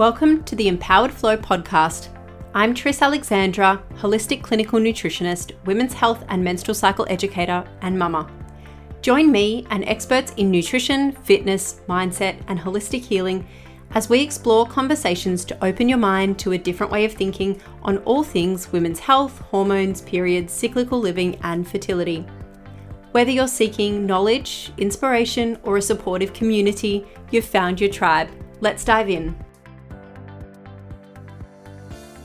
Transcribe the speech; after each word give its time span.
Welcome 0.00 0.44
to 0.44 0.56
the 0.56 0.66
Empowered 0.66 1.12
Flow 1.12 1.36
podcast. 1.36 2.08
I'm 2.54 2.72
Tris 2.72 3.02
Alexandra, 3.02 3.82
holistic 3.96 4.42
clinical 4.42 4.80
nutritionist, 4.80 5.52
women's 5.66 5.92
health 5.92 6.24
and 6.30 6.42
menstrual 6.42 6.74
cycle 6.74 7.06
educator, 7.10 7.68
and 7.82 7.98
mama. 7.98 8.26
Join 9.02 9.30
me 9.30 9.66
and 9.68 9.84
experts 9.84 10.32
in 10.38 10.50
nutrition, 10.50 11.12
fitness, 11.12 11.82
mindset, 11.86 12.40
and 12.48 12.58
holistic 12.58 13.02
healing 13.02 13.46
as 13.90 14.08
we 14.08 14.22
explore 14.22 14.66
conversations 14.66 15.44
to 15.44 15.62
open 15.62 15.86
your 15.86 15.98
mind 15.98 16.38
to 16.38 16.52
a 16.52 16.58
different 16.58 16.90
way 16.90 17.04
of 17.04 17.12
thinking 17.12 17.60
on 17.82 17.98
all 17.98 18.22
things 18.22 18.72
women's 18.72 19.00
health, 19.00 19.38
hormones, 19.50 20.00
periods, 20.00 20.50
cyclical 20.50 20.98
living, 20.98 21.38
and 21.42 21.68
fertility. 21.68 22.24
Whether 23.12 23.32
you're 23.32 23.46
seeking 23.46 24.06
knowledge, 24.06 24.72
inspiration, 24.78 25.58
or 25.62 25.76
a 25.76 25.82
supportive 25.82 26.32
community, 26.32 27.06
you've 27.30 27.44
found 27.44 27.78
your 27.78 27.90
tribe. 27.90 28.30
Let's 28.62 28.82
dive 28.82 29.10
in. 29.10 29.36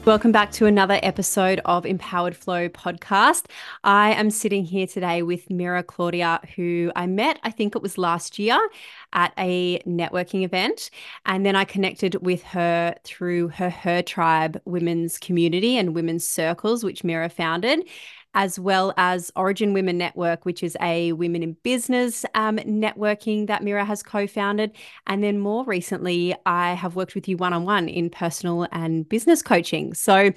Welcome 0.05 0.31
back 0.31 0.51
to 0.51 0.67
another 0.67 0.99
episode 1.01 1.61
of 1.65 1.83
Empowered 1.83 2.35
Flow 2.35 2.69
podcast. 2.69 3.47
I 3.83 4.11
am 4.11 4.29
sitting 4.29 4.63
here 4.63 4.85
today 4.85 5.23
with 5.23 5.49
Mira 5.49 5.81
Claudia, 5.81 6.41
who 6.55 6.91
I 6.95 7.07
met, 7.07 7.39
I 7.41 7.49
think 7.49 7.75
it 7.75 7.81
was 7.81 7.97
last 7.97 8.37
year, 8.37 8.69
at 9.13 9.33
a 9.35 9.79
networking 9.79 10.43
event. 10.43 10.91
And 11.25 11.43
then 11.43 11.55
I 11.55 11.63
connected 11.63 12.23
with 12.23 12.43
her 12.43 12.93
through 13.03 13.47
her 13.47 13.71
Her-TRYBE 13.71 14.61
women's 14.65 15.17
community 15.17 15.75
and 15.75 15.95
women's 15.95 16.27
circles, 16.27 16.83
which 16.83 17.03
Mira 17.03 17.27
founded 17.27 17.89
as 18.35 18.59
well 18.59 18.93
as 18.97 19.31
Origin 19.35 19.73
Woman 19.73 19.97
Network, 19.97 20.45
which 20.45 20.61
is 20.61 20.77
a 20.81 21.13
women 21.13 21.41
in 21.41 21.53
business 21.63 22.25
um, 22.35 22.57
networking 22.57 23.47
that 23.47 23.63
Mira 23.63 23.85
has 23.85 24.03
co 24.03 24.27
founded. 24.27 24.71
And 25.07 25.23
then 25.23 25.39
more 25.39 25.63
recently, 25.63 26.35
I 26.45 26.73
have 26.73 26.95
worked 26.95 27.15
with 27.15 27.27
you 27.27 27.37
one 27.37 27.53
on 27.53 27.63
one 27.63 27.87
in 27.87 28.09
personal 28.09 28.67
and 28.73 29.07
business 29.07 29.41
coaching. 29.41 29.93
So 29.93 30.31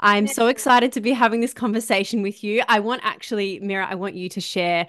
I'm 0.00 0.26
so 0.26 0.48
excited 0.48 0.92
to 0.92 1.00
be 1.00 1.12
having 1.12 1.40
this 1.40 1.52
conversation 1.52 2.22
with 2.22 2.42
you. 2.42 2.62
I 2.68 2.80
want 2.80 3.02
actually, 3.04 3.60
Mira, 3.60 3.86
I 3.86 3.94
want 3.94 4.14
you 4.14 4.30
to 4.30 4.40
share 4.40 4.86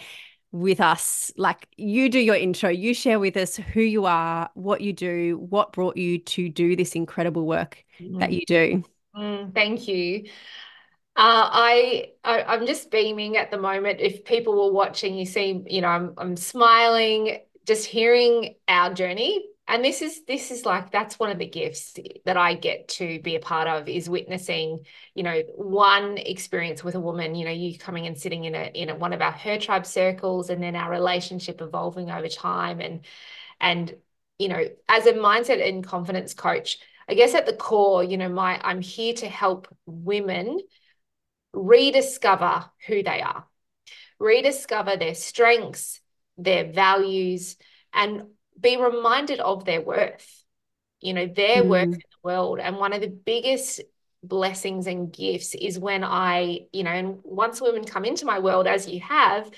with 0.54 0.80
us 0.80 1.32
like 1.36 1.68
you 1.78 2.08
do 2.10 2.20
your 2.20 2.36
intro 2.36 2.70
you 2.70 2.94
share 2.94 3.20
with 3.20 3.36
us 3.36 3.56
who 3.56 3.82
you 3.82 4.06
are 4.06 4.52
what 4.54 4.82
you 4.82 4.94
do 4.94 5.36
what 5.50 5.74
brought 5.74 5.98
you 5.98 6.20
to 6.20 6.48
do 6.48 6.76
this 6.76 6.94
incredible 6.94 7.48
work 7.48 7.84
mm. 8.00 8.20
that 8.20 8.32
you 8.32 8.46
do 8.46 8.84
mm, 9.16 9.52
thank 9.56 9.88
you 9.88 10.24
uh, 11.16 11.48
I, 11.52 12.12
I 12.24 12.56
am 12.56 12.66
just 12.66 12.90
beaming 12.90 13.38
at 13.38 13.52
the 13.52 13.58
moment. 13.58 14.00
If 14.00 14.26
people 14.26 14.56
were 14.56 14.74
watching, 14.74 15.16
you 15.16 15.26
see, 15.26 15.64
you 15.68 15.82
know, 15.82 15.88
I'm 15.88 16.14
I'm 16.18 16.36
smiling, 16.36 17.40
just 17.68 17.86
hearing 17.86 18.56
our 18.68 18.92
journey. 18.94 19.46
And 19.68 19.86
this 19.86 20.02
is 20.02 20.26
this 20.26 20.50
is 20.50 20.66
like 20.66 20.92
that's 20.92 21.20
one 21.20 21.30
of 21.30 21.38
the 21.38 21.48
gifts 21.48 21.98
that 22.26 22.36
I 22.36 22.56
get 22.56 22.88
to 22.90 23.20
be 23.22 23.36
a 23.36 23.40
part 23.40 23.68
of 23.68 23.88
is 23.88 24.10
witnessing, 24.10 24.86
you 25.14 25.22
know, 25.22 25.42
one 25.56 26.18
experience 26.18 26.84
with 26.84 26.96
a 26.96 27.00
woman. 27.00 27.36
You 27.36 27.46
know, 27.46 27.52
you 27.52 27.78
coming 27.78 28.08
and 28.08 28.18
sitting 28.18 28.46
in 28.46 28.56
a 28.56 28.72
in 28.74 28.90
a, 28.90 28.96
one 28.96 29.14
of 29.14 29.22
our 29.22 29.32
Her-TRYBE 29.32 29.86
circles, 29.86 30.50
and 30.50 30.62
then 30.64 30.76
our 30.76 30.90
relationship 30.90 31.62
evolving 31.62 32.10
over 32.10 32.28
time, 32.28 32.82
and 32.82 33.06
and 33.62 33.94
you 34.40 34.48
know, 34.50 34.64
as 34.90 35.06
a 35.06 35.14
mindset 35.14 35.66
and 35.66 35.84
confidence 35.86 36.34
coach, 36.34 36.80
I 37.08 37.14
guess 37.14 37.36
at 37.36 37.46
the 37.46 37.54
core, 37.54 38.04
you 38.04 38.18
know, 38.18 38.30
my 38.30 38.60
I'm 38.64 38.82
here 38.82 39.14
to 39.16 39.30
help 39.30 39.68
women 39.86 40.60
rediscover 41.54 42.66
who 42.88 43.04
they 43.04 43.22
are, 43.22 43.46
rediscover 44.20 44.98
their 44.98 45.16
strengths, 45.16 46.02
their 46.38 46.72
values, 46.72 47.56
and 47.94 48.24
be 48.60 48.78
reminded 48.78 49.40
of 49.40 49.66
their 49.66 49.82
worth, 49.82 50.44
you 51.00 51.14
know, 51.14 51.28
their 51.28 51.64
mm. 51.64 51.68
worth 51.68 51.84
in 51.84 51.92
the 51.92 52.24
world. 52.24 52.60
And 52.60 52.78
one 52.78 52.94
of 52.94 53.02
the 53.02 53.08
biggest 53.08 53.82
blessings 54.24 54.88
and 54.88 55.12
gifts 55.12 55.54
is 55.54 55.78
when 55.78 56.04
I, 56.04 56.62
you 56.72 56.84
know, 56.84 56.92
and 56.92 57.20
once 57.24 57.62
women 57.62 57.84
come 57.84 58.06
into 58.06 58.26
my 58.26 58.40
world, 58.40 58.68
as 58.68 58.88
you 58.88 59.02
have, 59.02 59.52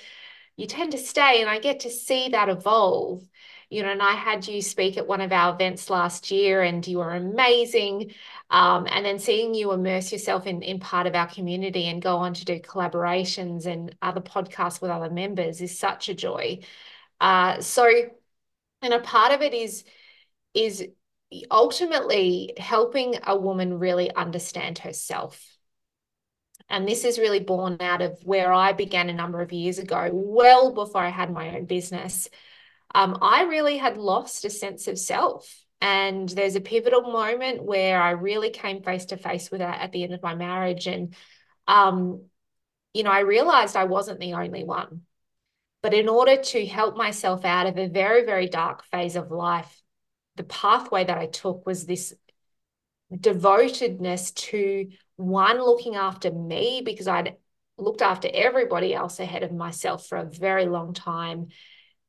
you 0.56 0.66
tend 0.66 0.92
to 0.92 0.98
stay 0.98 1.40
and 1.40 1.48
I 1.48 1.58
get 1.58 1.80
to 1.80 1.90
see 1.90 2.30
that 2.30 2.48
evolve 2.48 3.22
you 3.68 3.82
know, 3.82 3.90
and 3.90 4.02
I 4.02 4.12
had 4.12 4.46
you 4.46 4.62
speak 4.62 4.96
at 4.96 5.08
one 5.08 5.20
of 5.20 5.32
our 5.32 5.52
events 5.54 5.90
last 5.90 6.30
year 6.30 6.62
and 6.62 6.86
you 6.86 6.98
were 6.98 7.14
amazing. 7.14 8.12
Um, 8.48 8.86
and 8.88 9.04
then 9.04 9.18
seeing 9.18 9.54
you 9.54 9.72
immerse 9.72 10.12
yourself 10.12 10.46
in, 10.46 10.62
in 10.62 10.78
part 10.78 11.06
of 11.06 11.16
our 11.16 11.26
community 11.26 11.86
and 11.88 12.00
go 12.00 12.16
on 12.16 12.34
to 12.34 12.44
do 12.44 12.60
collaborations 12.60 13.66
and 13.66 13.94
other 14.00 14.20
podcasts 14.20 14.80
with 14.80 14.90
other 14.90 15.10
members 15.10 15.60
is 15.60 15.76
such 15.76 16.08
a 16.08 16.14
joy. 16.14 16.60
Uh, 17.20 17.60
so, 17.60 17.90
and 18.82 18.94
a 18.94 19.00
part 19.00 19.32
of 19.32 19.42
it 19.42 19.52
is, 19.52 19.82
is 20.54 20.86
ultimately 21.50 22.54
helping 22.58 23.16
a 23.26 23.36
woman 23.36 23.80
really 23.80 24.14
understand 24.14 24.78
herself. 24.78 25.44
And 26.68 26.86
this 26.86 27.04
is 27.04 27.18
really 27.18 27.40
born 27.40 27.78
out 27.80 28.00
of 28.00 28.18
where 28.24 28.52
I 28.52 28.72
began 28.72 29.08
a 29.08 29.14
number 29.14 29.40
of 29.40 29.52
years 29.52 29.78
ago, 29.78 30.10
well 30.12 30.72
before 30.72 31.00
I 31.00 31.10
had 31.10 31.32
my 31.32 31.56
own 31.56 31.64
business 31.64 32.28
um, 32.94 33.18
I 33.20 33.42
really 33.44 33.76
had 33.76 33.96
lost 33.96 34.44
a 34.44 34.50
sense 34.50 34.88
of 34.88 34.98
self. 34.98 35.62
And 35.80 36.28
there's 36.28 36.56
a 36.56 36.60
pivotal 36.60 37.02
moment 37.02 37.62
where 37.62 38.00
I 38.00 38.10
really 38.12 38.50
came 38.50 38.82
face 38.82 39.06
to 39.06 39.16
face 39.16 39.50
with 39.50 39.60
that 39.60 39.80
at 39.80 39.92
the 39.92 40.04
end 40.04 40.14
of 40.14 40.22
my 40.22 40.34
marriage. 40.34 40.86
And, 40.86 41.14
um, 41.68 42.24
you 42.94 43.02
know, 43.02 43.10
I 43.10 43.20
realized 43.20 43.76
I 43.76 43.84
wasn't 43.84 44.20
the 44.20 44.34
only 44.34 44.64
one. 44.64 45.02
But 45.82 45.92
in 45.92 46.08
order 46.08 46.38
to 46.38 46.66
help 46.66 46.96
myself 46.96 47.44
out 47.44 47.66
of 47.66 47.76
a 47.76 47.88
very, 47.88 48.24
very 48.24 48.48
dark 48.48 48.84
phase 48.84 49.16
of 49.16 49.30
life, 49.30 49.82
the 50.36 50.44
pathway 50.44 51.04
that 51.04 51.18
I 51.18 51.26
took 51.26 51.66
was 51.66 51.84
this 51.84 52.14
devotedness 53.14 54.32
to 54.32 54.88
one, 55.16 55.58
looking 55.58 55.96
after 55.96 56.30
me 56.32 56.82
because 56.84 57.06
I'd 57.06 57.36
looked 57.78 58.02
after 58.02 58.28
everybody 58.32 58.94
else 58.94 59.20
ahead 59.20 59.42
of 59.42 59.52
myself 59.52 60.06
for 60.06 60.16
a 60.16 60.24
very 60.24 60.66
long 60.66 60.94
time 60.94 61.48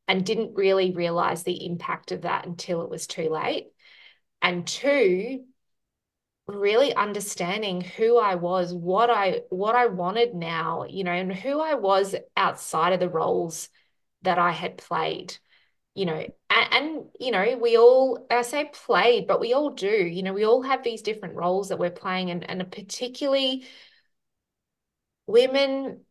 and 0.07 0.25
didn't 0.25 0.55
really 0.55 0.91
realize 0.91 1.43
the 1.43 1.65
impact 1.65 2.11
of 2.11 2.21
that 2.21 2.45
until 2.45 2.81
it 2.81 2.89
was 2.89 3.07
too 3.07 3.29
late. 3.29 3.67
And 4.41 4.65
two, 4.65 5.43
really 6.47 6.93
understanding 6.93 7.81
who 7.81 8.17
I 8.17 8.35
was, 8.35 8.73
what 8.73 9.09
I 9.09 9.41
what 9.49 9.75
I 9.75 9.87
wanted 9.87 10.33
now, 10.33 10.85
you 10.87 11.03
know, 11.03 11.11
and 11.11 11.33
who 11.33 11.59
I 11.59 11.75
was 11.75 12.15
outside 12.37 12.93
of 12.93 12.99
the 12.99 13.09
roles 13.09 13.69
that 14.21 14.39
I 14.39 14.51
had 14.51 14.77
played. 14.77 15.37
You 15.93 16.05
know, 16.05 16.13
and, 16.49 16.73
and 16.73 17.05
you 17.19 17.31
know, 17.31 17.57
we 17.57 17.77
all 17.77 18.25
I 18.29 18.43
say 18.43 18.69
played, 18.71 19.27
but 19.27 19.39
we 19.39 19.53
all 19.53 19.71
do, 19.71 19.87
you 19.87 20.23
know, 20.23 20.33
we 20.33 20.45
all 20.45 20.61
have 20.61 20.83
these 20.83 21.01
different 21.01 21.35
roles 21.35 21.69
that 21.69 21.79
we're 21.79 21.89
playing 21.89 22.29
and, 22.31 22.49
and 22.49 22.71
particularly 22.71 23.65
women, 25.25 26.01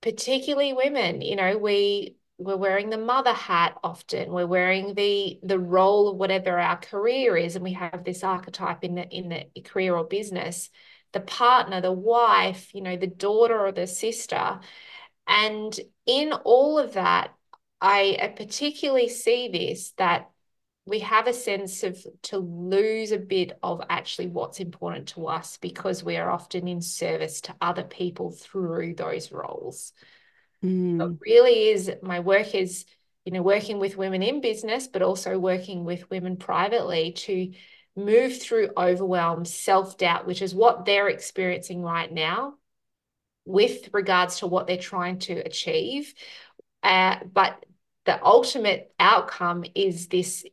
particularly 0.00 0.72
women, 0.72 1.20
you 1.22 1.36
know, 1.36 1.58
we 1.58 2.16
we're 2.38 2.56
wearing 2.56 2.90
the 2.90 2.98
mother 2.98 3.32
hat 3.32 3.78
often. 3.82 4.30
We're 4.30 4.46
wearing 4.46 4.94
the 4.94 5.38
the 5.42 5.58
role 5.58 6.08
of 6.08 6.16
whatever 6.16 6.58
our 6.58 6.76
career 6.76 7.36
is 7.36 7.56
and 7.56 7.64
we 7.64 7.72
have 7.72 8.04
this 8.04 8.22
archetype 8.22 8.84
in 8.84 8.94
the 8.94 9.08
in 9.08 9.28
the 9.28 9.62
career 9.62 9.96
or 9.96 10.04
business. 10.04 10.70
The 11.12 11.20
partner 11.20 11.80
the 11.80 11.92
wife 11.92 12.74
you 12.74 12.82
know 12.82 12.96
the 12.96 13.06
daughter 13.06 13.58
or 13.58 13.72
the 13.72 13.86
sister. 13.86 14.60
And 15.26 15.78
in 16.04 16.32
all 16.32 16.78
of 16.78 16.94
that 16.94 17.34
i, 17.80 18.18
I 18.22 18.28
particularly 18.28 19.08
see 19.08 19.48
this 19.48 19.92
that 19.98 20.30
we 20.86 21.00
have 21.00 21.26
a 21.26 21.32
sense 21.32 21.82
of 21.82 21.98
to 22.22 22.38
lose 22.38 23.10
a 23.10 23.18
bit 23.18 23.58
of 23.62 23.82
actually 23.90 24.28
what's 24.28 24.60
important 24.60 25.08
to 25.08 25.26
us 25.26 25.56
because 25.56 26.04
we 26.04 26.16
are 26.16 26.30
often 26.30 26.68
in 26.68 26.80
service 26.80 27.40
to 27.42 27.56
other 27.60 27.82
people 27.82 28.30
through 28.30 28.94
those 28.94 29.32
roles 29.32 29.92
Mm. 30.64 31.18
really 31.20 31.68
is 31.68 31.90
my 32.02 32.20
work 32.20 32.54
is, 32.54 32.84
you 33.24 33.32
know, 33.32 33.42
working 33.42 33.78
with 33.78 33.96
women 33.96 34.22
in 34.22 34.40
business, 34.40 34.86
but 34.86 35.02
also 35.02 35.38
working 35.38 35.84
with 35.84 36.10
women 36.10 36.36
privately 36.36 37.12
to 37.12 37.52
move 37.96 38.40
through 38.40 38.70
overwhelm, 38.76 39.44
self 39.44 39.96
doubt, 39.98 40.26
which 40.26 40.42
is 40.42 40.54
what 40.54 40.84
they're 40.84 41.08
experiencing 41.08 41.82
right 41.82 42.12
now 42.12 42.54
with 43.44 43.88
regards 43.92 44.40
to 44.40 44.46
what 44.46 44.66
they're 44.66 44.76
trying 44.76 45.18
to 45.20 45.34
achieve. 45.34 46.12
Uh, 46.82 47.16
but 47.32 47.64
the 48.04 48.22
ultimate 48.24 48.92
outcome 48.98 49.64
is 49.74 50.08
this 50.08 50.44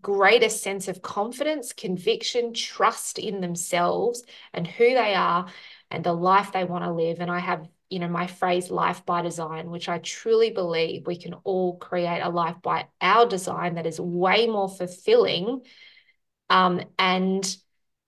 greater 0.00 0.48
sense 0.48 0.88
of 0.88 1.02
confidence, 1.02 1.72
conviction, 1.72 2.52
trust 2.52 3.18
in 3.18 3.40
themselves 3.40 4.22
and 4.52 4.66
who 4.66 4.90
they 4.90 5.14
are 5.14 5.46
and 5.90 6.04
the 6.04 6.12
life 6.12 6.52
they 6.52 6.64
want 6.64 6.84
to 6.84 6.92
live. 6.92 7.20
And 7.20 7.30
I 7.30 7.38
have 7.38 7.68
you 7.94 8.00
know 8.00 8.08
my 8.08 8.26
phrase 8.26 8.72
life 8.72 9.06
by 9.06 9.22
design 9.22 9.70
which 9.70 9.88
i 9.88 9.98
truly 9.98 10.50
believe 10.50 11.06
we 11.06 11.16
can 11.16 11.32
all 11.44 11.76
create 11.76 12.20
a 12.20 12.28
life 12.28 12.56
by 12.60 12.84
our 13.00 13.24
design 13.24 13.76
that 13.76 13.86
is 13.86 14.00
way 14.00 14.48
more 14.48 14.68
fulfilling 14.68 15.60
um, 16.50 16.80
and 16.98 17.56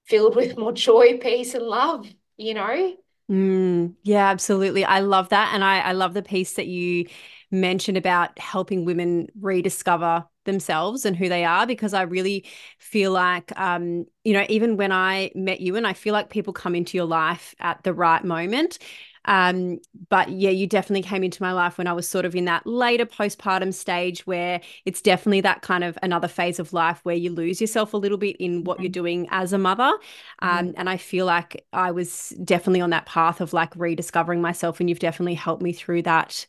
filled 0.06 0.35
with 0.35 0.59
more 0.59 0.73
joy 0.88 1.19
peace 1.19 1.55
and 1.55 1.65
love 1.65 2.05
you 2.37 2.55
know? 2.55 2.94
Mm, 3.31 3.94
yeah 4.03 4.29
absolutely. 4.29 4.85
I 4.85 5.00
love 5.00 5.31
that 5.31 5.53
and 5.53 5.65
I, 5.65 5.81
I 5.81 5.93
love 5.93 6.15
the 6.15 6.23
piece 6.23 6.55
that 6.55 6.67
you 6.69 7.06
mentioned 7.50 7.97
about 7.97 8.38
helping 8.38 8.85
women 8.85 9.29
rediscover 9.41 10.25
themselves 10.44 11.05
and 11.05 11.17
who 11.17 11.29
they 11.29 11.44
are 11.44 11.67
because 11.67 11.93
I 11.93 12.03
really 12.03 12.44
feel 12.79 13.11
like 13.12 13.59
um 13.59 14.05
you 14.23 14.33
know 14.33 14.47
even 14.49 14.77
when 14.77 14.93
I 14.93 15.33
met 15.35 15.61
you 15.61 15.75
and 15.77 15.87
I 15.87 15.93
feel 15.93 16.12
like 16.12 16.31
people 16.31 16.53
come 16.53 16.75
into 16.77 16.97
your 16.97 17.06
life 17.06 17.55
at 17.59 17.83
the 17.83 17.93
right 17.93 18.25
moment 18.25 18.79
um, 19.26 19.81
but 20.08 20.31
yeah, 20.31 20.50
you 20.50 20.67
definitely 20.67 21.02
came 21.02 21.23
into 21.23 21.43
my 21.43 21.52
life 21.52 21.78
when 21.78 21.87
I 21.87 21.93
was 21.93 22.08
sort 22.08 22.25
of 22.25 22.34
in 22.34 22.46
that 22.46 22.67
later 22.67 23.05
postpartum 23.05 23.75
stage 23.75 24.26
where 24.26 24.61
it's 24.84 25.02
definitely 25.02 25.43
that 25.43 25.62
kind 25.62 25.84
of 25.84 25.99
another 26.02 26.28
phase 26.28 26.58
of 26.58 26.73
life 26.73 27.00
where 27.02 27.17
you 27.17 27.31
lose 27.31 27.61
yourself 27.61 27.93
a 27.93 27.96
little 27.96 28.19
bit 28.19 28.37
in 28.37 28.64
what 28.64 28.81
you're 28.81 28.87
mm-hmm. 28.87 28.93
doing 28.93 29.28
as 29.31 29.52
a 29.52 29.58
mother. 29.58 29.93
Um, 30.40 30.69
mm-hmm. 30.69 30.70
And 30.76 30.88
I 30.88 30.96
feel 30.96 31.26
like 31.26 31.67
I 31.73 31.90
was 31.90 32.31
definitely 32.43 32.81
on 32.81 32.90
that 32.90 33.06
path 33.06 33.40
of 33.40 33.52
like 33.52 33.75
rediscovering 33.76 34.40
myself, 34.40 34.81
and 34.81 34.88
you've 34.88 34.99
definitely 34.99 35.34
helped 35.34 35.62
me 35.62 35.73
through 35.73 36.02
that. 36.02 36.46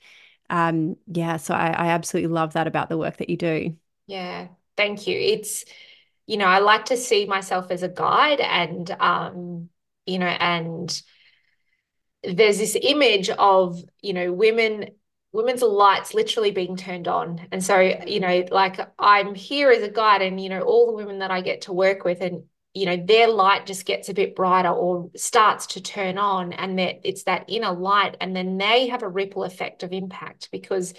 Um, 0.49 0.95
yeah, 1.07 1.37
so 1.37 1.53
I, 1.53 1.67
I 1.71 1.87
absolutely 1.87 2.31
love 2.31 2.53
that 2.53 2.67
about 2.67 2.89
the 2.89 2.97
work 2.97 3.17
that 3.17 3.29
you 3.29 3.37
do. 3.37 3.75
Yeah, 4.05 4.47
thank 4.77 5.07
you. 5.07 5.17
It's, 5.19 5.65
you 6.25 6.37
know, 6.37 6.45
I 6.45 6.59
like 6.59 6.85
to 6.85 6.97
see 6.97 7.25
myself 7.25 7.71
as 7.71 7.83
a 7.83 7.89
guide 7.89 8.39
and, 8.39 8.89
um, 8.91 9.69
you 10.05 10.19
know, 10.19 10.27
and 10.27 11.01
there's 12.23 12.57
this 12.57 12.77
image 12.81 13.29
of 13.29 13.81
you 14.01 14.13
know 14.13 14.33
women 14.33 14.89
women's 15.33 15.61
lights 15.61 16.13
literally 16.13 16.51
being 16.51 16.75
turned 16.75 17.07
on. 17.07 17.47
And 17.51 17.63
so 17.63 17.79
you 17.79 18.19
know 18.19 18.45
like 18.51 18.79
i'm 18.97 19.35
here 19.35 19.71
as 19.71 19.83
a 19.83 19.89
guide 19.89 20.21
and 20.21 20.41
you 20.41 20.49
know 20.49 20.61
all 20.61 20.87
the 20.87 20.93
women 20.93 21.19
that 21.19 21.31
i 21.31 21.41
get 21.41 21.61
to 21.61 21.73
work 21.73 22.03
with 22.03 22.21
and 22.21 22.43
you 22.73 22.85
know 22.85 22.97
their 22.97 23.27
light 23.27 23.65
just 23.65 23.85
gets 23.85 24.07
a 24.07 24.13
bit 24.13 24.35
brighter 24.35 24.69
or 24.69 25.09
starts 25.15 25.65
to 25.65 25.81
turn 25.81 26.17
on 26.17 26.53
and 26.53 26.77
that 26.77 26.99
it's 27.03 27.23
that 27.23 27.45
inner 27.47 27.71
light 27.71 28.15
and 28.21 28.35
then 28.35 28.57
they 28.57 28.87
have 28.87 29.01
a 29.01 29.09
ripple 29.09 29.43
effect 29.43 29.81
of 29.81 29.91
impact 29.91 30.49
because 30.51 30.93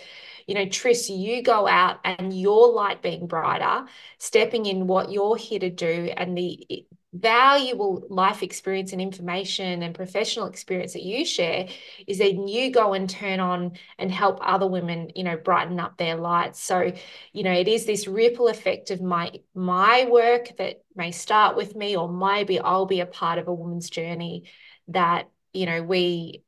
you 0.46 0.54
know 0.54 0.66
tris 0.66 1.08
you 1.08 1.40
go 1.40 1.68
out 1.68 2.00
and 2.04 2.38
your 2.38 2.72
light 2.72 3.00
being 3.00 3.28
brighter 3.28 3.86
stepping 4.18 4.66
in 4.66 4.88
what 4.88 5.12
you're 5.12 5.36
here 5.36 5.60
to 5.60 5.70
do 5.70 6.12
and 6.16 6.36
the 6.36 6.84
valuable 7.14 8.06
life 8.10 8.42
experience 8.42 8.92
and 8.92 9.00
information 9.00 9.82
and 9.82 9.94
professional 9.94 10.46
experience 10.46 10.92
that 10.92 11.02
you 11.02 11.24
share 11.24 11.66
is 12.06 12.18
then 12.18 12.46
you 12.46 12.70
go 12.70 12.92
and 12.92 13.08
turn 13.08 13.40
on 13.40 13.72
and 13.98 14.12
help 14.12 14.38
other 14.42 14.66
women 14.66 15.10
you 15.14 15.24
know 15.24 15.36
brighten 15.36 15.80
up 15.80 15.96
their 15.96 16.16
lights 16.16 16.62
so 16.62 16.92
you 17.32 17.42
know 17.42 17.52
it 17.52 17.66
is 17.66 17.86
this 17.86 18.06
ripple 18.06 18.48
effect 18.48 18.90
of 18.90 19.00
my 19.00 19.32
my 19.54 20.06
work 20.10 20.54
that 20.58 20.82
may 20.94 21.10
start 21.10 21.56
with 21.56 21.74
me 21.74 21.96
or 21.96 22.12
maybe 22.12 22.60
I'll 22.60 22.84
be 22.84 23.00
a 23.00 23.06
part 23.06 23.38
of 23.38 23.48
a 23.48 23.54
woman's 23.54 23.88
journey 23.88 24.44
that 24.88 25.30
you 25.54 25.64
know 25.64 25.82
we 25.82 26.42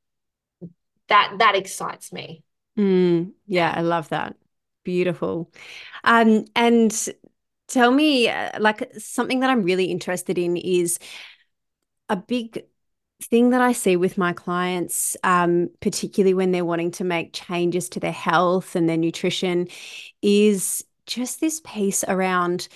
that 1.08 1.36
that 1.38 1.56
excites 1.56 2.12
me. 2.12 2.42
Mm, 2.78 3.32
yeah 3.46 3.72
I 3.74 3.80
love 3.80 4.10
that. 4.10 4.36
Beautiful. 4.84 5.52
Um 6.04 6.44
and 6.54 7.08
Tell 7.70 7.92
me, 7.92 8.28
uh, 8.28 8.50
like, 8.60 8.92
something 8.98 9.40
that 9.40 9.50
I'm 9.50 9.62
really 9.62 9.86
interested 9.86 10.38
in 10.38 10.56
is 10.56 10.98
a 12.08 12.16
big 12.16 12.64
thing 13.22 13.50
that 13.50 13.60
I 13.60 13.72
see 13.72 13.96
with 13.96 14.18
my 14.18 14.32
clients, 14.32 15.16
um, 15.24 15.68
particularly 15.80 16.34
when 16.34 16.52
they're 16.52 16.64
wanting 16.64 16.90
to 16.92 17.04
make 17.04 17.32
changes 17.32 17.88
to 17.90 18.00
their 18.00 18.12
health 18.12 18.74
and 18.76 18.88
their 18.88 18.96
nutrition, 18.96 19.68
is 20.22 20.84
just 21.06 21.40
this 21.40 21.60
piece 21.64 22.04
around 22.04 22.68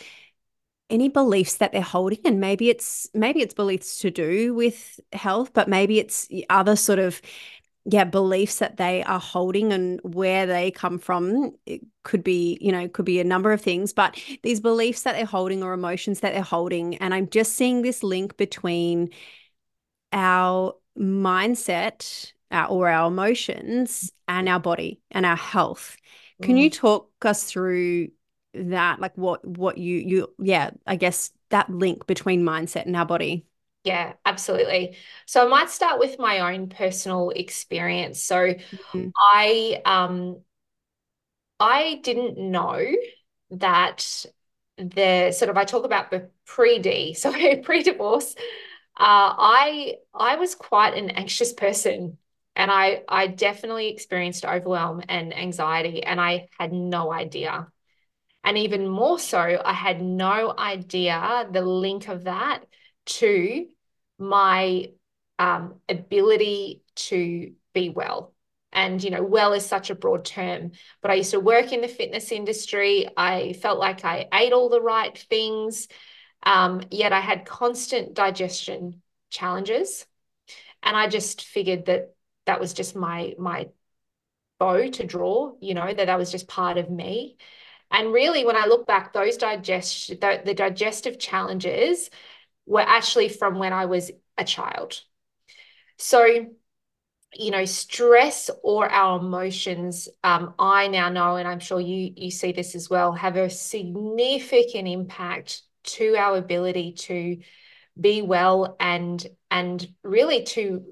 any 0.90 1.08
beliefs 1.08 1.56
that 1.56 1.72
they're 1.72 1.82
holding. 1.82 2.20
And 2.24 2.40
maybe 2.40 2.70
it's 2.70 3.08
maybe 3.14 3.40
it's 3.40 3.54
beliefs 3.54 3.98
to 4.00 4.10
do 4.10 4.54
with 4.54 5.00
health 5.12 5.52
but 5.54 5.68
maybe 5.68 5.98
it's 5.98 6.28
other 6.50 6.76
sort 6.76 6.98
of 6.98 7.22
yeah 7.86 8.04
beliefs 8.04 8.58
that 8.58 8.76
they 8.76 9.02
are 9.04 9.20
holding 9.20 9.72
and 9.72 10.00
where 10.02 10.46
they 10.46 10.70
come 10.70 10.98
from 10.98 11.52
it 11.66 11.82
could 12.02 12.24
be 12.24 12.56
you 12.60 12.72
know 12.72 12.88
could 12.88 13.04
be 13.04 13.20
a 13.20 13.24
number 13.24 13.52
of 13.52 13.60
things 13.60 13.92
but 13.92 14.18
these 14.42 14.60
beliefs 14.60 15.02
that 15.02 15.14
they're 15.14 15.26
holding 15.26 15.62
or 15.62 15.72
emotions 15.72 16.20
that 16.20 16.32
they're 16.32 16.42
holding 16.42 16.96
and 16.96 17.12
i'm 17.12 17.28
just 17.28 17.54
seeing 17.54 17.82
this 17.82 18.02
link 18.02 18.36
between 18.36 19.10
our 20.12 20.74
mindset 20.98 22.32
uh, 22.50 22.66
or 22.68 22.88
our 22.88 23.08
emotions 23.08 24.12
and 24.28 24.48
our 24.48 24.60
body 24.60 25.00
and 25.10 25.26
our 25.26 25.36
health. 25.36 25.96
Can 26.40 26.56
mm. 26.56 26.62
you 26.62 26.70
talk 26.70 27.10
us 27.24 27.44
through 27.44 28.08
that? 28.54 29.00
Like 29.00 29.16
what 29.16 29.44
what 29.44 29.76
you 29.78 29.98
you 29.98 30.34
yeah 30.38 30.70
i 30.86 30.94
guess 30.94 31.32
that 31.50 31.68
link 31.68 32.06
between 32.06 32.42
mindset 32.42 32.86
and 32.86 32.96
our 32.96 33.04
body 33.04 33.44
yeah, 33.84 34.14
absolutely. 34.24 34.96
So 35.26 35.44
I 35.44 35.48
might 35.48 35.70
start 35.70 35.98
with 36.00 36.18
my 36.18 36.52
own 36.54 36.68
personal 36.68 37.30
experience. 37.30 38.22
So 38.22 38.36
mm-hmm. 38.36 39.08
I 39.16 39.82
um 39.84 40.40
I 41.60 42.00
didn't 42.02 42.38
know 42.38 42.82
that 43.50 44.26
the 44.78 45.32
sort 45.32 45.50
of 45.50 45.56
I 45.56 45.64
talk 45.64 45.84
about 45.84 46.10
the 46.10 46.30
pre-D, 46.46 47.14
so 47.14 47.32
pre-divorce. 47.62 48.34
Uh, 48.96 49.34
I 49.36 49.96
I 50.14 50.36
was 50.36 50.54
quite 50.54 50.94
an 50.94 51.10
anxious 51.10 51.52
person 51.52 52.16
and 52.56 52.70
I 52.70 53.02
I 53.08 53.26
definitely 53.26 53.88
experienced 53.88 54.44
overwhelm 54.44 55.02
and 55.08 55.36
anxiety 55.36 56.02
and 56.02 56.20
I 56.20 56.48
had 56.58 56.72
no 56.72 57.12
idea. 57.12 57.68
And 58.44 58.58
even 58.58 58.88
more 58.88 59.18
so, 59.18 59.60
I 59.64 59.72
had 59.72 60.02
no 60.02 60.54
idea 60.56 61.48
the 61.50 61.62
link 61.62 62.08
of 62.08 62.24
that 62.24 62.64
to 63.06 63.66
my 64.18 64.90
um, 65.38 65.74
ability 65.88 66.82
to 66.96 67.52
be 67.72 67.88
well. 67.90 68.32
And, 68.72 69.02
you 69.02 69.10
know, 69.10 69.22
well 69.22 69.52
is 69.52 69.64
such 69.64 69.90
a 69.90 69.94
broad 69.94 70.24
term, 70.24 70.72
but 71.00 71.10
I 71.10 71.14
used 71.14 71.30
to 71.30 71.40
work 71.40 71.72
in 71.72 71.80
the 71.80 71.88
fitness 71.88 72.32
industry. 72.32 73.06
I 73.16 73.52
felt 73.52 73.78
like 73.78 74.04
I 74.04 74.26
ate 74.32 74.52
all 74.52 74.68
the 74.68 74.80
right 74.80 75.16
things, 75.16 75.86
um, 76.42 76.82
yet 76.90 77.12
I 77.12 77.20
had 77.20 77.46
constant 77.46 78.14
digestion 78.14 79.00
challenges. 79.30 80.06
And 80.82 80.96
I 80.96 81.08
just 81.08 81.44
figured 81.44 81.86
that 81.86 82.14
that 82.46 82.60
was 82.60 82.74
just 82.74 82.96
my, 82.96 83.34
my 83.38 83.68
bow 84.58 84.88
to 84.90 85.06
draw, 85.06 85.52
you 85.60 85.74
know, 85.74 85.92
that 85.92 86.06
that 86.06 86.18
was 86.18 86.32
just 86.32 86.48
part 86.48 86.76
of 86.76 86.90
me. 86.90 87.36
And 87.90 88.12
really, 88.12 88.44
when 88.44 88.56
I 88.56 88.66
look 88.66 88.86
back, 88.86 89.12
those 89.12 89.36
digest 89.36 90.08
the, 90.08 90.42
the 90.44 90.54
digestive 90.54 91.18
challenges 91.18 92.10
were 92.66 92.80
actually 92.80 93.28
from 93.28 93.58
when 93.58 93.72
I 93.72 93.86
was 93.86 94.10
a 94.36 94.44
child. 94.44 95.00
So, 95.98 96.26
you 97.36 97.50
know, 97.50 97.64
stress 97.64 98.50
or 98.62 98.90
our 98.90 99.18
emotions, 99.18 100.08
um, 100.22 100.54
I 100.58 100.88
now 100.88 101.08
know, 101.08 101.36
and 101.36 101.48
I'm 101.48 101.60
sure 101.60 101.80
you 101.80 102.12
you 102.16 102.30
see 102.30 102.52
this 102.52 102.74
as 102.74 102.88
well, 102.88 103.12
have 103.12 103.36
a 103.36 103.50
significant 103.50 104.88
impact 104.88 105.62
to 105.84 106.16
our 106.16 106.36
ability 106.36 106.92
to 106.92 107.38
be 108.00 108.22
well 108.22 108.76
and 108.80 109.24
and 109.50 109.86
really 110.02 110.42
to 110.42 110.82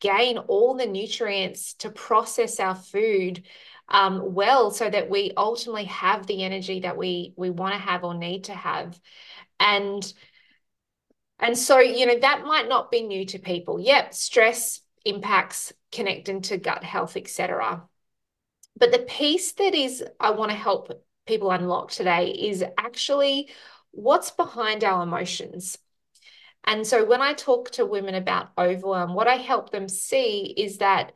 gain 0.00 0.38
all 0.38 0.74
the 0.74 0.86
nutrients 0.86 1.74
to 1.74 1.90
process 1.90 2.60
our 2.60 2.74
food 2.74 3.42
um, 3.88 4.34
well 4.34 4.70
so 4.70 4.88
that 4.88 5.08
we 5.08 5.32
ultimately 5.36 5.84
have 5.84 6.26
the 6.26 6.44
energy 6.44 6.80
that 6.80 6.96
we 6.96 7.32
we 7.36 7.50
want 7.50 7.74
to 7.74 7.80
have 7.80 8.04
or 8.04 8.14
need 8.14 8.44
to 8.44 8.54
have 8.54 8.98
and 9.60 10.12
and 11.38 11.56
so, 11.56 11.78
you 11.78 12.06
know, 12.06 12.18
that 12.18 12.44
might 12.44 12.68
not 12.68 12.90
be 12.90 13.02
new 13.02 13.24
to 13.26 13.38
people. 13.38 13.78
Yep, 13.78 14.14
stress 14.14 14.80
impacts 15.04 15.72
connecting 15.92 16.42
to 16.42 16.56
gut 16.58 16.82
health, 16.82 17.16
etc. 17.16 17.86
But 18.76 18.92
the 18.92 18.98
piece 19.00 19.52
that 19.52 19.74
is 19.74 20.04
I 20.18 20.30
want 20.32 20.50
to 20.50 20.56
help 20.56 21.04
people 21.26 21.50
unlock 21.50 21.90
today 21.90 22.30
is 22.30 22.64
actually 22.76 23.50
what's 23.90 24.30
behind 24.30 24.84
our 24.84 25.02
emotions. 25.02 25.78
And 26.64 26.86
so 26.86 27.04
when 27.04 27.22
I 27.22 27.34
talk 27.34 27.70
to 27.72 27.86
women 27.86 28.14
about 28.14 28.50
overwhelm, 28.58 29.14
what 29.14 29.28
I 29.28 29.36
help 29.36 29.70
them 29.70 29.88
see 29.88 30.54
is 30.56 30.78
that 30.78 31.12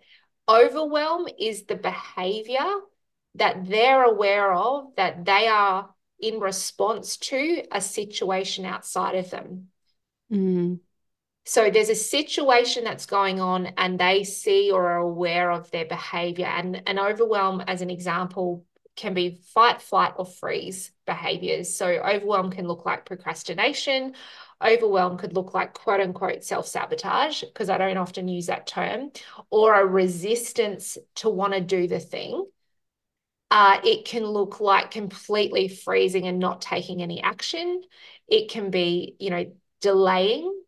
overwhelm 0.49 1.29
is 1.39 1.65
the 1.65 1.77
behavior 1.77 2.65
that 3.35 3.67
they're 3.69 4.05
aware 4.05 4.53
of 4.53 4.95
that 4.97 5.25
they 5.25 5.49
are 5.49 5.91
in 6.21 6.39
response 6.39 7.17
to 7.17 7.65
a 7.73 7.81
situation 7.81 8.65
outside 8.65 9.17
of 9.17 9.31
them. 9.31 9.69
Mm. 10.33 10.81
So 11.45 11.71
there's 11.71 11.89
a 11.89 11.95
situation 11.95 12.85
that's 12.85 13.07
going 13.07 13.41
on, 13.41 13.67
and 13.77 13.99
they 13.99 14.25
see 14.25 14.71
or 14.71 14.91
are 14.91 14.99
aware 14.99 15.51
of 15.51 15.71
their 15.71 15.85
behavior. 15.85 16.47
And 16.47 16.83
an 16.87 16.99
overwhelm, 16.99 17.61
as 17.63 17.83
an 17.83 17.91
example, 17.91 18.65
can 18.95 19.15
be 19.15 19.41
fight, 19.55 19.83
flight, 19.83 20.15
or 20.17 20.27
freeze 20.27 20.93
behaviors. 21.07 21.75
So 21.75 21.87
overwhelm 21.87 22.51
can 22.51 22.69
look 22.69 22.87
like 22.87 23.07
procrastination. 23.07 24.15
Overwhelm 24.63 25.19
could 25.19 25.35
look 25.35 25.55
like 25.55 25.75
quote 25.75 26.01
unquote 26.01 26.45
self 26.45 26.69
sabotage, 26.69 27.43
because 27.43 27.69
I 27.71 27.79
don't 27.79 27.97
often 27.97 28.29
use 28.29 28.47
that 28.47 28.69
term, 28.69 29.11
or 29.51 29.75
a 29.75 29.85
resistance 29.85 30.97
to 31.17 31.29
want 31.29 31.55
to 31.55 31.61
do 31.61 31.89
the 31.89 31.99
thing. 32.01 32.47
Uh, 33.51 33.81
it 33.85 34.07
can 34.07 34.25
look 34.25 34.61
like 34.61 34.93
completely 34.93 35.69
freezing 35.69 36.27
and 36.27 36.39
not 36.39 36.63
taking 36.63 37.03
any 37.03 37.21
action. 37.23 37.83
It 38.29 38.51
can 38.51 38.71
be, 38.71 39.17
you 39.19 39.31
know, 39.31 39.53
delaying. 39.83 40.59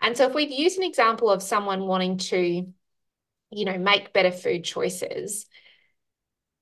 And 0.00 0.16
so 0.16 0.26
if 0.26 0.34
we'd 0.34 0.50
use 0.50 0.76
an 0.76 0.82
example 0.82 1.30
of 1.30 1.42
someone 1.42 1.86
wanting 1.86 2.18
to, 2.18 2.66
you 3.50 3.64
know, 3.64 3.78
make 3.78 4.12
better 4.12 4.32
food 4.32 4.64
choices, 4.64 5.46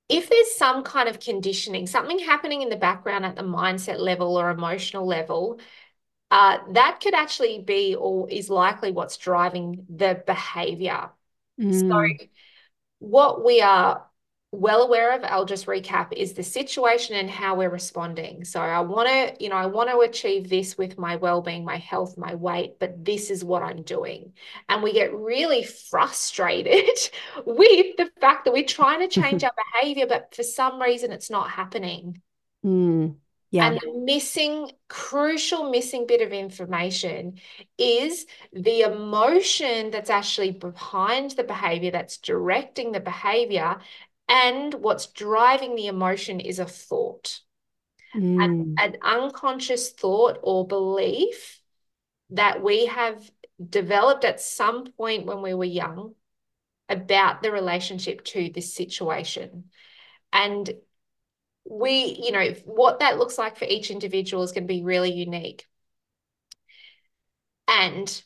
if 0.09 0.29
there's 0.29 0.55
some 0.57 0.83
kind 0.83 1.09
of 1.09 1.19
conditioning, 1.19 1.87
something 1.87 2.19
happening 2.19 2.61
in 2.61 2.69
the 2.69 2.77
background 2.77 3.25
at 3.25 3.37
the 3.37 3.43
mindset 3.43 3.99
level 3.99 4.37
or 4.39 4.51
emotional 4.51 5.07
level, 5.07 5.61
uh, 6.31 6.59
that 6.73 7.01
could 7.03 7.15
actually 7.15 7.61
be 7.61 7.95
or 7.95 8.29
is 8.29 8.51
likely 8.51 8.91
what's 8.93 9.17
driving 9.17 9.87
the 9.89 10.23
behavior. 10.27 11.11
Mm. 11.61 11.89
So, 11.89 12.27
what 12.99 13.45
we 13.45 13.63
are 13.63 14.07
well 14.55 14.83
aware 14.83 15.15
of, 15.15 15.25
I'll 15.25 15.45
just 15.45 15.67
recap, 15.67 16.13
is 16.13 16.33
the 16.33 16.43
situation 16.43 17.17
and 17.17 17.29
how 17.29 17.57
we're 17.57 17.71
responding. 17.71 18.45
So 18.45 18.61
I 18.61 18.81
want 18.81 19.09
to, 19.09 19.43
you 19.43 19.51
know, 19.51 19.57
I 19.57 19.67
want 19.67 19.91
to 19.91 19.99
achieve 20.01 20.49
this 20.49 20.79
with 20.79 20.99
my 20.99 21.17
well-being, 21.17 21.65
my 21.65 21.79
health, 21.79 22.17
my 22.17 22.35
weight, 22.35 22.79
but 22.79 23.05
this 23.05 23.31
is 23.31 23.45
what 23.45 23.63
I'm 23.63 23.83
doing. 23.83 24.33
And 24.69 24.83
we 24.83 24.93
get 24.93 25.15
really 25.15 25.65
frustrated 25.65 26.99
with 27.45 27.97
the 27.97 28.11
fact 28.21 28.45
that 28.45 28.55
we're 28.55 28.65
trying 28.65 29.01
to 29.01 29.09
change 29.09 29.45
our 29.45 29.55
behavior, 29.73 30.07
but 30.07 30.35
for 30.35 30.43
some 30.43 30.81
reason 30.81 31.13
it's 31.13 31.31
not 31.31 31.51
happening. 31.51 32.23
Mm. 32.65 33.17
Yeah. 33.51 33.69
And 33.69 33.81
the 33.81 34.01
missing, 34.05 34.73
crucial 34.89 35.71
missing 35.71 36.09
bit 36.09 36.23
of 36.23 36.33
information 36.33 37.39
is 37.79 38.27
the 38.53 38.81
emotion 38.81 39.93
that's 39.93 40.11
actually 40.11 40.51
behind 40.51 41.33
the 41.33 41.45
behavior, 41.45 41.93
that's 41.93 42.17
directing 42.17 42.91
the 42.91 42.99
behavior, 42.99 43.77
and 44.35 44.75
what's 44.75 45.07
driving 45.07 45.77
the 45.77 45.87
emotion 45.87 46.41
is 46.41 46.59
a 46.59 46.65
thought, 46.65 47.39
mm. 48.17 48.45
an, 48.45 48.75
an 48.79 48.97
unconscious 49.01 49.91
thought 49.91 50.41
or 50.43 50.67
belief 50.67 51.61
that 52.31 52.61
we 52.61 52.87
have 52.87 53.31
developed 53.65 54.25
at 54.25 54.41
some 54.41 54.87
point 54.87 55.25
when 55.25 55.41
we 55.41 55.55
were 55.55 55.65
young 55.65 56.17
about 56.89 57.45
the 57.45 57.53
relationship 57.53 58.25
to 58.25 58.51
this 58.53 58.75
situation. 58.75 59.67
And 60.33 60.69
we, 61.65 62.21
you 62.21 62.33
know, 62.33 62.55
what 62.65 62.99
that 62.99 63.19
looks 63.19 63.39
like 63.39 63.57
for 63.57 63.67
each 63.67 63.93
individual 63.93 64.43
is 64.43 64.51
going 64.51 64.65
to 64.65 64.75
be 64.75 64.83
really 64.83 65.13
unique. 65.13 65.65
And 67.69 68.23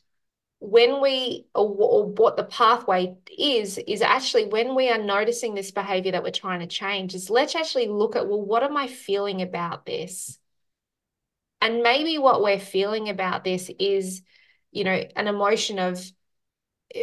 when 0.61 1.01
we 1.01 1.47
or, 1.55 2.07
what 2.07 2.37
the 2.37 2.45
pathway 2.45 3.17
is 3.37 3.79
is 3.79 4.03
actually 4.03 4.47
when 4.47 4.75
we 4.75 4.91
are 4.91 4.99
noticing 4.99 5.55
this 5.55 5.71
behavior 5.71 6.13
that 6.13 6.23
we're 6.23 6.31
trying 6.31 6.61
to 6.61 6.67
change 6.67 7.15
is 7.15 7.31
let's 7.31 7.55
actually 7.55 7.87
look 7.87 8.17
at 8.17 8.27
well 8.27 8.43
what 8.43 8.63
am 8.63 8.77
i 8.77 8.87
feeling 8.87 9.43
about 9.43 9.87
this? 9.87 10.39
And 11.61 11.83
maybe 11.83 12.19
what 12.19 12.43
we're 12.43 12.61
feeling 12.61 13.09
about 13.09 13.45
this 13.45 13.71
is 13.79 14.23
you 14.73 14.85
know 14.85 15.05
an 15.17 15.29
emotion 15.29 15.79
of 15.79 16.05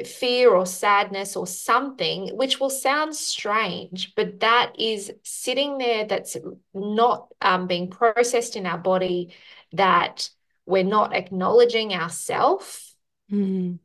fear 0.06 0.50
or 0.52 0.66
sadness 0.66 1.36
or 1.36 1.46
something 1.46 2.36
which 2.36 2.60
will 2.60 2.72
sound 2.72 3.16
strange 3.16 4.14
but 4.16 4.40
that 4.40 4.74
is 4.80 5.12
sitting 5.22 5.78
there 5.78 6.06
that's 6.06 6.36
not 6.74 7.28
um, 7.40 7.68
being 7.68 7.92
processed 7.92 8.56
in 8.56 8.66
our 8.66 8.80
body 8.80 9.32
that 9.74 10.28
we're 10.66 10.84
not 10.84 11.14
acknowledging 11.14 11.94
ourself 11.94 12.95
Mm. 13.32 13.80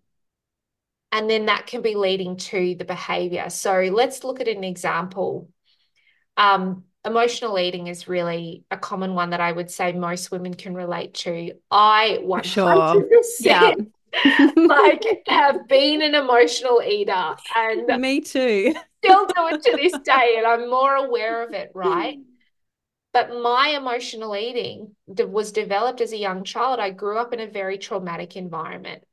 And 1.13 1.31
then 1.31 1.47
that 1.47 1.67
can 1.67 1.83
be 1.83 1.95
leading 1.97 2.37
to 2.37 2.77
the 2.77 2.85
behavior. 2.85 3.51
So 3.51 3.81
let's 3.93 4.23
look 4.23 4.41
at 4.41 4.49
an 4.49 4.63
example. 4.63 5.49
Um, 6.37 6.85
emotional 7.05 7.59
eating 7.59 7.89
is 7.89 8.09
really 8.09 8.65
a 8.71 8.77
common 8.77 9.15
one 9.15 9.31
that 9.31 9.41
I 9.41 9.51
would 9.51 9.71
say 9.71 9.93
most 9.93 10.31
women 10.31 10.55
can 10.55 10.75
relate 10.75 11.15
to. 11.15 11.53
I 11.71 12.21
100% 12.23 12.45
sure. 12.45 13.23
yeah. 13.41 13.75
like 14.57 15.05
have 15.29 15.69
been 15.69 16.03
an 16.03 16.17
emotional 16.17 16.83
eater 16.83 17.37
and 17.55 18.01
me 18.01 18.21
too. 18.21 18.75
still 19.05 19.25
do 19.27 19.47
it 19.47 19.63
to 19.63 19.77
this 19.77 19.97
day 20.03 20.35
and 20.37 20.45
I'm 20.45 20.69
more 20.69 20.95
aware 20.97 21.45
of 21.45 21.53
it, 21.55 21.71
right? 21.75 22.19
But 23.13 23.31
my 23.31 23.69
emotional 23.77 24.37
eating 24.37 24.95
was 25.07 25.53
developed 25.53 26.01
as 26.01 26.13
a 26.13 26.17
young 26.17 26.45
child. 26.45 26.81
I 26.81 26.91
grew 26.91 27.19
up 27.19 27.33
in 27.33 27.41
a 27.41 27.47
very 27.47 27.79
traumatic 27.79 28.37
environment 28.37 29.05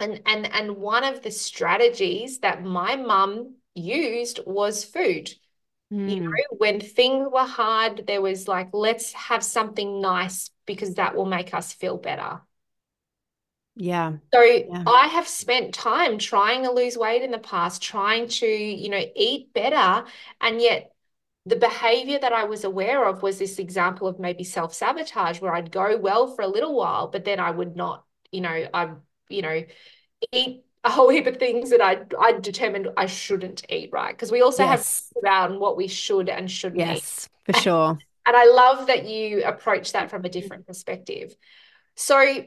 and 0.00 0.20
and 0.26 0.52
and 0.52 0.76
one 0.76 1.04
of 1.04 1.22
the 1.22 1.30
strategies 1.30 2.40
that 2.40 2.62
my 2.62 2.96
mum 2.96 3.54
used 3.74 4.40
was 4.46 4.84
food 4.84 5.30
mm. 5.92 6.10
you 6.10 6.18
hmm. 6.18 6.24
know 6.24 6.56
when 6.58 6.80
things 6.80 7.26
were 7.30 7.44
hard 7.44 8.06
there 8.06 8.22
was 8.22 8.48
like 8.48 8.68
let's 8.72 9.12
have 9.12 9.42
something 9.42 10.00
nice 10.00 10.50
because 10.66 10.94
that 10.94 11.14
will 11.14 11.26
make 11.26 11.54
us 11.54 11.72
feel 11.72 11.96
better 11.96 12.40
yeah 13.74 14.12
so 14.32 14.40
yeah. 14.40 14.84
i 14.86 15.06
have 15.06 15.28
spent 15.28 15.74
time 15.74 16.18
trying 16.18 16.64
to 16.64 16.70
lose 16.70 16.96
weight 16.96 17.22
in 17.22 17.30
the 17.30 17.38
past 17.38 17.82
trying 17.82 18.26
to 18.26 18.46
you 18.46 18.88
know 18.88 19.04
eat 19.14 19.52
better 19.52 20.04
and 20.40 20.60
yet 20.60 20.92
the 21.46 21.56
behavior 21.56 22.18
that 22.18 22.32
I 22.32 22.42
was 22.42 22.64
aware 22.64 23.06
of 23.06 23.22
was 23.22 23.38
this 23.38 23.60
example 23.60 24.08
of 24.08 24.18
maybe 24.18 24.42
self 24.42 24.74
sabotage 24.74 25.40
where 25.40 25.54
I'd 25.54 25.70
go 25.70 25.96
well 25.96 26.34
for 26.34 26.42
a 26.42 26.48
little 26.48 26.74
while, 26.74 27.06
but 27.06 27.24
then 27.24 27.38
I 27.38 27.52
would 27.52 27.76
not, 27.76 28.04
you 28.32 28.40
know, 28.40 28.66
I 28.74 28.90
you 29.28 29.42
know, 29.42 29.62
eat 30.32 30.64
a 30.84 30.90
whole 30.90 31.08
heap 31.08 31.26
of 31.26 31.36
things 31.36 31.70
that 31.70 31.80
I 31.80 32.02
I 32.18 32.32
determined 32.32 32.88
I 32.96 33.06
shouldn't 33.06 33.64
eat, 33.68 33.90
right? 33.92 34.14
Because 34.14 34.30
we 34.30 34.42
also 34.42 34.64
yes. 34.64 35.10
have 35.14 35.24
around 35.24 35.60
what 35.60 35.76
we 35.76 35.88
should 35.88 36.28
and 36.28 36.50
shouldn't 36.50 36.80
yes, 36.80 37.28
eat. 37.48 37.54
for 37.54 37.60
sure. 37.60 37.98
And 38.28 38.34
I 38.34 38.44
love 38.46 38.88
that 38.88 39.06
you 39.06 39.44
approach 39.44 39.92
that 39.92 40.10
from 40.10 40.24
a 40.24 40.28
different 40.28 40.66
perspective. 40.66 41.36
So 41.94 42.44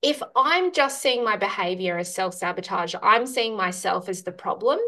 if 0.00 0.22
I'm 0.34 0.72
just 0.72 1.02
seeing 1.02 1.22
my 1.24 1.36
behavior 1.36 1.98
as 1.98 2.14
self-sabotage, 2.14 2.94
I'm 3.02 3.26
seeing 3.26 3.54
myself 3.54 4.08
as 4.08 4.22
the 4.22 4.32
problem 4.32 4.78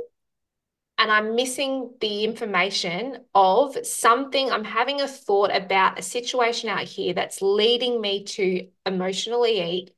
and 0.97 1.11
I'm 1.11 1.35
missing 1.35 1.93
the 2.01 2.25
information 2.25 3.19
of 3.35 3.77
something, 3.87 4.51
I'm 4.51 4.65
having 4.65 5.01
a 5.01 5.09
thought 5.09 5.55
about 5.55 5.99
a 5.99 6.03
situation 6.03 6.69
out 6.69 6.85
here 6.85 7.13
that's 7.13 7.43
leading 7.43 8.01
me 8.01 8.25
to 8.25 8.69
emotionally 8.87 9.61
eat 9.61 9.94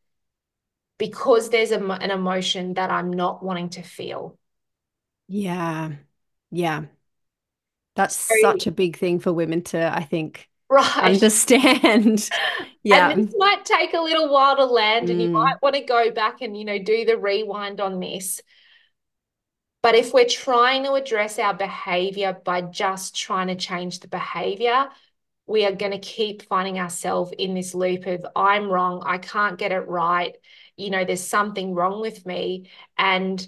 because 0.98 1.50
there's 1.50 1.72
a, 1.72 1.80
an 1.80 2.10
emotion 2.10 2.74
that 2.74 2.90
I'm 2.90 3.12
not 3.12 3.42
wanting 3.42 3.70
to 3.70 3.82
feel. 3.82 4.38
Yeah. 5.28 5.92
Yeah. 6.50 6.84
That's 7.94 8.16
so, 8.16 8.34
such 8.40 8.66
a 8.66 8.70
big 8.70 8.96
thing 8.96 9.20
for 9.20 9.32
women 9.32 9.62
to, 9.64 9.94
I 9.94 10.04
think, 10.04 10.48
right. 10.68 10.96
understand. 10.96 12.28
yeah. 12.82 13.10
And 13.10 13.28
this 13.28 13.34
might 13.36 13.64
take 13.64 13.94
a 13.94 14.00
little 14.00 14.32
while 14.32 14.56
to 14.56 14.64
land, 14.64 15.08
mm. 15.08 15.12
and 15.12 15.22
you 15.22 15.28
mm. 15.28 15.32
might 15.32 15.60
want 15.62 15.74
to 15.76 15.82
go 15.82 16.10
back 16.10 16.42
and, 16.42 16.56
you 16.56 16.64
know, 16.64 16.78
do 16.78 17.04
the 17.04 17.16
rewind 17.16 17.80
on 17.80 18.00
this. 18.00 18.40
But 19.82 19.94
if 19.94 20.12
we're 20.12 20.26
trying 20.26 20.84
to 20.84 20.94
address 20.94 21.38
our 21.38 21.54
behavior 21.54 22.36
by 22.44 22.60
just 22.60 23.14
trying 23.14 23.46
to 23.48 23.54
change 23.54 24.00
the 24.00 24.08
behavior, 24.08 24.88
we 25.46 25.64
are 25.64 25.72
going 25.72 25.92
to 25.92 25.98
keep 25.98 26.42
finding 26.42 26.78
ourselves 26.78 27.32
in 27.38 27.54
this 27.54 27.72
loop 27.72 28.06
of 28.06 28.26
I'm 28.34 28.68
wrong, 28.68 29.02
I 29.06 29.18
can't 29.18 29.58
get 29.58 29.70
it 29.72 29.86
right 29.86 30.34
you 30.76 30.90
know, 30.90 31.04
there's 31.04 31.26
something 31.26 31.74
wrong 31.74 32.00
with 32.00 32.26
me. 32.26 32.70
And 32.98 33.46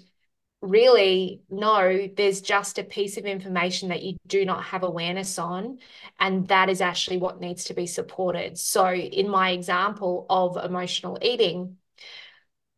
really, 0.61 1.43
no, 1.49 2.09
there's 2.15 2.41
just 2.41 2.79
a 2.79 2.83
piece 2.83 3.17
of 3.17 3.25
information 3.25 3.89
that 3.89 4.03
you 4.03 4.17
do 4.27 4.45
not 4.45 4.63
have 4.65 4.83
awareness 4.83 5.39
on. 5.39 5.79
And 6.19 6.47
that 6.49 6.69
is 6.69 6.81
actually 6.81 7.17
what 7.17 7.39
needs 7.39 7.65
to 7.65 7.73
be 7.73 7.87
supported. 7.87 8.57
So, 8.57 8.93
in 8.93 9.29
my 9.29 9.51
example 9.51 10.25
of 10.29 10.57
emotional 10.57 11.17
eating, 11.21 11.77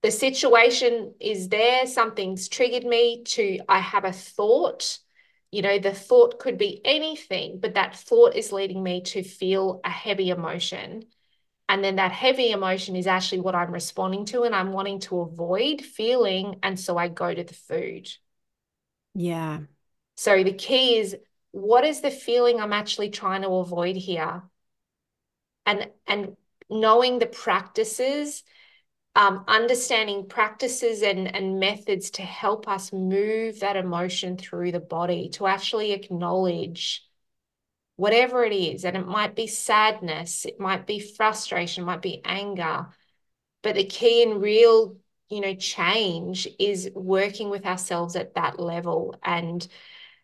the 0.03 0.11
situation 0.11 1.13
is 1.19 1.49
there, 1.49 1.85
something's 1.85 2.49
triggered 2.49 2.83
me 2.83 3.23
to, 3.23 3.59
I 3.69 3.79
have 3.79 4.03
a 4.03 4.11
thought. 4.11 4.97
You 5.51 5.61
know, 5.61 5.79
the 5.79 5.93
thought 5.93 6.39
could 6.39 6.57
be 6.57 6.81
anything, 6.85 7.59
but 7.59 7.75
that 7.75 7.95
thought 7.95 8.35
is 8.35 8.51
leading 8.51 8.81
me 8.81 9.01
to 9.01 9.21
feel 9.21 9.81
a 9.83 9.89
heavy 9.89 10.29
emotion. 10.29 11.03
And 11.71 11.81
then 11.81 11.95
that 11.95 12.11
heavy 12.11 12.51
emotion 12.51 12.97
is 12.97 13.07
actually 13.07 13.39
what 13.39 13.55
I'm 13.55 13.71
responding 13.71 14.25
to 14.25 14.43
and 14.43 14.53
I'm 14.53 14.73
wanting 14.73 14.99
to 15.01 15.21
avoid 15.21 15.79
feeling. 15.79 16.57
And 16.61 16.77
so 16.77 16.97
I 16.97 17.07
go 17.07 17.33
to 17.33 17.45
the 17.45 17.53
food. 17.53 18.09
Yeah. 19.15 19.59
So 20.17 20.43
the 20.43 20.51
key 20.51 20.97
is 20.97 21.15
what 21.51 21.85
is 21.85 22.01
the 22.01 22.11
feeling 22.11 22.59
I'm 22.59 22.73
actually 22.73 23.09
trying 23.09 23.43
to 23.43 23.47
avoid 23.47 23.95
here? 23.95 24.43
And 25.65 25.89
and 26.05 26.35
knowing 26.69 27.19
the 27.19 27.27
practices, 27.27 28.43
um, 29.15 29.45
understanding 29.47 30.27
practices 30.27 31.01
and, 31.01 31.33
and 31.33 31.61
methods 31.61 32.11
to 32.11 32.21
help 32.21 32.67
us 32.67 32.91
move 32.91 33.61
that 33.61 33.77
emotion 33.77 34.35
through 34.35 34.73
the 34.73 34.81
body, 34.81 35.29
to 35.35 35.47
actually 35.47 35.93
acknowledge 35.93 37.07
whatever 38.01 38.43
it 38.43 38.51
is. 38.51 38.83
And 38.83 38.97
it 38.97 39.05
might 39.05 39.35
be 39.35 39.45
sadness, 39.45 40.45
it 40.45 40.59
might 40.59 40.87
be 40.87 40.99
frustration, 40.99 41.83
it 41.83 41.85
might 41.85 42.01
be 42.01 42.19
anger. 42.25 42.87
But 43.61 43.75
the 43.75 43.83
key 43.83 44.23
and 44.23 44.41
real, 44.41 44.97
you 45.29 45.39
know, 45.39 45.53
change 45.53 46.47
is 46.57 46.89
working 46.95 47.51
with 47.51 47.63
ourselves 47.63 48.15
at 48.15 48.33
that 48.33 48.59
level. 48.59 49.15
And, 49.21 49.67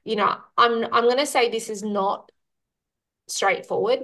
you 0.05 0.15
know, 0.15 0.38
I'm 0.57 0.86
I'm 0.86 1.03
going 1.03 1.17
to 1.17 1.27
say 1.27 1.50
this 1.51 1.69
is 1.69 1.84
not 1.84 2.31
straightforward 3.27 4.00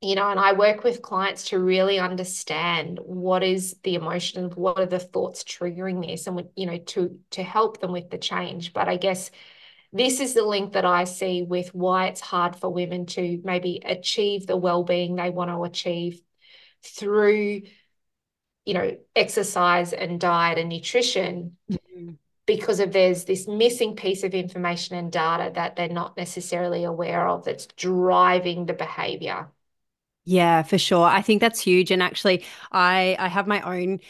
you 0.00 0.14
know 0.14 0.30
and 0.30 0.38
i 0.38 0.52
work 0.52 0.84
with 0.84 1.02
clients 1.02 1.48
to 1.48 1.58
really 1.58 1.98
understand 1.98 3.00
what 3.02 3.42
is 3.42 3.74
the 3.84 3.94
emotion 3.94 4.50
what 4.50 4.78
are 4.78 4.86
the 4.86 4.98
thoughts 4.98 5.42
triggering 5.42 6.06
this 6.06 6.26
and 6.26 6.46
you 6.54 6.66
know 6.66 6.76
to 6.78 7.18
to 7.30 7.42
help 7.42 7.80
them 7.80 7.90
with 7.90 8.10
the 8.10 8.18
change 8.18 8.74
but 8.74 8.86
i 8.86 8.98
guess 8.98 9.30
this 9.92 10.20
is 10.20 10.34
the 10.34 10.44
link 10.44 10.74
that 10.74 10.84
I 10.84 11.04
see 11.04 11.42
with 11.42 11.74
why 11.74 12.06
it's 12.06 12.20
hard 12.20 12.56
for 12.56 12.68
women 12.68 13.06
to 13.06 13.40
maybe 13.42 13.80
achieve 13.84 14.46
the 14.46 14.56
well-being 14.56 15.16
they 15.16 15.30
want 15.30 15.50
to 15.50 15.64
achieve 15.64 16.20
through 16.82 17.62
you 18.64 18.74
know 18.74 18.96
exercise 19.16 19.92
and 19.92 20.20
diet 20.20 20.58
and 20.58 20.68
nutrition 20.68 21.56
mm-hmm. 21.70 22.12
because 22.44 22.80
of 22.80 22.92
there's 22.92 23.24
this 23.24 23.48
missing 23.48 23.96
piece 23.96 24.24
of 24.24 24.34
information 24.34 24.96
and 24.96 25.10
data 25.10 25.50
that 25.54 25.74
they're 25.74 25.88
not 25.88 26.16
necessarily 26.16 26.84
aware 26.84 27.26
of 27.26 27.44
that's 27.44 27.66
driving 27.66 28.66
the 28.66 28.74
behavior. 28.74 29.48
Yeah 30.24 30.62
for 30.62 30.76
sure. 30.76 31.06
I 31.06 31.22
think 31.22 31.40
that's 31.40 31.60
huge 31.60 31.90
and 31.90 32.02
actually 32.02 32.44
i 32.70 33.16
i 33.18 33.28
have 33.28 33.46
my 33.46 33.62
own 33.62 34.00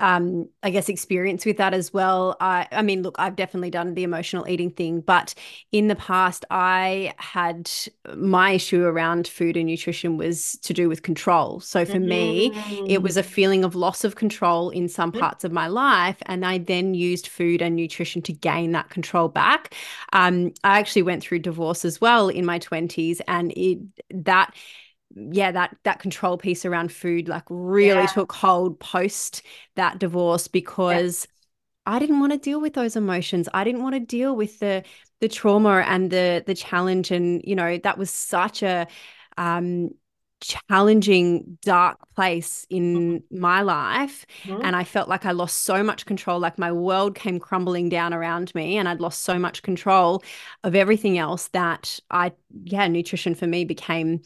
um, 0.00 0.48
I 0.62 0.70
guess, 0.70 0.88
experience 0.88 1.44
with 1.44 1.56
that 1.56 1.74
as 1.74 1.92
well. 1.92 2.36
I, 2.40 2.66
I 2.70 2.82
mean, 2.82 3.02
look, 3.02 3.16
I've 3.18 3.36
definitely 3.36 3.70
done 3.70 3.94
the 3.94 4.04
emotional 4.04 4.48
eating 4.48 4.70
thing, 4.70 5.00
but 5.00 5.34
in 5.72 5.88
the 5.88 5.96
past, 5.96 6.44
I 6.50 7.14
had 7.18 7.70
my 8.16 8.52
issue 8.52 8.84
around 8.84 9.26
food 9.26 9.56
and 9.56 9.66
nutrition 9.66 10.16
was 10.16 10.56
to 10.62 10.72
do 10.72 10.88
with 10.88 11.02
control. 11.02 11.60
So 11.60 11.84
for 11.84 11.94
mm-hmm. 11.94 12.08
me, 12.08 12.52
it 12.88 13.02
was 13.02 13.16
a 13.16 13.22
mm. 13.22 13.26
feeling 13.26 13.64
of 13.64 13.74
loss 13.74 14.04
of 14.04 14.16
control 14.16 14.70
in 14.70 14.88
some 14.88 15.12
parts 15.12 15.44
of 15.44 15.52
my 15.52 15.66
life. 15.66 16.16
And 16.26 16.44
I 16.46 16.58
then 16.58 16.94
used 16.94 17.26
food 17.26 17.60
and 17.60 17.74
nutrition 17.76 18.22
to 18.22 18.32
gain 18.32 18.72
that 18.72 18.90
control 18.90 19.28
back. 19.28 19.74
Um, 20.12 20.52
I 20.64 20.78
actually 20.78 21.02
went 21.02 21.22
through 21.22 21.40
divorce 21.40 21.84
as 21.84 22.00
well 22.00 22.28
in 22.28 22.44
my 22.44 22.58
20s, 22.58 23.20
and 23.26 23.52
it 23.52 23.78
that 24.10 24.54
yeah 25.14 25.50
that 25.50 25.76
that 25.84 25.98
control 25.98 26.36
piece 26.36 26.64
around 26.64 26.92
food 26.92 27.28
like 27.28 27.44
really 27.48 28.00
yeah. 28.00 28.06
took 28.06 28.32
hold 28.32 28.78
post 28.78 29.42
that 29.74 29.98
divorce 29.98 30.48
because 30.48 31.26
yeah. 31.26 31.94
I 31.94 31.98
didn't 31.98 32.20
want 32.20 32.32
to 32.32 32.38
deal 32.38 32.60
with 32.60 32.74
those 32.74 32.96
emotions. 32.96 33.48
I 33.54 33.64
didn't 33.64 33.82
want 33.82 33.94
to 33.94 34.00
deal 34.00 34.36
with 34.36 34.58
the 34.58 34.84
the 35.20 35.28
trauma 35.28 35.82
and 35.86 36.10
the 36.10 36.44
the 36.46 36.54
challenge 36.54 37.10
and 37.10 37.42
you 37.44 37.56
know 37.56 37.78
that 37.78 37.98
was 37.98 38.10
such 38.10 38.62
a 38.62 38.86
um 39.38 39.90
challenging 40.40 41.58
dark 41.62 41.98
place 42.14 42.64
in 42.70 42.94
mm-hmm. 43.22 43.40
my 43.40 43.60
life 43.62 44.24
mm-hmm. 44.44 44.60
and 44.62 44.76
I 44.76 44.84
felt 44.84 45.08
like 45.08 45.26
I 45.26 45.32
lost 45.32 45.64
so 45.64 45.82
much 45.82 46.06
control 46.06 46.38
like 46.38 46.58
my 46.58 46.70
world 46.70 47.16
came 47.16 47.40
crumbling 47.40 47.88
down 47.88 48.14
around 48.14 48.54
me 48.54 48.76
and 48.76 48.88
I'd 48.88 49.00
lost 49.00 49.22
so 49.22 49.36
much 49.36 49.62
control 49.62 50.22
of 50.62 50.76
everything 50.76 51.18
else 51.18 51.48
that 51.48 51.98
I 52.10 52.32
yeah 52.64 52.86
nutrition 52.86 53.34
for 53.34 53.48
me 53.48 53.64
became 53.64 54.20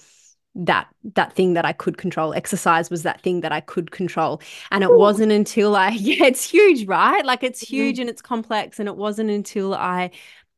that 0.55 0.89
that 1.03 1.33
thing 1.33 1.55
that 1.55 1.65
I 1.65 1.73
could 1.73 1.97
control. 1.97 2.35
Exercise 2.35 2.91
was 2.91 3.03
that 3.05 3.21
thing 3.23 3.41
that 3.41 3.53
I 3.53 3.61
could 3.61 3.91
control. 3.91 4.41
And 4.71 4.85
it 4.85 4.91
Ooh. 4.91 4.99
wasn't 4.99 5.33
until 5.33 5.75
I 5.77 5.89
yeah, 5.91 6.27
it's 6.27 6.49
huge, 6.49 6.87
right? 6.87 7.25
Like 7.25 7.43
it's 7.43 7.65
mm-hmm. 7.65 7.75
huge 7.75 7.95
mm-hmm. 7.97 8.03
and 8.03 8.11
it's 8.11 8.23
complex. 8.23 8.79
And 8.79 8.89
it 8.89 8.97
wasn't 8.97 9.31
until 9.31 9.75
I 9.75 10.11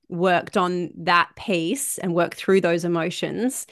worked 0.09 0.57
on 0.57 0.91
that 0.97 1.31
piece 1.37 1.99
and 1.99 2.15
worked 2.15 2.35
through 2.35 2.61
those 2.61 2.85
emotions 2.85 3.67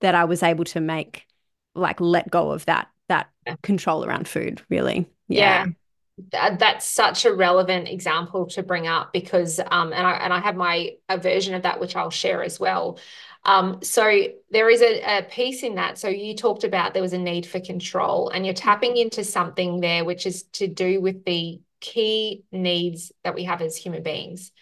that 0.00 0.14
I 0.14 0.24
was 0.24 0.42
able 0.42 0.64
to 0.64 0.80
make 0.80 1.26
like 1.74 2.00
let 2.00 2.30
go 2.30 2.50
of 2.50 2.64
that 2.66 2.88
that 3.08 3.30
yeah. 3.46 3.56
control 3.62 4.04
around 4.04 4.28
food, 4.28 4.62
really. 4.68 5.08
Yeah. 5.28 5.66
yeah. 5.66 6.56
That's 6.56 6.84
such 6.84 7.24
a 7.24 7.32
relevant 7.32 7.86
example 7.86 8.46
to 8.46 8.62
bring 8.62 8.88
up 8.88 9.12
because 9.12 9.60
um 9.70 9.92
and 9.92 10.06
I 10.06 10.12
and 10.14 10.32
I 10.32 10.40
have 10.40 10.56
my 10.56 10.94
a 11.08 11.16
version 11.16 11.54
of 11.54 11.62
that 11.62 11.80
which 11.80 11.94
I'll 11.94 12.10
share 12.10 12.42
as 12.42 12.58
well 12.58 12.98
um, 13.44 13.78
so 13.82 14.10
there 14.50 14.68
is 14.68 14.82
a, 14.82 15.18
a 15.18 15.22
piece 15.22 15.62
in 15.62 15.76
that. 15.76 15.98
So 15.98 16.08
you 16.08 16.34
talked 16.34 16.64
about 16.64 16.92
there 16.92 17.02
was 17.02 17.12
a 17.12 17.18
need 17.18 17.46
for 17.46 17.60
control, 17.60 18.28
and 18.28 18.44
you're 18.44 18.54
tapping 18.54 18.96
into 18.96 19.24
something 19.24 19.80
there, 19.80 20.04
which 20.04 20.26
is 20.26 20.44
to 20.54 20.66
do 20.68 21.00
with 21.00 21.24
the 21.24 21.60
key 21.80 22.44
needs 22.50 23.12
that 23.24 23.34
we 23.34 23.44
have 23.44 23.62
as 23.62 23.76
human 23.76 24.02
beings. 24.02 24.52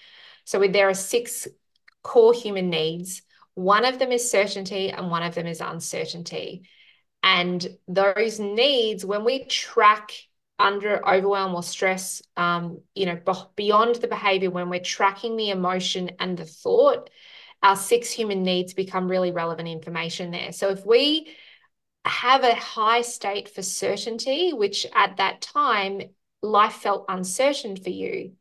So 0.45 0.67
there 0.67 0.89
are 0.89 0.95
six 0.95 1.49
core 2.03 2.35
human 2.35 2.71
needs. 2.71 3.23
One 3.55 3.85
of 3.85 3.99
them 3.99 4.13
is 4.13 4.31
certainty, 4.31 4.91
and 4.91 5.11
one 5.11 5.23
of 5.23 5.35
them 5.35 5.47
is 5.47 5.61
uncertainty. 5.61 6.69
And 7.23 7.67
those 7.89 8.39
needs, 8.39 9.05
when 9.05 9.25
we 9.25 9.45
track 9.47 10.13
under 10.59 11.07
overwhelm 11.07 11.55
or 11.55 11.63
stress, 11.63 12.23
um, 12.37 12.81
you 12.95 13.07
know, 13.07 13.19
beyond 13.57 13.97
the 13.97 14.09
behavior, 14.09 14.51
when 14.51 14.71
we're 14.71 14.81
tracking 14.81 15.37
the 15.37 15.51
emotion 15.51 16.13
and 16.21 16.37
the 16.37 16.45
thought, 16.45 17.11
our 17.63 17.77
six 17.77 18.11
human 18.11 18.43
needs 18.43 18.75
become 18.75 19.09
really 19.09 19.33
relevant 19.33 19.69
information 19.69 20.31
there. 20.31 20.53
So 20.53 20.71
if 20.71 20.85
we 20.87 21.29
have 22.05 22.45
a 22.45 22.55
high 22.55 23.03
state 23.03 23.49
for 23.49 23.63
certainty, 23.63 24.53
which 24.53 24.87
at 24.95 25.17
that 25.17 25.41
time 25.41 26.03
life 26.43 26.75
felt 26.75 27.07
uncertain 27.09 27.77
for 27.77 27.91
you. 27.91 28.33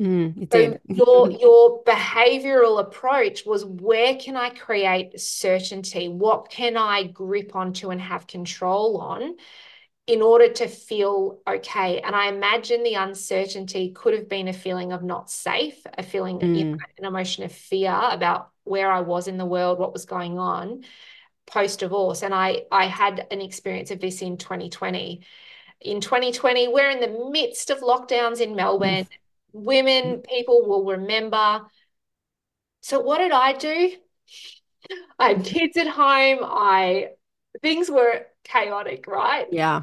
Mm, 0.00 0.42
it 0.42 0.50
so 0.52 0.78
did. 0.78 0.80
your 0.88 1.30
your 1.30 1.82
behavioral 1.84 2.80
approach 2.80 3.44
was 3.44 3.64
where 3.64 4.16
can 4.16 4.36
I 4.36 4.50
create 4.50 5.20
certainty? 5.20 6.08
What 6.08 6.48
can 6.50 6.76
I 6.76 7.04
grip 7.04 7.54
onto 7.54 7.90
and 7.90 8.00
have 8.00 8.26
control 8.26 8.98
on? 8.98 9.36
In 10.08 10.22
order 10.22 10.48
to 10.48 10.66
feel 10.66 11.38
okay. 11.46 12.00
And 12.00 12.16
I 12.16 12.28
imagine 12.28 12.82
the 12.82 12.94
uncertainty 12.94 13.90
could 13.90 14.14
have 14.14 14.26
been 14.26 14.48
a 14.48 14.54
feeling 14.54 14.90
of 14.90 15.02
not 15.04 15.30
safe, 15.30 15.78
a 15.98 16.02
feeling, 16.02 16.38
mm. 16.38 16.56
you 16.56 16.64
know, 16.64 16.78
an 16.96 17.04
emotion 17.04 17.44
of 17.44 17.52
fear 17.52 17.94
about 18.10 18.50
where 18.64 18.90
I 18.90 19.00
was 19.00 19.28
in 19.28 19.36
the 19.36 19.44
world, 19.44 19.78
what 19.78 19.92
was 19.92 20.06
going 20.06 20.38
on 20.38 20.82
post 21.46 21.80
divorce. 21.80 22.22
And 22.22 22.34
I, 22.34 22.62
I 22.72 22.86
had 22.86 23.26
an 23.30 23.42
experience 23.42 23.90
of 23.90 24.00
this 24.00 24.22
in 24.22 24.38
2020. 24.38 25.24
In 25.82 26.00
2020, 26.00 26.68
we're 26.68 26.90
in 26.90 27.00
the 27.00 27.30
midst 27.30 27.70
of 27.70 27.80
lockdowns 27.80 28.40
in 28.40 28.56
Melbourne. 28.56 29.04
Mm. 29.04 29.08
Women, 29.52 30.22
people 30.22 30.66
will 30.66 30.84
remember. 30.84 31.66
So, 32.80 33.00
what 33.00 33.18
did 33.18 33.32
I 33.32 33.52
do? 33.52 33.92
I 35.18 35.28
had 35.28 35.44
kids 35.44 35.76
at 35.76 35.86
home. 35.86 36.38
I 36.42 37.10
things 37.62 37.90
were 37.90 38.26
chaotic, 38.44 39.06
right? 39.06 39.46
Yeah. 39.50 39.82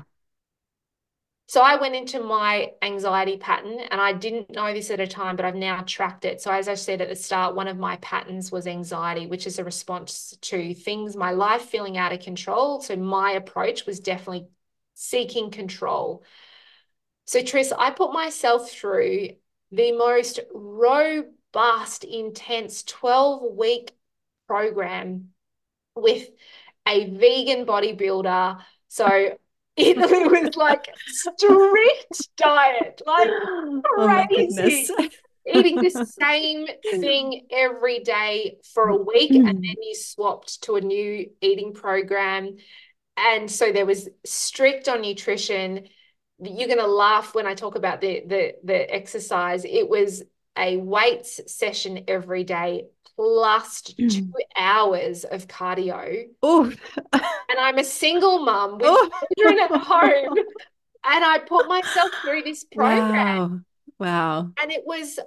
So 1.48 1.62
I 1.62 1.76
went 1.76 1.96
into 1.96 2.20
my 2.20 2.72
anxiety 2.82 3.38
pattern 3.38 3.80
and 3.92 4.02
I 4.02 4.14
didn't 4.14 4.50
know 4.50 4.74
this 4.74 4.90
at 4.90 5.00
a 5.00 5.06
time, 5.06 5.36
but 5.36 5.46
I've 5.46 5.56
now 5.56 5.84
tracked 5.86 6.26
it. 6.26 6.42
So, 6.42 6.52
as 6.52 6.68
I 6.68 6.74
said 6.74 7.02
at 7.02 7.10
the 7.10 7.16
start, 7.16 7.56
one 7.56 7.68
of 7.68 7.78
my 7.78 7.98
patterns 7.98 8.52
was 8.52 8.66
anxiety, 8.66 9.28
which 9.28 9.46
is 9.46 9.60
a 9.60 9.64
response 9.64 10.36
to 10.42 10.74
things, 10.74 11.16
my 11.16 11.32
life 11.32 11.62
feeling 11.62 11.98
out 11.98 12.14
of 12.14 12.20
control. 12.20 12.82
So, 12.82 12.96
my 12.96 13.34
approach 13.34 13.86
was 13.86 14.00
definitely 14.00 14.48
seeking 14.96 15.52
control. 15.52 16.24
So, 17.26 17.44
Tris, 17.44 17.72
I 17.72 17.92
put 17.92 18.12
myself 18.12 18.72
through 18.72 19.30
the 19.72 19.92
most 19.92 20.40
robust, 20.52 22.04
intense 22.06 22.82
12 22.84 23.56
week 23.56 23.92
program 24.48 25.30
with 25.96 26.28
a 26.88 27.12
vegan 27.12 27.68
bodybuilder. 27.68 28.62
So, 28.88 29.38
it 29.78 29.98
was 30.46 30.56
like 30.56 30.88
strict 31.08 32.30
diet, 32.38 33.02
like 33.06 33.28
oh 33.46 33.82
crazy. 34.28 34.88
Oh 34.98 35.10
Eating 35.54 35.76
the 35.76 36.06
same 36.20 36.66
thing 36.82 37.46
every 37.52 38.00
day 38.00 38.58
for 38.74 38.90
a 38.90 38.96
week, 38.96 39.30
and 39.30 39.48
hmm. 39.48 39.62
then 39.62 39.76
you 39.80 39.94
swapped 39.94 40.64
to 40.64 40.76
a 40.76 40.82
new 40.82 41.30
eating 41.40 41.72
program. 41.72 42.56
And 43.16 43.52
so 43.52 43.72
there 43.72 43.86
was 43.86 44.10
strict 44.26 44.90
on 44.90 45.02
nutrition. 45.02 45.88
You're 46.40 46.68
gonna 46.68 46.88
laugh 46.88 47.36
when 47.36 47.46
I 47.46 47.54
talk 47.54 47.76
about 47.76 48.02
the 48.02 48.24
the 48.26 48.56
the 48.64 48.92
exercise. 48.92 49.66
It 49.66 49.88
was 49.88 50.24
a 50.58 50.78
weights 50.78 51.42
session 51.46 52.06
every 52.08 52.44
day 52.44 52.86
plus 53.16 53.82
mm. 53.84 54.12
two 54.12 54.32
hours 54.56 55.24
of 55.24 55.48
cardio. 55.48 56.26
And 57.48 57.60
I'm 57.60 57.78
a 57.78 57.84
single 57.84 58.44
mum 58.44 58.78
with 58.78 58.88
Ooh. 58.88 59.10
children 59.38 59.60
at 59.60 59.72
home. 59.72 60.38
And 61.08 61.24
I 61.24 61.40
put 61.40 61.68
myself 61.68 62.12
through 62.24 62.42
this 62.42 62.64
program. 62.64 63.66
Wow. 64.00 64.40
wow. 64.40 64.52
And 64.62 64.72
it 64.72 64.84
was 64.86 65.20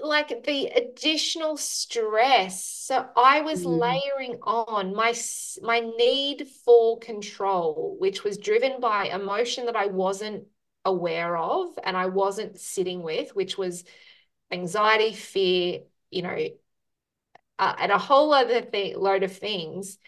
like 0.00 0.44
the 0.44 0.66
additional 0.66 1.56
stress. 1.56 2.64
So 2.64 3.06
I 3.16 3.40
was 3.42 3.64
mm. 3.64 3.78
layering 3.78 4.38
on 4.42 4.94
my 4.94 5.14
my 5.62 5.80
need 5.80 6.48
for 6.64 6.98
control, 6.98 7.96
which 7.98 8.24
was 8.24 8.38
driven 8.38 8.80
by 8.80 9.06
emotion 9.06 9.66
that 9.66 9.76
I 9.76 9.86
wasn't 9.86 10.44
aware 10.84 11.36
of 11.36 11.78
and 11.82 11.96
I 11.96 12.06
wasn't 12.06 12.58
sitting 12.58 13.02
with, 13.02 13.34
which 13.34 13.58
was 13.58 13.84
anxiety, 14.50 15.12
fear, 15.12 15.80
you 16.10 16.22
know, 16.22 16.38
uh, 17.60 17.74
and 17.78 17.92
a 17.92 17.98
whole 17.98 18.32
other 18.32 18.62
thing, 18.62 18.98
load 18.98 19.22
of 19.22 19.36
things. 19.36 19.98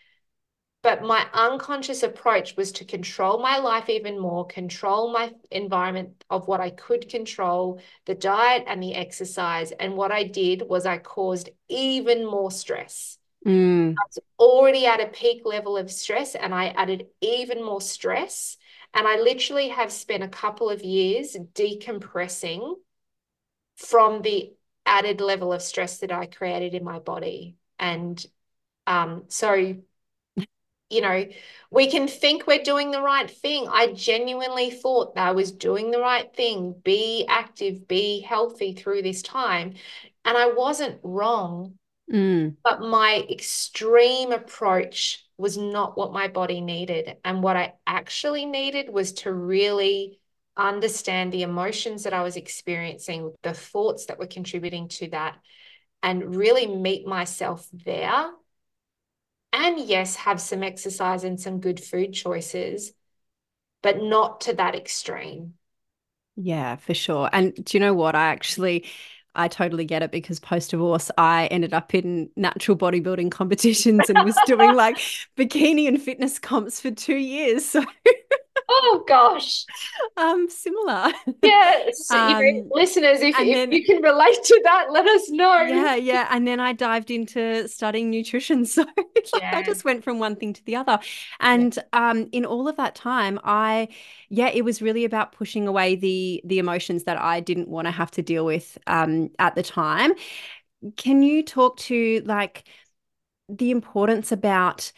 But 0.82 1.02
my 1.02 1.26
unconscious 1.32 2.02
approach 2.02 2.56
was 2.56 2.72
to 2.72 2.84
control 2.84 3.38
my 3.38 3.58
life 3.58 3.88
even 3.88 4.18
more, 4.18 4.46
control 4.46 5.12
my 5.12 5.32
environment 5.50 6.24
of 6.28 6.48
what 6.48 6.60
I 6.60 6.70
could 6.70 7.08
control, 7.08 7.80
the 8.06 8.16
diet 8.16 8.64
and 8.66 8.82
the 8.82 8.94
exercise. 8.94 9.70
And 9.70 9.96
what 9.96 10.10
I 10.10 10.24
did 10.24 10.62
was 10.62 10.86
I 10.86 10.98
caused 10.98 11.50
even 11.68 12.26
more 12.26 12.50
stress. 12.50 13.18
Mm. 13.46 13.92
I 13.92 14.02
was 14.08 14.18
already 14.40 14.86
at 14.86 15.00
a 15.00 15.06
peak 15.06 15.42
level 15.44 15.76
of 15.76 15.90
stress 15.90 16.34
and 16.34 16.52
I 16.54 16.68
added 16.68 17.06
even 17.20 17.62
more 17.62 17.82
stress. 17.82 18.56
And 18.94 19.06
I 19.06 19.20
literally 19.20 19.68
have 19.68 19.92
spent 19.92 20.24
a 20.24 20.28
couple 20.28 20.68
of 20.68 20.82
years 20.82 21.36
decompressing 21.54 22.74
from 23.76 24.22
the 24.22 24.52
added 24.86 25.20
level 25.20 25.52
of 25.52 25.62
stress 25.62 25.98
that 25.98 26.12
I 26.12 26.26
created 26.26 26.74
in 26.74 26.84
my 26.84 26.98
body. 26.98 27.56
And 27.78 28.24
um, 28.86 29.24
so, 29.28 29.54
you 29.54 31.00
know, 31.00 31.26
we 31.70 31.90
can 31.90 32.08
think 32.08 32.46
we're 32.46 32.62
doing 32.62 32.90
the 32.90 33.02
right 33.02 33.30
thing. 33.30 33.66
I 33.70 33.92
genuinely 33.92 34.70
thought 34.70 35.14
that 35.14 35.28
I 35.28 35.32
was 35.32 35.52
doing 35.52 35.90
the 35.90 36.00
right 36.00 36.34
thing, 36.34 36.74
be 36.84 37.24
active, 37.28 37.88
be 37.88 38.20
healthy 38.20 38.74
through 38.74 39.02
this 39.02 39.22
time. 39.22 39.74
And 40.24 40.36
I 40.36 40.52
wasn't 40.52 41.00
wrong. 41.02 41.78
Mm. 42.12 42.56
But 42.62 42.82
my 42.82 43.26
extreme 43.30 44.32
approach 44.32 45.24
was 45.38 45.56
not 45.56 45.96
what 45.96 46.12
my 46.12 46.28
body 46.28 46.60
needed. 46.60 47.16
And 47.24 47.42
what 47.42 47.56
I 47.56 47.74
actually 47.86 48.44
needed 48.44 48.90
was 48.90 49.12
to 49.14 49.32
really 49.32 50.20
understand 50.56 51.32
the 51.32 51.42
emotions 51.42 52.04
that 52.04 52.12
I 52.12 52.22
was 52.22 52.36
experiencing, 52.36 53.32
the 53.42 53.54
thoughts 53.54 54.06
that 54.06 54.18
were 54.18 54.26
contributing 54.26 54.88
to 54.88 55.08
that, 55.10 55.38
and 56.02 56.36
really 56.36 56.66
meet 56.66 57.06
myself 57.06 57.66
there. 57.72 58.30
And 59.52 59.78
yes, 59.78 60.16
have 60.16 60.40
some 60.40 60.62
exercise 60.62 61.24
and 61.24 61.40
some 61.40 61.60
good 61.60 61.80
food 61.82 62.12
choices, 62.12 62.92
but 63.82 64.02
not 64.02 64.42
to 64.42 64.54
that 64.54 64.74
extreme. 64.74 65.54
Yeah, 66.36 66.76
for 66.76 66.94
sure. 66.94 67.28
And 67.32 67.54
do 67.54 67.76
you 67.76 67.80
know 67.80 67.94
what? 67.94 68.14
I 68.14 68.28
actually 68.28 68.86
I 69.34 69.48
totally 69.48 69.84
get 69.84 70.02
it 70.02 70.10
because 70.10 70.40
post 70.40 70.70
divorce, 70.70 71.10
I 71.16 71.46
ended 71.46 71.72
up 71.72 71.94
in 71.94 72.30
natural 72.36 72.76
bodybuilding 72.76 73.30
competitions 73.30 74.10
and 74.10 74.24
was 74.24 74.40
doing 74.42 74.74
like 74.74 74.98
bikini 75.36 75.88
and 75.88 76.00
fitness 76.00 76.38
comps 76.38 76.80
for 76.80 76.90
two 76.90 77.16
years. 77.16 77.64
So 77.64 77.84
Oh 78.74 79.04
gosh. 79.06 79.64
Um, 80.16 80.48
similar. 80.48 81.12
Yes. 81.42 82.10
um, 82.10 82.68
listeners, 82.70 83.20
if, 83.20 83.34
if 83.38 83.54
then, 83.54 83.72
you 83.72 83.84
can 83.84 84.00
relate 84.00 84.42
to 84.44 84.60
that, 84.64 84.86
let 84.90 85.06
us 85.06 85.28
know. 85.30 85.62
Yeah, 85.62 85.94
yeah. 85.96 86.28
And 86.30 86.46
then 86.46 86.60
I 86.60 86.72
dived 86.72 87.10
into 87.10 87.68
studying 87.68 88.10
nutrition. 88.10 88.64
So 88.72 88.84
like 88.96 89.28
yeah. 89.36 89.58
I 89.58 89.62
just 89.62 89.84
went 89.84 90.02
from 90.02 90.18
one 90.18 90.36
thing 90.36 90.52
to 90.54 90.64
the 90.64 90.76
other. 90.76 90.98
And 91.40 91.76
yeah. 91.76 92.10
um, 92.10 92.28
in 92.32 92.46
all 92.46 92.68
of 92.68 92.76
that 92.76 92.94
time, 92.94 93.38
I 93.44 93.88
yeah, 94.30 94.48
it 94.48 94.64
was 94.64 94.80
really 94.80 95.04
about 95.04 95.32
pushing 95.32 95.68
away 95.68 95.96
the 95.96 96.40
the 96.44 96.58
emotions 96.58 97.04
that 97.04 97.20
I 97.20 97.40
didn't 97.40 97.68
want 97.68 97.86
to 97.86 97.90
have 97.90 98.10
to 98.12 98.22
deal 98.22 98.44
with 98.44 98.78
um 98.86 99.30
at 99.38 99.54
the 99.54 99.62
time. 99.62 100.12
Can 100.96 101.22
you 101.22 101.42
talk 101.42 101.76
to 101.78 102.22
like 102.24 102.64
the 103.48 103.70
importance 103.70 104.32
about 104.32 104.92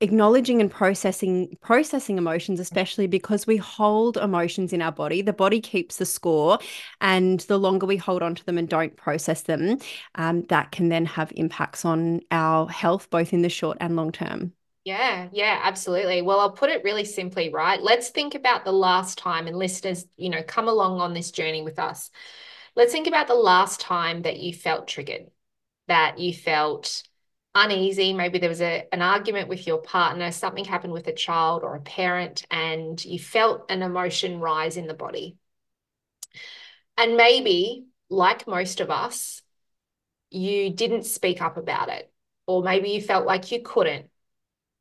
acknowledging 0.00 0.60
and 0.60 0.70
processing 0.70 1.56
processing 1.60 2.18
emotions 2.18 2.60
especially 2.60 3.06
because 3.06 3.46
we 3.46 3.56
hold 3.56 4.16
emotions 4.16 4.72
in 4.72 4.80
our 4.80 4.92
body 4.92 5.22
the 5.22 5.32
body 5.32 5.60
keeps 5.60 5.96
the 5.96 6.06
score 6.06 6.58
and 7.00 7.40
the 7.40 7.58
longer 7.58 7.84
we 7.86 7.96
hold 7.96 8.22
on 8.22 8.34
to 8.34 8.44
them 8.46 8.58
and 8.58 8.68
don't 8.68 8.96
process 8.96 9.42
them 9.42 9.76
um, 10.14 10.42
that 10.42 10.70
can 10.70 10.88
then 10.88 11.04
have 11.04 11.32
impacts 11.34 11.84
on 11.84 12.20
our 12.30 12.68
health 12.68 13.10
both 13.10 13.32
in 13.32 13.42
the 13.42 13.48
short 13.48 13.76
and 13.80 13.96
long 13.96 14.12
term 14.12 14.52
yeah, 14.84 15.28
yeah, 15.32 15.60
absolutely. 15.64 16.22
Well, 16.22 16.40
I'll 16.40 16.52
put 16.52 16.70
it 16.70 16.82
really 16.82 17.04
simply, 17.04 17.50
right? 17.50 17.82
Let's 17.82 18.08
think 18.08 18.34
about 18.34 18.64
the 18.64 18.72
last 18.72 19.18
time, 19.18 19.46
and 19.46 19.54
listeners, 19.54 20.06
you 20.16 20.30
know, 20.30 20.42
come 20.42 20.66
along 20.66 20.98
on 20.98 21.12
this 21.12 21.30
journey 21.30 21.60
with 21.60 21.78
us. 21.78 22.10
Let's 22.74 22.92
think 22.92 23.06
about 23.06 23.26
the 23.26 23.34
last 23.34 23.80
time 23.80 24.22
that 24.22 24.38
you 24.38 24.54
felt 24.54 24.88
triggered, 24.88 25.26
that 25.88 26.18
you 26.18 26.32
felt 26.32 27.02
uneasy. 27.64 28.12
Maybe 28.12 28.38
there 28.38 28.48
was 28.48 28.60
a, 28.60 28.86
an 28.92 29.02
argument 29.02 29.48
with 29.48 29.66
your 29.66 29.78
partner, 29.78 30.30
something 30.30 30.64
happened 30.64 30.92
with 30.92 31.06
a 31.08 31.12
child 31.12 31.62
or 31.62 31.74
a 31.74 31.80
parent, 31.80 32.44
and 32.50 33.02
you 33.04 33.18
felt 33.18 33.70
an 33.70 33.82
emotion 33.82 34.40
rise 34.40 34.76
in 34.76 34.86
the 34.86 34.94
body. 34.94 35.36
And 36.96 37.16
maybe, 37.16 37.86
like 38.08 38.46
most 38.46 38.80
of 38.80 38.90
us, 38.90 39.42
you 40.30 40.70
didn't 40.70 41.04
speak 41.04 41.40
up 41.42 41.56
about 41.56 41.88
it, 41.88 42.10
or 42.46 42.62
maybe 42.62 42.90
you 42.90 43.00
felt 43.00 43.26
like 43.26 43.50
you 43.52 43.62
couldn't. 43.62 44.06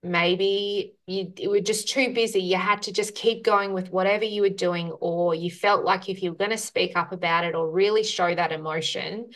Maybe 0.04 0.96
you, 1.06 1.34
you 1.38 1.50
were 1.50 1.60
just 1.60 1.90
too 1.90 2.14
busy. 2.14 2.42
You 2.42 2.58
had 2.58 2.84
to 2.84 2.94
just 2.94 3.16
keep 3.16 3.44
going 3.44 3.74
with 3.74 3.92
whatever 3.92 4.26
you 4.26 4.42
were 4.44 4.50
doing, 4.50 4.92
or 4.92 5.34
you 5.36 5.52
felt 5.52 5.84
like 5.84 6.10
if 6.10 6.22
you 6.22 6.32
were 6.32 6.38
going 6.38 6.52
to 6.52 6.58
speak 6.58 6.96
up 6.96 7.12
about 7.12 7.44
it 7.44 7.56
or 7.56 7.70
really 7.70 8.04
show 8.04 8.34
that 8.34 8.52
emotion, 8.52 9.32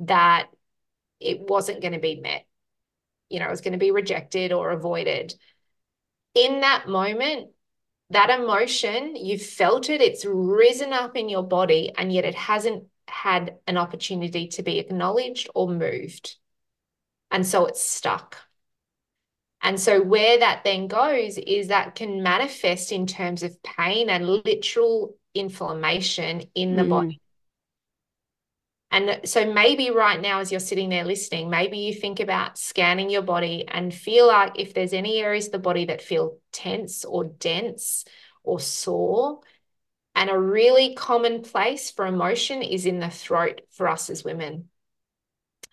that 0.00 0.48
it 1.20 1.40
wasn't 1.40 1.80
going 1.80 1.92
to 1.92 1.98
be 1.98 2.20
met 2.20 2.44
you 3.28 3.40
know, 3.40 3.46
it 3.46 3.50
was 3.50 3.60
going 3.60 3.72
to 3.72 3.78
be 3.78 3.90
rejected 3.90 4.52
or 4.52 4.70
avoided. 4.70 5.34
In 6.34 6.60
that 6.60 6.88
moment, 6.88 7.50
that 8.10 8.30
emotion, 8.30 9.16
you've 9.16 9.42
felt 9.42 9.90
it, 9.90 10.00
it's 10.00 10.24
risen 10.24 10.92
up 10.92 11.16
in 11.16 11.28
your 11.28 11.42
body, 11.42 11.92
and 11.96 12.12
yet 12.12 12.24
it 12.24 12.34
hasn't 12.34 12.84
had 13.08 13.56
an 13.66 13.76
opportunity 13.76 14.48
to 14.48 14.62
be 14.62 14.78
acknowledged 14.78 15.48
or 15.54 15.68
moved. 15.68 16.36
And 17.30 17.46
so 17.46 17.66
it's 17.66 17.82
stuck. 17.82 18.36
And 19.62 19.80
so, 19.80 20.00
where 20.00 20.38
that 20.38 20.62
then 20.62 20.86
goes 20.86 21.38
is 21.38 21.68
that 21.68 21.96
can 21.96 22.22
manifest 22.22 22.92
in 22.92 23.06
terms 23.06 23.42
of 23.42 23.60
pain 23.62 24.08
and 24.08 24.28
literal 24.28 25.16
inflammation 25.34 26.44
in 26.54 26.76
the 26.76 26.82
mm. 26.82 26.90
body. 26.90 27.20
And 28.90 29.20
so 29.24 29.52
maybe 29.52 29.90
right 29.90 30.20
now, 30.20 30.40
as 30.40 30.50
you're 30.50 30.60
sitting 30.60 30.88
there 30.88 31.04
listening, 31.04 31.50
maybe 31.50 31.78
you 31.78 31.92
think 31.92 32.20
about 32.20 32.56
scanning 32.56 33.10
your 33.10 33.22
body 33.22 33.64
and 33.66 33.92
feel 33.92 34.28
like 34.28 34.58
if 34.58 34.74
there's 34.74 34.92
any 34.92 35.20
areas 35.20 35.46
of 35.46 35.52
the 35.52 35.58
body 35.58 35.86
that 35.86 36.02
feel 36.02 36.38
tense 36.52 37.04
or 37.04 37.24
dense 37.24 38.04
or 38.44 38.60
sore. 38.60 39.40
And 40.14 40.30
a 40.30 40.38
really 40.38 40.94
common 40.94 41.42
place 41.42 41.90
for 41.90 42.06
emotion 42.06 42.62
is 42.62 42.86
in 42.86 43.00
the 43.00 43.10
throat 43.10 43.60
for 43.70 43.88
us 43.88 44.08
as 44.08 44.24
women. 44.24 44.70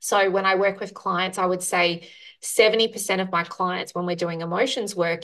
So 0.02 0.30
when 0.30 0.46
I 0.46 0.56
work 0.56 0.82
with 0.82 0.94
clients, 0.94 1.38
I 1.38 1.46
would 1.46 1.64
say 1.64 2.10
70% 2.42 3.22
of 3.22 3.32
my 3.32 3.46
clients, 3.46 3.96
when 3.96 4.06
we're 4.06 4.18
doing 4.18 4.42
emotions 4.42 4.96
work, 4.96 5.22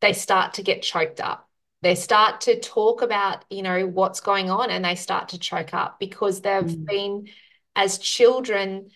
they 0.00 0.12
start 0.12 0.54
to 0.54 0.64
get 0.64 0.82
choked 0.82 1.20
up 1.20 1.47
they 1.82 1.94
start 1.94 2.42
to 2.42 2.58
talk 2.58 3.02
about 3.02 3.44
you 3.50 3.62
know 3.62 3.86
what's 3.86 4.20
going 4.20 4.50
on 4.50 4.70
and 4.70 4.84
they 4.84 4.94
start 4.94 5.30
to 5.30 5.38
choke 5.38 5.74
up 5.74 5.98
because 5.98 6.40
they've 6.40 6.62
mm. 6.64 6.86
been 6.86 7.28
as 7.76 7.98
children 7.98 8.90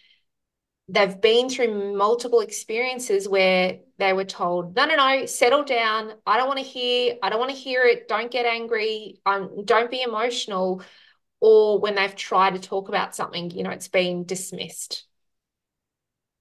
they've 0.88 1.20
been 1.20 1.48
through 1.48 1.96
multiple 1.96 2.40
experiences 2.40 3.28
where 3.28 3.78
they 3.98 4.12
were 4.12 4.24
told 4.24 4.74
no 4.74 4.84
no 4.84 4.96
no 4.96 5.26
settle 5.26 5.64
down. 5.64 6.12
I 6.26 6.36
don't 6.36 6.48
want 6.48 6.58
to 6.58 6.64
hear 6.64 7.16
i 7.22 7.30
don't 7.30 7.38
want 7.38 7.50
to 7.50 7.56
hear 7.56 7.82
it. 7.84 8.08
Don't 8.08 8.30
get 8.30 8.46
angry. 8.46 9.20
Um, 9.24 9.64
don't 9.64 9.90
be 9.90 10.02
emotional. 10.02 10.82
Or 11.40 11.80
when 11.80 11.96
they've 11.96 12.14
tried 12.14 12.54
to 12.54 12.60
talk 12.60 12.88
about 12.88 13.16
something 13.16 13.50
you 13.50 13.62
know 13.62 13.70
it's 13.70 13.88
been 13.88 14.24
dismissed. 14.24 15.06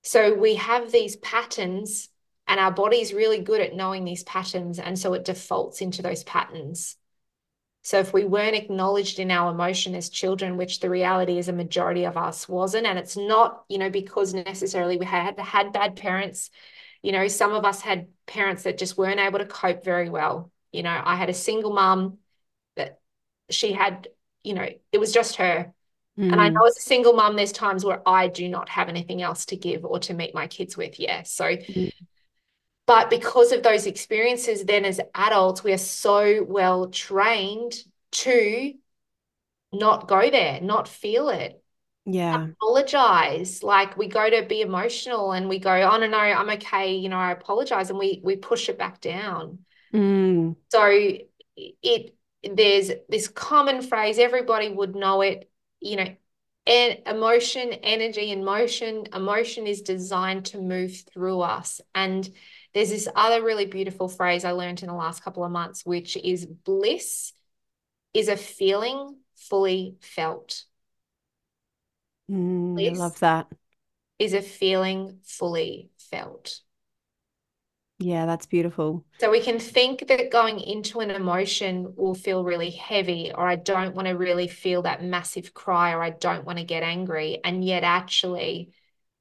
So 0.04 0.34
we 0.34 0.56
have 0.56 0.91
these 0.91 1.15
patterns 1.17 2.10
and 2.51 2.59
our 2.59 2.69
body's 2.69 3.13
really 3.13 3.39
good 3.39 3.61
at 3.61 3.77
knowing 3.77 4.03
these 4.03 4.25
patterns. 4.25 4.77
And 4.77 4.99
so 4.99 5.13
it 5.13 5.23
defaults 5.23 5.79
into 5.79 6.01
those 6.01 6.25
patterns. 6.25 6.97
So 7.81 7.99
if 7.99 8.11
we 8.11 8.25
weren't 8.25 8.57
acknowledged 8.57 9.19
in 9.19 9.31
our 9.31 9.53
emotion 9.53 9.95
as 9.95 10.09
children, 10.09 10.57
which 10.57 10.81
the 10.81 10.89
reality 10.89 11.37
is 11.37 11.47
a 11.47 11.53
majority 11.53 12.03
of 12.03 12.17
us 12.17 12.49
wasn't, 12.49 12.87
and 12.87 12.99
it's 12.99 13.15
not, 13.15 13.63
you 13.69 13.77
know, 13.77 13.89
because 13.89 14.33
necessarily 14.33 14.97
we 14.97 15.05
had 15.05 15.39
had 15.39 15.71
bad 15.71 15.95
parents. 15.95 16.49
You 17.01 17.13
know, 17.13 17.29
some 17.29 17.53
of 17.53 17.63
us 17.63 17.79
had 17.79 18.09
parents 18.25 18.63
that 18.63 18.77
just 18.77 18.97
weren't 18.97 19.21
able 19.21 19.39
to 19.39 19.45
cope 19.45 19.85
very 19.85 20.09
well. 20.09 20.51
You 20.73 20.83
know, 20.83 21.01
I 21.01 21.15
had 21.15 21.29
a 21.29 21.33
single 21.33 21.71
mom 21.71 22.17
that 22.75 22.99
she 23.49 23.71
had, 23.71 24.09
you 24.43 24.55
know, 24.55 24.67
it 24.91 24.97
was 24.97 25.13
just 25.13 25.37
her. 25.37 25.71
Mm. 26.19 26.33
And 26.33 26.41
I 26.41 26.49
hmm. 26.49 26.55
know 26.55 26.65
as 26.67 26.75
a 26.75 26.81
single 26.81 27.13
mom, 27.13 27.37
there's 27.37 27.53
times 27.53 27.85
where 27.85 28.01
I 28.05 28.27
do 28.27 28.49
not 28.49 28.67
have 28.67 28.89
anything 28.89 29.21
else 29.21 29.45
to 29.45 29.55
give 29.55 29.85
or 29.85 29.99
to 29.99 30.13
meet 30.13 30.35
my 30.35 30.47
kids 30.47 30.75
with. 30.75 30.99
Yeah. 30.99 31.23
So 31.23 31.45
mm. 31.45 31.93
But 32.91 33.10
because 33.10 33.54
of 33.54 33.63
those 33.63 33.86
experiences, 33.86 34.65
then 34.65 34.84
as 34.84 34.99
adults, 35.15 35.63
we 35.63 35.71
are 35.71 35.77
so 35.77 36.43
well 36.45 36.89
trained 36.89 37.73
to 38.12 38.73
not 39.71 40.10
go 40.10 40.30
there, 40.30 40.60
not 40.60 40.89
feel 40.89 41.30
it. 41.30 41.63
Yeah. 42.06 42.49
Apologize. 42.49 43.63
Like 43.63 43.95
we 43.95 44.08
go 44.08 44.30
to 44.30 44.45
be 44.45 44.60
emotional 44.60 45.32
and 45.32 45.47
we 45.47 45.58
go, 45.58 45.71
oh 45.71 45.95
no, 45.99 46.08
no, 46.10 46.17
I'm 46.17 46.49
okay. 46.49 46.95
You 46.95 47.08
know, 47.08 47.15
I 47.15 47.32
apologize. 47.32 47.89
And 47.89 47.97
we 47.97 48.19
we 48.25 48.36
push 48.36 48.67
it 48.67 48.77
back 48.77 48.99
down. 48.99 49.60
Mm. 49.93 50.58
So 50.69 50.89
it 51.56 52.13
there's 52.43 52.91
this 53.08 53.30
common 53.30 53.84
phrase, 53.84 54.19
everybody 54.19 54.67
would 54.67 54.97
know 54.97 55.21
it, 55.21 55.49
you 55.80 55.95
know, 55.95 56.13
and 56.67 56.97
emotion, 57.08 57.71
energy, 57.71 58.34
and 58.34 58.43
motion. 58.43 59.06
Emotion 59.13 59.65
is 59.65 59.82
designed 59.82 60.47
to 60.47 60.60
move 60.60 61.04
through 61.13 61.39
us. 61.39 61.80
And 61.95 62.30
there's 62.73 62.89
this 62.89 63.07
other 63.15 63.43
really 63.43 63.65
beautiful 63.65 64.07
phrase 64.07 64.45
I 64.45 64.51
learned 64.51 64.81
in 64.81 64.88
the 64.88 64.95
last 64.95 65.23
couple 65.23 65.43
of 65.43 65.51
months, 65.51 65.86
which 65.86 66.17
is 66.17 66.45
bliss 66.45 67.34
is 68.13 68.27
a 68.27 68.38
feeling 68.38 69.17
fully 69.36 69.97
felt. 70.01 70.63
Mm, 72.29 72.88
I 72.89 72.93
love 72.93 73.19
that. 73.19 73.47
Is 74.19 74.34
a 74.34 74.41
feeling 74.41 75.19
fully 75.23 75.89
felt. 75.97 76.62
Yeah, 77.99 78.25
that's 78.25 78.47
beautiful. 78.47 79.05
So 79.19 79.29
we 79.29 79.41
can 79.41 79.60
think 79.60 80.07
that 80.07 80.31
going 80.31 80.60
into 80.60 80.99
an 80.99 81.12
emotion 81.12 81.93
will 81.95 82.15
feel 82.15 82.43
really 82.43 82.71
heavy, 82.71 83.31
or 83.34 83.47
I 83.47 83.55
don't 83.55 83.93
want 83.95 84.07
to 84.07 84.13
really 84.15 84.47
feel 84.47 84.81
that 84.81 85.03
massive 85.03 85.53
cry, 85.53 85.91
or 85.93 86.01
I 86.01 86.10
don't 86.10 86.43
want 86.43 86.57
to 86.57 86.65
get 86.65 86.81
angry. 86.81 87.39
And 87.43 87.63
yet, 87.63 87.84
actually, 87.84 88.71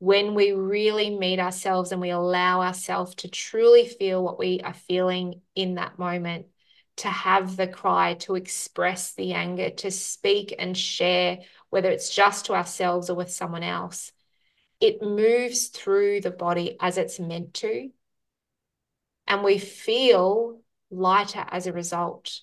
when 0.01 0.35
we 0.35 0.51
really 0.51 1.17
meet 1.17 1.39
ourselves 1.39 1.93
and 1.93 2.01
we 2.01 2.11
allow 2.11 2.63
ourselves 2.63 3.15
to 3.15 3.29
truly 3.29 3.87
feel 3.87 4.23
what 4.25 4.39
we 4.39 4.61
are 4.63 4.75
feeling 4.75 5.43
in 5.55 5.77
that 5.77 5.99
moment, 5.99 6.47
to 6.97 7.09
have 7.09 7.57
the 7.57 7.69
cry, 7.69 8.15
to 8.15 8.35
express 8.35 9.15
the 9.15 9.33
anger, 9.35 9.71
to 9.71 9.93
speak 9.93 10.55
and 10.59 10.77
share, 10.77 11.39
whether 11.69 11.91
it's 11.91 12.13
just 12.13 12.47
to 12.47 12.55
ourselves 12.55 13.09
or 13.09 13.15
with 13.15 13.31
someone 13.31 13.63
else, 13.63 14.11
it 14.81 15.01
moves 15.01 15.69
through 15.69 16.21
the 16.21 16.33
body 16.33 16.77
as 16.81 16.99
it's 16.99 17.21
meant 17.21 17.55
to 17.55 17.91
and 19.31 19.45
we 19.45 19.59
feel 19.59 20.61
lighter 20.91 21.47
as 21.49 21.69
a 21.69 21.73
result. 21.73 22.41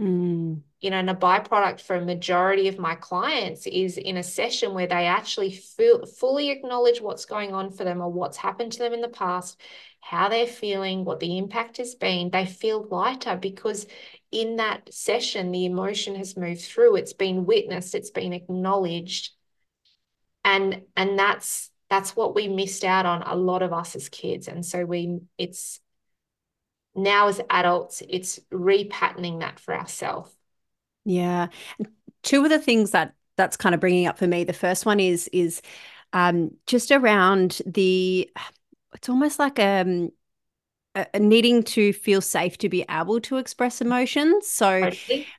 Mm. 0.00 0.62
You 0.80 0.90
know, 0.90 0.98
and 0.98 1.10
a 1.10 1.14
byproduct 1.14 1.80
for 1.80 1.96
a 1.96 2.04
majority 2.04 2.68
of 2.68 2.78
my 2.78 2.94
clients 2.94 3.66
is 3.66 3.98
in 3.98 4.16
a 4.16 4.22
session 4.22 4.74
where 4.74 4.86
they 4.86 5.06
actually 5.06 5.50
feel 5.50 6.06
fully 6.06 6.50
acknowledge 6.50 7.00
what's 7.00 7.24
going 7.24 7.52
on 7.52 7.72
for 7.72 7.82
them 7.82 8.00
or 8.00 8.10
what's 8.10 8.36
happened 8.36 8.72
to 8.72 8.78
them 8.78 8.94
in 8.94 9.00
the 9.00 9.08
past, 9.08 9.60
how 10.00 10.28
they're 10.28 10.46
feeling, 10.46 11.04
what 11.04 11.18
the 11.18 11.36
impact 11.36 11.78
has 11.78 11.96
been. 11.96 12.30
They 12.30 12.46
feel 12.46 12.86
lighter 12.88 13.36
because 13.36 13.86
in 14.30 14.56
that 14.56 14.94
session, 14.94 15.50
the 15.50 15.64
emotion 15.64 16.14
has 16.14 16.36
moved 16.36 16.60
through, 16.60 16.94
it's 16.96 17.12
been 17.12 17.44
witnessed, 17.44 17.96
it's 17.96 18.10
been 18.10 18.32
acknowledged. 18.32 19.32
And 20.44 20.82
and 20.96 21.18
that's 21.18 21.70
that's 21.90 22.14
what 22.14 22.36
we 22.36 22.46
missed 22.46 22.84
out 22.84 23.04
on 23.04 23.22
a 23.22 23.34
lot 23.34 23.62
of 23.62 23.72
us 23.72 23.96
as 23.96 24.08
kids. 24.08 24.46
And 24.46 24.64
so 24.64 24.84
we 24.84 25.18
it's 25.38 25.80
now 26.98 27.28
as 27.28 27.40
adults, 27.50 28.02
it's 28.08 28.40
repatterning 28.52 29.40
that 29.40 29.58
for 29.60 29.74
ourselves. 29.74 30.30
Yeah. 31.04 31.48
Two 32.22 32.44
of 32.44 32.50
the 32.50 32.58
things 32.58 32.90
that 32.90 33.14
that's 33.36 33.56
kind 33.56 33.74
of 33.74 33.80
bringing 33.80 34.06
up 34.06 34.18
for 34.18 34.26
me. 34.26 34.44
The 34.44 34.52
first 34.52 34.84
one 34.84 35.00
is 35.00 35.28
is 35.32 35.62
um, 36.12 36.52
just 36.66 36.90
around 36.90 37.62
the. 37.66 38.30
It's 38.94 39.08
almost 39.08 39.38
like 39.38 39.58
um, 39.58 40.10
needing 41.18 41.62
to 41.62 41.92
feel 41.92 42.20
safe 42.20 42.58
to 42.58 42.68
be 42.68 42.84
able 42.90 43.20
to 43.20 43.36
express 43.36 43.80
emotions. 43.80 44.46
So, 44.46 44.90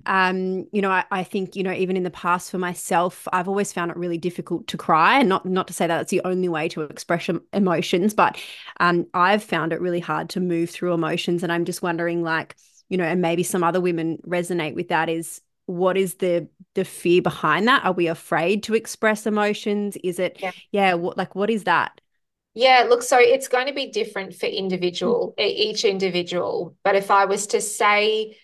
um, 0.05 0.67
you 0.71 0.81
know, 0.81 0.91
I, 0.91 1.05
I, 1.11 1.23
think 1.23 1.55
you 1.55 1.63
know, 1.63 1.71
even 1.71 1.97
in 1.97 2.03
the 2.03 2.11
past 2.11 2.51
for 2.51 2.57
myself, 2.57 3.27
I've 3.33 3.47
always 3.47 3.73
found 3.73 3.91
it 3.91 3.97
really 3.97 4.17
difficult 4.17 4.67
to 4.67 4.77
cry, 4.77 5.19
and 5.19 5.29
not 5.29 5.45
not 5.45 5.67
to 5.67 5.73
say 5.73 5.87
that 5.87 6.01
it's 6.01 6.11
the 6.11 6.21
only 6.23 6.49
way 6.49 6.67
to 6.69 6.81
express 6.81 7.29
emotions, 7.53 8.13
but 8.13 8.39
um, 8.79 9.07
I've 9.13 9.43
found 9.43 9.73
it 9.73 9.81
really 9.81 9.99
hard 9.99 10.29
to 10.31 10.39
move 10.39 10.69
through 10.69 10.93
emotions, 10.93 11.43
and 11.43 11.51
I'm 11.51 11.65
just 11.65 11.81
wondering, 11.81 12.23
like, 12.23 12.55
you 12.89 12.97
know, 12.97 13.05
and 13.05 13.21
maybe 13.21 13.43
some 13.43 13.63
other 13.63 13.81
women 13.81 14.19
resonate 14.25 14.75
with 14.75 14.89
that. 14.89 15.09
Is 15.09 15.41
what 15.65 15.97
is 15.97 16.15
the 16.15 16.47
the 16.73 16.85
fear 16.85 17.21
behind 17.21 17.67
that? 17.67 17.85
Are 17.85 17.93
we 17.93 18.07
afraid 18.07 18.63
to 18.63 18.73
express 18.75 19.27
emotions? 19.27 19.97
Is 20.03 20.19
it, 20.19 20.37
yeah, 20.39 20.51
yeah 20.71 20.93
what 20.95 21.17
like 21.17 21.35
what 21.35 21.49
is 21.49 21.65
that? 21.65 22.01
Yeah, 22.53 22.87
look, 22.89 23.03
so 23.03 23.17
it's 23.19 23.47
going 23.47 23.67
to 23.67 23.73
be 23.73 23.91
different 23.91 24.35
for 24.35 24.47
individual, 24.47 25.33
mm. 25.37 25.45
each 25.45 25.85
individual. 25.85 26.75
But 26.83 26.95
if 26.95 27.11
I 27.11 27.25
was 27.25 27.47
to 27.47 27.61
say, 27.61 28.37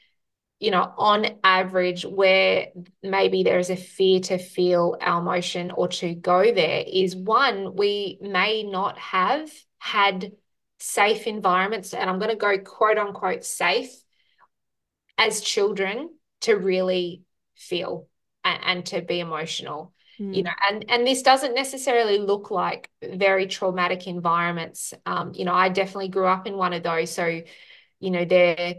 you 0.59 0.71
know, 0.71 0.93
on 0.97 1.25
average, 1.43 2.05
where 2.05 2.67
maybe 3.03 3.43
there 3.43 3.59
is 3.59 3.69
a 3.69 3.75
fear 3.75 4.19
to 4.21 4.37
feel 4.37 4.95
our 5.01 5.21
emotion 5.21 5.71
or 5.71 5.87
to 5.89 6.13
go 6.13 6.53
there, 6.53 6.83
is 6.87 7.15
one, 7.15 7.75
we 7.75 8.17
may 8.21 8.63
not 8.63 8.97
have 8.99 9.51
had 9.79 10.31
safe 10.79 11.25
environments, 11.25 11.93
and 11.93 12.09
I'm 12.09 12.19
going 12.19 12.31
to 12.31 12.37
go 12.37 12.57
quote 12.59 12.97
unquote 12.97 13.43
safe 13.43 13.91
as 15.17 15.41
children 15.41 16.09
to 16.41 16.53
really 16.53 17.23
feel 17.55 18.07
and, 18.43 18.63
and 18.63 18.85
to 18.87 19.01
be 19.01 19.19
emotional 19.19 19.93
you 20.17 20.43
know 20.43 20.51
hmm. 20.51 20.75
and 20.75 20.85
and 20.89 21.07
this 21.07 21.21
doesn't 21.21 21.53
necessarily 21.53 22.17
look 22.17 22.51
like 22.51 22.89
very 23.01 23.47
traumatic 23.47 24.07
environments. 24.07 24.93
Um 25.05 25.33
you 25.33 25.45
know 25.45 25.53
i 25.53 25.69
definitely 25.69 26.09
grew 26.09 26.27
up 26.27 26.47
in 26.47 26.57
one 26.57 26.73
of 26.73 26.83
those 26.83 27.11
so 27.11 27.41
you 27.99 28.11
know 28.11 28.25
there 28.25 28.75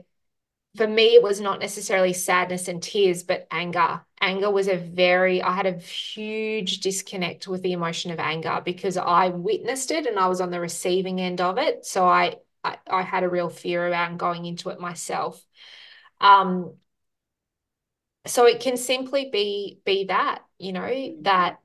for 0.76 0.86
me 0.86 1.14
it 1.14 1.22
was 1.22 1.40
not 1.40 1.60
necessarily 1.60 2.12
sadness 2.12 2.68
and 2.68 2.82
tears 2.82 3.22
but 3.22 3.46
anger. 3.50 4.02
Anger 4.20 4.50
was 4.50 4.68
a 4.68 4.76
very 4.76 5.42
i 5.42 5.52
had 5.52 5.66
a 5.66 5.78
huge 5.78 6.80
disconnect 6.80 7.46
with 7.48 7.62
the 7.62 7.72
emotion 7.72 8.10
of 8.10 8.18
anger 8.18 8.62
because 8.64 8.96
i 8.96 9.28
witnessed 9.28 9.90
it 9.90 10.06
and 10.06 10.18
i 10.18 10.26
was 10.28 10.40
on 10.40 10.50
the 10.50 10.60
receiving 10.60 11.20
end 11.20 11.40
of 11.40 11.58
it. 11.58 11.84
So 11.84 12.06
i 12.06 12.36
i, 12.64 12.78
I 12.90 13.02
had 13.02 13.24
a 13.24 13.28
real 13.28 13.50
fear 13.50 13.86
around 13.86 14.18
going 14.18 14.46
into 14.46 14.70
it 14.70 14.80
myself. 14.80 15.42
Um 16.20 16.76
so 18.26 18.46
it 18.46 18.60
can 18.60 18.76
simply 18.76 19.30
be 19.30 19.80
be 19.84 20.04
that 20.04 20.42
you 20.58 20.72
know 20.72 21.16
that 21.22 21.58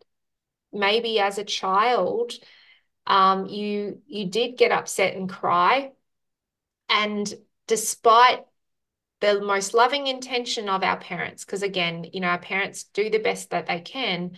maybe 0.74 1.20
as 1.20 1.38
a 1.38 1.44
child 1.44 2.34
um, 3.08 3.48
you 3.48 4.02
you 4.08 4.26
did 4.28 4.58
get 4.58 4.72
upset 4.72 5.16
and 5.16 5.30
cry. 5.30 5.92
And 6.90 7.32
despite 7.68 8.46
the 9.22 9.42
most 9.42 9.74
loving 9.74 10.08
intention 10.08 10.68
of 10.68 10.84
our 10.84 10.98
parents 10.98 11.46
because 11.46 11.62
again 11.62 12.06
you 12.12 12.20
know 12.20 12.28
our 12.28 12.40
parents 12.40 12.86
do 12.86 13.10
the 13.10 13.20
best 13.20 13.52
that 13.52 13.68
they 13.68 13.80
can 13.80 14.32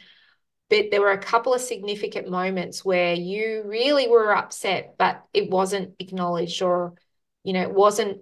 but 0.69 0.91
there 0.91 0.99
were 0.99 1.11
a 1.13 1.17
couple 1.17 1.53
of 1.53 1.61
significant 1.61 2.29
moments 2.29 2.83
where 2.83 3.13
you 3.13 3.63
really 3.65 4.09
were 4.09 4.35
upset 4.35 4.95
but 4.99 5.23
it 5.33 5.49
wasn't 5.49 5.95
acknowledged 5.99 6.61
or 6.61 6.93
you 7.43 7.53
know 7.53 7.61
it 7.61 7.73
wasn't 7.73 8.21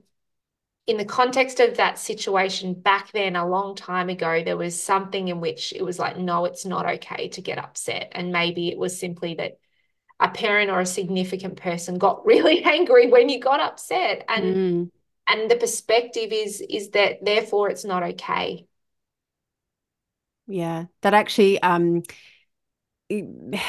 in 0.92 0.98
the 0.98 1.06
context 1.06 1.62
of 1.62 1.78
that 1.78 1.98
situation 1.98 2.74
back 2.74 3.14
then, 3.14 3.38
a 3.38 3.48
long 3.48 3.76
time 3.76 4.10
ago, 4.10 4.44
there 4.44 4.58
was 4.58 4.78
something 4.78 5.30
in 5.30 5.40
which 5.40 5.72
it 5.72 5.82
was 5.82 5.98
like, 5.98 6.18
no, 6.18 6.44
it's 6.44 6.66
not 6.66 6.86
okay 6.86 7.30
to 7.30 7.42
get 7.42 7.58
upset. 7.58 8.12
And 8.12 8.34
maybe 8.34 8.68
it 8.68 8.78
was 8.78 9.00
simply 9.00 9.36
that 9.36 9.58
a 10.20 10.28
parent 10.28 10.70
or 10.70 10.82
a 10.82 10.86
significant 10.86 11.56
person 11.56 11.98
got 11.98 12.26
really 12.26 12.62
angry 12.66 13.08
when 13.08 13.30
you 13.30 13.40
got 13.40 13.62
upset. 13.62 14.26
And 14.28 14.56
mm. 14.56 14.92
and 15.30 15.50
the 15.50 15.56
perspective 15.56 16.34
is 16.34 16.60
is 16.60 16.90
that 16.90 17.24
therefore 17.24 17.70
it's 17.70 17.86
not 17.86 18.04
okay. 18.04 18.68
Yeah. 20.46 20.88
That 21.04 21.14
actually 21.14 21.62
um 21.62 22.04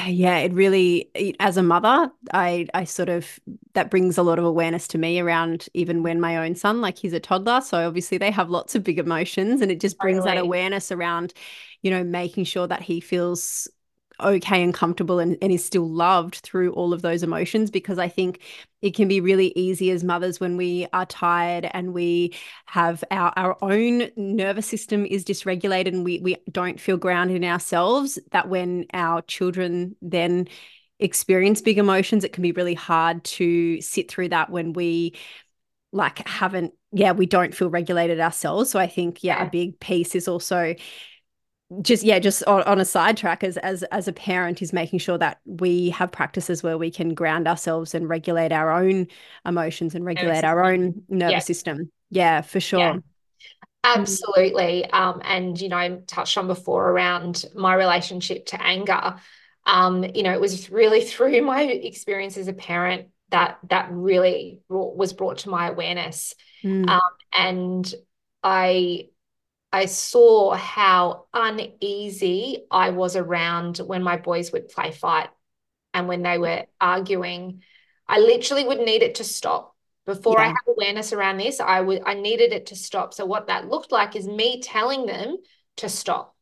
yeah 0.07 0.38
it 0.38 0.52
really 0.52 1.11
as 1.40 1.57
a 1.57 1.62
mother 1.62 2.11
i 2.33 2.66
i 2.74 2.85
sort 2.85 3.09
of 3.09 3.40
that 3.72 3.90
brings 3.90 4.16
a 4.16 4.22
lot 4.22 4.38
of 4.38 4.44
awareness 4.44 4.87
to 4.87 4.98
me 4.98 5.18
around 5.18 5.66
even 5.74 6.02
when 6.05 6.20
my 6.20 6.37
own 6.37 6.55
son 6.55 6.81
like 6.81 6.96
he's 6.96 7.12
a 7.12 7.18
toddler 7.18 7.61
so 7.61 7.87
obviously 7.87 8.18
they 8.18 8.31
have 8.31 8.50
lots 8.50 8.74
of 8.74 8.85
big 8.85 8.98
emotions 8.98 9.61
and 9.61 9.72
it 9.72 9.81
just 9.81 9.98
brings 9.98 10.18
totally. 10.18 10.37
that 10.37 10.40
awareness 10.40 10.92
around 10.92 11.33
you 11.83 11.90
know 11.90 12.05
making 12.05 12.44
sure 12.44 12.66
that 12.68 12.83
he 12.83 13.00
feels 13.00 13.68
okay 14.20 14.62
and 14.62 14.75
comfortable 14.75 15.18
and, 15.18 15.37
and 15.42 15.53
is 15.53 15.64
still 15.64 15.88
loved 15.88 16.37
through 16.37 16.72
all 16.72 16.92
of 16.92 17.03
those 17.03 17.22
emotions 17.22 17.70
because 17.70 17.98
I 17.98 18.09
think 18.09 18.40
it 18.81 18.94
can 18.94 19.09
be 19.09 19.20
really 19.20 19.53
easy 19.57 19.90
as 19.90 20.05
mothers 20.05 20.40
when 20.40 20.57
we 20.57 20.87
are 20.92 21.07
tired 21.07 21.68
and 21.72 21.94
we 21.94 22.35
have 22.66 23.05
our, 23.11 23.33
our 23.37 23.57
own 23.62 24.11
nervous 24.16 24.66
system 24.66 25.07
is 25.07 25.25
dysregulated 25.25 25.88
and 25.88 26.05
we, 26.05 26.18
we 26.20 26.37
don't 26.51 26.81
feel 26.81 26.96
grounded 26.96 27.37
in 27.37 27.44
ourselves 27.44 28.18
that 28.33 28.48
when 28.48 28.87
our 28.92 29.22
children 29.22 29.96
then 30.03 30.48
experience 30.98 31.61
big 31.61 31.79
emotions 31.79 32.22
it 32.22 32.33
can 32.33 32.42
be 32.42 32.53
really 32.53 32.75
hard 32.75 33.22
to 33.25 33.81
sit 33.81 34.11
through 34.11 34.29
that 34.29 34.51
when 34.51 34.72
we 34.72 35.14
like 35.92 36.27
haven't 36.27 36.72
yeah 36.92 37.12
we 37.12 37.27
don't 37.27 37.55
feel 37.55 37.68
regulated 37.68 38.20
ourselves 38.20 38.70
so 38.70 38.79
i 38.79 38.87
think 38.87 39.25
yeah, 39.25 39.40
yeah. 39.40 39.46
a 39.46 39.51
big 39.51 39.79
piece 39.81 40.14
is 40.14 40.29
also 40.29 40.75
just 41.80 42.02
yeah 42.02 42.18
just 42.18 42.44
on, 42.44 42.62
on 42.64 42.78
a 42.78 42.85
sidetrack 42.85 43.42
as 43.42 43.56
as 43.58 43.82
as 43.85 44.08
a 44.08 44.12
parent 44.12 44.61
is 44.61 44.72
making 44.72 44.98
sure 44.98 45.16
that 45.16 45.40
we 45.46 45.90
have 45.90 46.11
practices 46.12 46.62
where 46.62 46.76
we 46.76 46.90
can 46.90 47.14
ground 47.14 47.48
ourselves 47.48 47.94
and 47.94 48.08
regulate 48.08 48.52
our 48.52 48.70
own 48.70 49.06
emotions 49.46 49.94
and 49.94 50.04
regulate 50.04 50.44
our 50.44 50.64
own 50.64 51.02
nervous 51.08 51.32
yeah. 51.32 51.38
system 51.38 51.90
yeah 52.11 52.40
for 52.40 52.61
sure 52.61 52.80
yeah. 52.80 52.96
absolutely 53.85 54.85
um 54.90 55.22
and 55.24 55.61
you 55.61 55.68
know 55.68 55.76
i 55.76 55.98
touched 56.06 56.37
on 56.37 56.46
before 56.46 56.90
around 56.90 57.44
my 57.54 57.74
relationship 57.74 58.44
to 58.46 58.61
anger 58.62 59.14
um 59.66 60.04
you 60.14 60.22
know 60.22 60.32
it 60.32 60.40
was 60.40 60.70
really 60.70 61.00
through 61.04 61.40
my 61.42 61.62
experience 61.62 62.37
as 62.37 62.48
a 62.48 62.52
parent 62.52 63.08
that 63.30 63.58
that 63.70 63.88
really 63.90 64.61
brought, 64.68 64.94
was 64.96 65.12
brought 65.12 65.38
to 65.38 65.48
my 65.48 65.68
awareness 65.68 66.35
mm. 66.62 66.88
um 66.88 67.00
and 67.32 67.94
i 68.42 69.06
I 69.72 69.87
saw 69.87 70.54
how 70.54 71.26
uneasy 71.32 72.66
I 72.70 72.90
was 72.90 73.16
around 73.16 73.78
when 73.78 74.02
my 74.02 74.18
boys 74.18 74.52
would 74.52 74.68
play 74.68 74.92
fight 74.92 75.30
and 75.94 76.08
when 76.08 76.22
they 76.22 76.38
were 76.38 76.66
arguing. 76.80 77.62
I 78.06 78.18
literally 78.18 78.64
would 78.64 78.80
need 78.80 79.02
it 79.02 79.16
to 79.16 79.24
stop. 79.24 79.74
Before 80.04 80.38
yeah. 80.38 80.46
I 80.46 80.48
had 80.48 80.56
awareness 80.68 81.12
around 81.12 81.38
this, 81.38 81.61
I 81.61 81.80
would 81.80 82.02
I 82.04 82.14
needed 82.14 82.52
it 82.52 82.66
to 82.66 82.76
stop. 82.76 83.14
So 83.14 83.24
what 83.24 83.46
that 83.46 83.68
looked 83.68 83.92
like 83.92 84.16
is 84.16 84.26
me 84.26 84.61
telling 84.61 85.06
them 85.06 85.37
to 85.76 85.88
stop. 85.88 86.35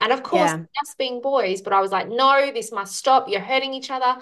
And 0.00 0.12
of 0.12 0.22
course, 0.22 0.50
yeah. 0.50 0.64
just 0.82 0.98
being 0.98 1.20
boys, 1.20 1.62
but 1.62 1.72
I 1.72 1.80
was 1.80 1.92
like, 1.92 2.08
no, 2.08 2.50
this 2.52 2.72
must 2.72 2.96
stop. 2.96 3.28
You're 3.28 3.40
hurting 3.40 3.74
each 3.74 3.90
other. 3.90 4.20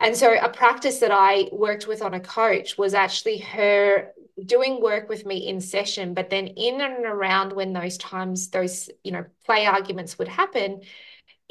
And 0.00 0.16
so 0.16 0.34
a 0.34 0.48
practice 0.48 0.98
that 0.98 1.10
I 1.12 1.48
worked 1.52 1.86
with 1.86 2.02
on 2.02 2.12
a 2.12 2.20
coach 2.20 2.76
was 2.76 2.92
actually 2.92 3.38
her 3.38 4.12
doing 4.44 4.82
work 4.82 5.08
with 5.08 5.24
me 5.24 5.48
in 5.48 5.60
session, 5.60 6.14
but 6.14 6.30
then 6.30 6.46
in 6.48 6.80
and 6.80 7.06
around 7.06 7.52
when 7.52 7.72
those 7.72 7.96
times, 7.96 8.50
those, 8.50 8.90
you 9.02 9.12
know, 9.12 9.24
play 9.44 9.66
arguments 9.66 10.18
would 10.18 10.28
happen, 10.28 10.82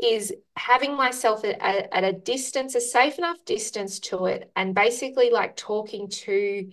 is 0.01 0.33
having 0.55 0.95
myself 0.95 1.43
at, 1.43 1.57
at 1.61 2.03
a 2.03 2.13
distance, 2.13 2.75
a 2.75 2.81
safe 2.81 3.17
enough 3.17 3.43
distance 3.45 3.99
to 3.99 4.25
it, 4.25 4.51
and 4.55 4.75
basically 4.75 5.29
like 5.31 5.55
talking 5.55 6.09
to 6.09 6.69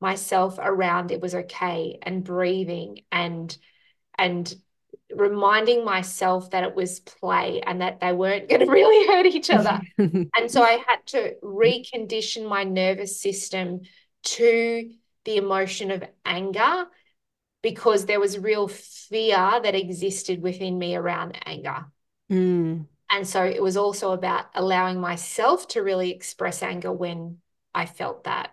myself 0.00 0.58
around 0.58 1.10
it 1.10 1.20
was 1.20 1.34
okay 1.34 1.98
and 2.02 2.24
breathing 2.24 3.00
and 3.10 3.56
and 4.18 4.54
reminding 5.14 5.84
myself 5.84 6.50
that 6.50 6.64
it 6.64 6.74
was 6.74 7.00
play 7.00 7.62
and 7.66 7.80
that 7.80 8.00
they 8.00 8.12
weren't 8.12 8.48
going 8.50 8.60
to 8.60 8.70
really 8.70 9.06
hurt 9.06 9.26
each 9.26 9.50
other. 9.50 9.80
and 9.98 10.50
so 10.50 10.62
I 10.62 10.82
had 10.86 11.06
to 11.06 11.34
recondition 11.42 12.48
my 12.48 12.64
nervous 12.64 13.20
system 13.20 13.82
to 14.24 14.90
the 15.24 15.36
emotion 15.36 15.90
of 15.90 16.04
anger 16.24 16.86
because 17.62 18.04
there 18.04 18.20
was 18.20 18.38
real 18.38 18.68
fear 18.68 19.60
that 19.62 19.74
existed 19.74 20.42
within 20.42 20.78
me 20.78 20.94
around 20.94 21.38
anger. 21.46 21.86
Mm. 22.30 22.86
And 23.10 23.26
so 23.26 23.44
it 23.44 23.62
was 23.62 23.76
also 23.76 24.12
about 24.12 24.46
allowing 24.54 25.00
myself 25.00 25.68
to 25.68 25.82
really 25.82 26.10
express 26.10 26.62
anger 26.62 26.92
when 26.92 27.38
I 27.74 27.86
felt 27.86 28.24
that. 28.24 28.50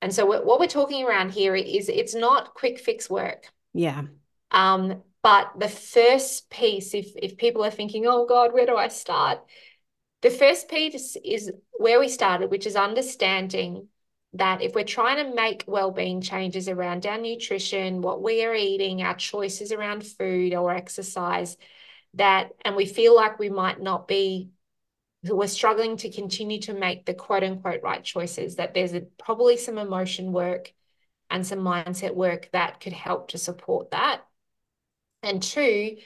And 0.00 0.14
so 0.14 0.24
what 0.26 0.60
we're 0.60 0.66
talking 0.66 1.04
around 1.04 1.32
here 1.32 1.54
is 1.54 1.88
it's 1.88 2.14
not 2.14 2.54
quick 2.54 2.78
fix 2.78 3.10
work. 3.10 3.50
Yeah. 3.72 4.02
Um, 4.50 5.02
but 5.22 5.52
the 5.58 5.68
first 5.68 6.48
piece, 6.50 6.94
if 6.94 7.10
if 7.16 7.36
people 7.36 7.64
are 7.64 7.70
thinking, 7.70 8.06
oh 8.06 8.26
God, 8.26 8.52
where 8.52 8.66
do 8.66 8.76
I 8.76 8.88
start? 8.88 9.40
The 10.22 10.30
first 10.30 10.68
piece 10.68 11.16
is 11.24 11.50
where 11.72 11.98
we 11.98 12.08
started, 12.08 12.50
which 12.50 12.66
is 12.66 12.76
understanding 12.76 13.88
that 14.34 14.62
if 14.62 14.74
we're 14.74 14.84
trying 14.84 15.24
to 15.24 15.34
make 15.34 15.64
well-being 15.66 16.20
changes 16.20 16.68
around 16.68 17.06
our 17.06 17.18
nutrition, 17.18 18.02
what 18.02 18.22
we 18.22 18.44
are 18.44 18.54
eating, 18.54 19.02
our 19.02 19.14
choices 19.14 19.72
around 19.72 20.04
food 20.06 20.54
or 20.54 20.74
exercise, 20.74 21.56
that 22.14 22.50
and 22.64 22.76
we 22.76 22.86
feel 22.86 23.14
like 23.14 23.38
we 23.38 23.50
might 23.50 23.80
not 23.80 24.08
be 24.08 24.50
we're 25.22 25.46
struggling 25.48 25.96
to 25.96 26.10
continue 26.10 26.60
to 26.60 26.74
make 26.74 27.04
the 27.04 27.14
quote 27.14 27.42
unquote 27.42 27.82
right 27.82 28.04
choices, 28.04 28.56
that 28.56 28.74
there's 28.74 28.94
a, 28.94 29.00
probably 29.18 29.56
some 29.56 29.78
emotion 29.78 30.32
work 30.32 30.72
and 31.30 31.46
some 31.46 31.58
mindset 31.58 32.14
work 32.14 32.48
that 32.52 32.80
could 32.80 32.92
help 32.92 33.28
to 33.28 33.38
support 33.38 33.90
that. 33.90 34.20
And 35.22 35.42
two, 35.42 35.96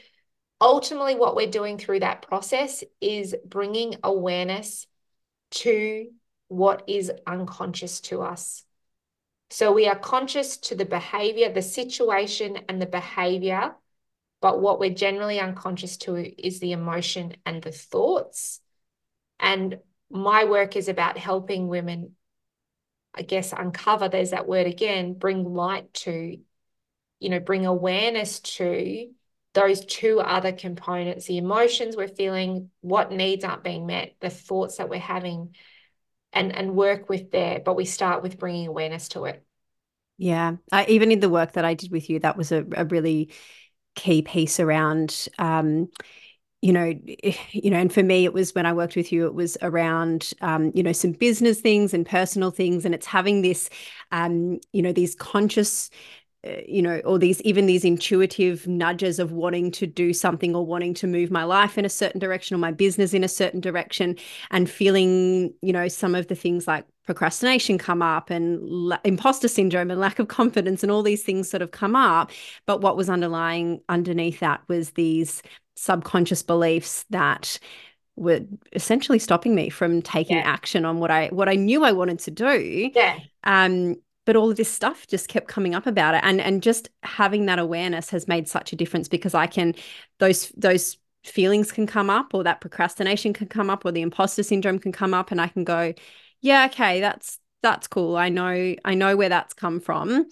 ultimately, 0.60 1.14
what 1.14 1.36
we're 1.36 1.50
doing 1.50 1.76
through 1.76 2.00
that 2.00 2.22
process 2.22 2.82
is 3.00 3.34
bringing 3.44 3.96
awareness 4.02 4.86
to 5.50 6.06
what 6.50 6.82
is 6.88 7.12
unconscious 7.26 8.00
to 8.00 8.22
us. 8.22 8.64
So 9.50 9.72
we 9.72 9.86
are 9.86 9.98
conscious 9.98 10.56
to 10.58 10.74
the 10.74 10.84
behavior, 10.84 11.52
the 11.52 11.62
situation, 11.62 12.58
and 12.68 12.82
the 12.82 12.86
behavior, 12.86 13.74
but 14.40 14.60
what 14.60 14.80
we're 14.80 14.90
generally 14.90 15.38
unconscious 15.38 15.96
to 15.98 16.16
is 16.16 16.58
the 16.58 16.72
emotion 16.72 17.36
and 17.46 17.62
the 17.62 17.72
thoughts. 17.72 18.60
And 19.38 19.78
my 20.10 20.44
work 20.44 20.74
is 20.74 20.88
about 20.88 21.18
helping 21.18 21.68
women, 21.68 22.16
I 23.14 23.22
guess, 23.22 23.52
uncover, 23.52 24.08
there's 24.08 24.30
that 24.30 24.48
word 24.48 24.66
again, 24.66 25.14
bring 25.14 25.44
light 25.44 25.94
to 25.94 26.36
you 27.20 27.28
know, 27.28 27.38
bring 27.38 27.66
awareness 27.66 28.40
to 28.40 29.10
those 29.52 29.84
two 29.84 30.20
other 30.20 30.52
components 30.52 31.26
the 31.26 31.38
emotions 31.38 31.96
we're 31.96 32.08
feeling, 32.08 32.70
what 32.80 33.12
needs 33.12 33.44
aren't 33.44 33.62
being 33.62 33.86
met, 33.86 34.14
the 34.20 34.30
thoughts 34.30 34.78
that 34.78 34.88
we're 34.88 34.98
having, 34.98 35.54
and, 36.32 36.54
and 36.54 36.74
work 36.74 37.08
with 37.08 37.30
there. 37.30 37.60
But 37.64 37.76
we 37.76 37.84
start 37.84 38.22
with 38.22 38.38
bringing 38.38 38.66
awareness 38.66 39.08
to 39.10 39.24
it. 39.24 39.44
Yeah. 40.18 40.56
I, 40.70 40.84
even 40.86 41.12
in 41.12 41.20
the 41.20 41.30
work 41.30 41.52
that 41.52 41.64
I 41.64 41.74
did 41.74 41.90
with 41.90 42.10
you, 42.10 42.18
that 42.20 42.36
was 42.36 42.52
a, 42.52 42.64
a 42.76 42.84
really 42.84 43.32
key 43.94 44.22
piece 44.22 44.60
around. 44.60 45.28
Um, 45.38 45.88
you 46.62 46.72
know, 46.72 46.94
you 47.50 47.70
know, 47.70 47.78
and 47.78 47.92
for 47.92 48.02
me, 48.02 48.24
it 48.24 48.32
was 48.32 48.54
when 48.54 48.66
I 48.66 48.72
worked 48.72 48.96
with 48.96 49.12
you, 49.12 49.26
it 49.26 49.34
was 49.34 49.56
around, 49.62 50.32
um, 50.40 50.72
you 50.74 50.82
know, 50.82 50.92
some 50.92 51.12
business 51.12 51.60
things 51.60 51.94
and 51.94 52.06
personal 52.06 52.50
things, 52.50 52.84
and 52.84 52.94
it's 52.94 53.06
having 53.06 53.42
this, 53.42 53.70
um, 54.12 54.60
you 54.72 54.82
know, 54.82 54.92
these 54.92 55.14
conscious 55.14 55.90
you 56.66 56.80
know, 56.80 57.00
or 57.04 57.18
these 57.18 57.40
even 57.42 57.66
these 57.66 57.84
intuitive 57.84 58.66
nudges 58.66 59.18
of 59.18 59.32
wanting 59.32 59.70
to 59.72 59.86
do 59.86 60.12
something 60.12 60.54
or 60.54 60.64
wanting 60.64 60.94
to 60.94 61.06
move 61.06 61.30
my 61.30 61.44
life 61.44 61.76
in 61.76 61.84
a 61.84 61.90
certain 61.90 62.18
direction 62.18 62.54
or 62.54 62.58
my 62.58 62.72
business 62.72 63.12
in 63.12 63.22
a 63.22 63.28
certain 63.28 63.60
direction, 63.60 64.16
and 64.50 64.70
feeling, 64.70 65.52
you 65.60 65.72
know, 65.72 65.88
some 65.88 66.14
of 66.14 66.28
the 66.28 66.34
things 66.34 66.66
like 66.66 66.86
procrastination 67.04 67.76
come 67.76 68.02
up 68.02 68.30
and 68.30 68.60
la- 68.62 68.98
imposter 69.04 69.48
syndrome 69.48 69.90
and 69.90 70.00
lack 70.00 70.18
of 70.18 70.28
confidence 70.28 70.82
and 70.82 70.90
all 70.90 71.02
these 71.02 71.22
things 71.22 71.50
sort 71.50 71.62
of 71.62 71.72
come 71.72 71.94
up. 71.94 72.30
But 72.66 72.80
what 72.80 72.96
was 72.96 73.10
underlying 73.10 73.80
underneath 73.88 74.40
that 74.40 74.62
was 74.68 74.92
these 74.92 75.42
subconscious 75.76 76.42
beliefs 76.42 77.04
that 77.10 77.58
were 78.16 78.40
essentially 78.72 79.18
stopping 79.18 79.54
me 79.54 79.70
from 79.70 80.02
taking 80.02 80.36
yeah. 80.36 80.42
action 80.42 80.84
on 80.84 81.00
what 81.00 81.10
I 81.10 81.28
what 81.28 81.48
I 81.48 81.54
knew 81.54 81.84
I 81.84 81.92
wanted 81.92 82.18
to 82.20 82.30
do. 82.30 82.90
Yeah. 82.94 83.18
Um, 83.44 83.96
but 84.30 84.36
all 84.36 84.48
of 84.48 84.56
this 84.56 84.70
stuff 84.70 85.08
just 85.08 85.26
kept 85.26 85.48
coming 85.48 85.74
up 85.74 85.88
about 85.88 86.14
it. 86.14 86.20
And 86.22 86.40
and 86.40 86.62
just 86.62 86.88
having 87.02 87.46
that 87.46 87.58
awareness 87.58 88.10
has 88.10 88.28
made 88.28 88.46
such 88.46 88.72
a 88.72 88.76
difference 88.76 89.08
because 89.08 89.34
i 89.34 89.48
can 89.48 89.74
those 90.20 90.50
those 90.50 90.98
feelings 91.24 91.72
can 91.72 91.84
come 91.84 92.08
up 92.08 92.32
or 92.32 92.44
that 92.44 92.60
procrastination 92.60 93.32
can 93.32 93.48
come 93.48 93.68
up 93.68 93.84
or 93.84 93.90
the 93.90 94.02
imposter 94.02 94.44
syndrome 94.44 94.78
can 94.78 94.92
come 94.92 95.14
up 95.14 95.32
and 95.32 95.40
i 95.40 95.48
can 95.48 95.64
go 95.64 95.92
yeah 96.42 96.68
okay 96.70 97.00
that's 97.00 97.40
that's 97.60 97.88
cool. 97.88 98.16
I 98.16 98.28
know 98.28 98.76
i 98.84 98.94
know 98.94 99.16
where 99.16 99.28
that's 99.28 99.52
come 99.52 99.80
from. 99.80 100.28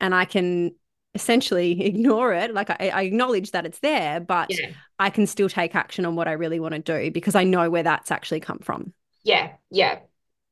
And 0.00 0.16
i 0.16 0.24
can 0.24 0.74
essentially 1.14 1.80
ignore 1.92 2.32
it. 2.32 2.52
Like 2.52 2.70
i, 2.70 2.88
I 2.88 3.02
acknowledge 3.02 3.52
that 3.52 3.66
it's 3.66 3.78
there 3.78 4.18
but 4.18 4.50
yeah. 4.50 4.70
i 4.98 5.10
can 5.10 5.28
still 5.28 5.48
take 5.48 5.76
action 5.76 6.04
on 6.04 6.16
what 6.16 6.26
i 6.26 6.32
really 6.32 6.58
want 6.58 6.74
to 6.74 6.80
do 6.80 7.12
because 7.12 7.36
i 7.36 7.44
know 7.44 7.70
where 7.70 7.84
that's 7.84 8.10
actually 8.10 8.40
come 8.40 8.58
from. 8.58 8.92
Yeah 9.22 9.52
yeah 9.70 10.00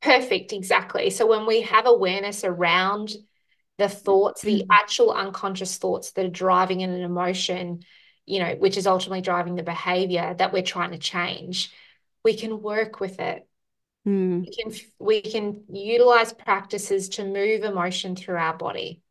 Perfect, 0.01 0.53
exactly. 0.53 1.09
So 1.09 1.25
when 1.25 1.45
we 1.45 1.61
have 1.61 1.85
awareness 1.85 2.43
around 2.43 3.13
the 3.77 3.89
thoughts, 3.89 4.41
the 4.41 4.61
mm-hmm. 4.61 4.71
actual 4.71 5.11
unconscious 5.11 5.77
thoughts 5.77 6.11
that 6.11 6.25
are 6.25 6.29
driving 6.29 6.81
in 6.81 6.91
an 6.91 7.01
emotion, 7.01 7.81
you 8.25 8.39
know, 8.39 8.55
which 8.55 8.77
is 8.77 8.87
ultimately 8.87 9.21
driving 9.21 9.55
the 9.55 9.63
behavior 9.63 10.35
that 10.37 10.53
we're 10.53 10.63
trying 10.63 10.91
to 10.91 10.97
change, 10.97 11.71
we 12.23 12.35
can 12.35 12.61
work 12.61 12.99
with 12.99 13.19
it. 13.19 13.47
Mm. 14.07 14.41
We 14.41 14.51
can 14.55 14.73
we 14.99 15.21
can 15.21 15.63
utilize 15.69 16.31
practices 16.31 17.09
to 17.09 17.25
move 17.25 17.63
emotion 17.63 18.15
through 18.15 18.37
our 18.37 18.55
body, 18.55 19.01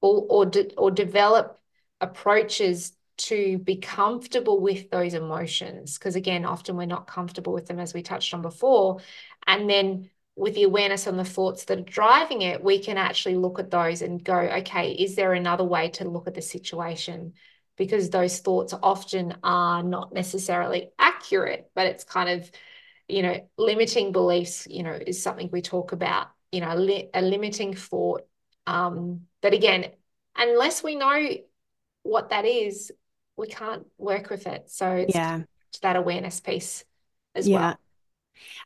or 0.00 0.26
or 0.28 0.46
de- 0.46 0.74
or 0.74 0.90
develop 0.90 1.58
approaches 2.00 2.92
to 3.16 3.58
be 3.58 3.76
comfortable 3.76 4.60
with 4.60 4.90
those 4.90 5.14
emotions 5.14 5.98
because 5.98 6.16
again 6.16 6.44
often 6.44 6.76
we're 6.76 6.86
not 6.86 7.06
comfortable 7.06 7.52
with 7.52 7.66
them 7.66 7.78
as 7.78 7.94
we 7.94 8.02
touched 8.02 8.32
on 8.34 8.42
before. 8.42 9.00
And 9.46 9.68
then 9.68 10.10
with 10.34 10.54
the 10.54 10.62
awareness 10.62 11.06
on 11.06 11.16
the 11.16 11.24
thoughts 11.24 11.64
that 11.64 11.78
are 11.78 11.82
driving 11.82 12.42
it 12.42 12.64
we 12.64 12.78
can 12.78 12.96
actually 12.96 13.36
look 13.36 13.58
at 13.58 13.70
those 13.70 14.00
and 14.00 14.24
go 14.24 14.34
okay 14.34 14.92
is 14.92 15.14
there 15.14 15.34
another 15.34 15.64
way 15.64 15.90
to 15.90 16.08
look 16.08 16.26
at 16.26 16.34
the 16.34 16.42
situation? 16.42 17.34
Because 17.76 18.10
those 18.10 18.38
thoughts 18.40 18.74
often 18.82 19.36
are 19.42 19.82
not 19.82 20.12
necessarily 20.12 20.90
accurate 20.98 21.70
but 21.74 21.86
it's 21.86 22.04
kind 22.04 22.28
of 22.28 22.50
you 23.08 23.22
know 23.22 23.48
limiting 23.58 24.12
beliefs 24.12 24.66
you 24.70 24.82
know 24.82 24.92
is 24.92 25.22
something 25.22 25.50
we 25.52 25.60
talk 25.60 25.92
about 25.92 26.28
you 26.50 26.60
know 26.60 26.74
li- 26.74 27.10
a 27.12 27.20
limiting 27.20 27.74
thought 27.74 28.26
um 28.66 29.22
but 29.40 29.52
again 29.52 29.90
unless 30.36 30.82
we 30.82 30.94
know 30.94 31.28
what 32.04 32.30
that 32.30 32.44
is 32.44 32.92
we 33.36 33.46
can't 33.48 33.86
work 33.98 34.30
with 34.30 34.46
it. 34.46 34.70
So 34.70 34.90
it's 34.92 35.14
yeah. 35.14 35.42
that 35.82 35.96
awareness 35.96 36.40
piece 36.40 36.84
as 37.34 37.48
yeah. 37.48 37.60
well. 37.60 37.78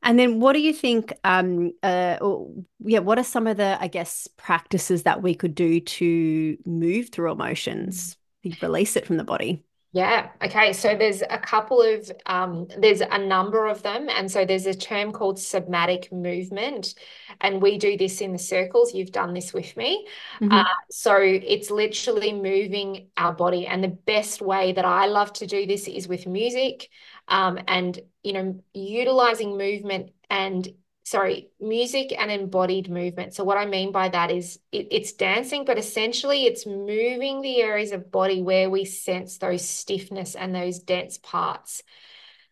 And 0.03 0.19
then 0.19 0.41
what 0.41 0.55
do 0.55 0.61
you 0.61 0.73
think 0.73 1.13
um 1.25 1.73
uh 1.83 2.17
or, 2.21 2.51
yeah 2.81 3.01
what 3.01 3.19
are 3.19 3.25
some 3.25 3.47
of 3.47 3.57
the 3.57 3.77
I 3.81 3.89
guess 3.89 4.29
practices 4.37 5.03
that 5.03 5.23
we 5.23 5.35
could 5.35 5.55
do 5.55 5.81
to 5.81 6.57
move 6.65 7.11
through 7.11 7.33
emotions 7.33 8.17
release 8.63 8.97
it 8.97 9.07
from 9.07 9.17
the 9.17 9.25
body 9.25 9.66
yeah. 9.93 10.29
Okay. 10.45 10.73
So 10.73 10.95
there's 10.95 11.23
a 11.23 11.39
couple 11.39 11.81
of, 11.81 12.11
um, 12.27 12.69
there's 12.79 13.01
a 13.01 13.19
number 13.19 13.67
of 13.67 13.83
them. 13.83 14.09
And 14.11 14.31
so 14.31 14.45
there's 14.45 14.67
a 14.67 14.75
term 14.75 15.11
called 15.11 15.39
somatic 15.39 16.13
movement. 16.13 16.95
And 17.41 17.63
we 17.63 17.79
do 17.79 17.97
this 17.97 18.21
in 18.21 18.33
the 18.33 18.39
circles. 18.39 18.93
You've 18.93 19.13
done 19.13 19.33
this 19.33 19.55
with 19.55 19.75
me. 19.77 20.07
Mm-hmm. 20.41 20.53
Uh, 20.53 20.65
so 20.91 21.17
it's 21.19 21.71
literally 21.71 22.33
moving 22.33 23.09
our 23.17 23.33
body. 23.33 23.67
And 23.67 23.83
the 23.83 23.89
best 23.89 24.43
way 24.43 24.73
that 24.73 24.85
I 24.85 25.07
love 25.07 25.33
to 25.35 25.47
do 25.47 25.67
this 25.67 25.89
is 25.89 26.09
with 26.09 26.27
music 26.27 26.91
um, 27.29 27.59
and, 27.67 27.99
you 28.23 28.35
know, 28.35 28.63
utilizing 28.75 29.57
movement 29.57 30.11
and 30.29 30.69
sorry, 31.07 31.51
music 31.61 32.13
and 32.19 32.33
embodied 32.33 32.91
movement. 32.91 33.33
So 33.33 33.45
what 33.45 33.57
I 33.57 33.65
mean 33.65 33.93
by 33.93 34.09
that 34.09 34.33
is 34.33 34.59
it, 34.73 34.89
it's 34.91 35.13
dancing, 35.13 35.65
but 35.65 35.79
essentially 35.79 36.47
it's 36.47 36.67
moving 36.67 37.41
the 37.41 37.63
areas 37.63 37.93
of 37.93 38.11
body 38.11 38.43
where 38.43 38.69
we 38.69 38.85
sense 38.85 39.39
those 39.39 39.67
stiffness 39.67 40.35
and 40.35 40.53
those 40.53 40.81
dense 40.81 41.17
parts. 41.17 41.85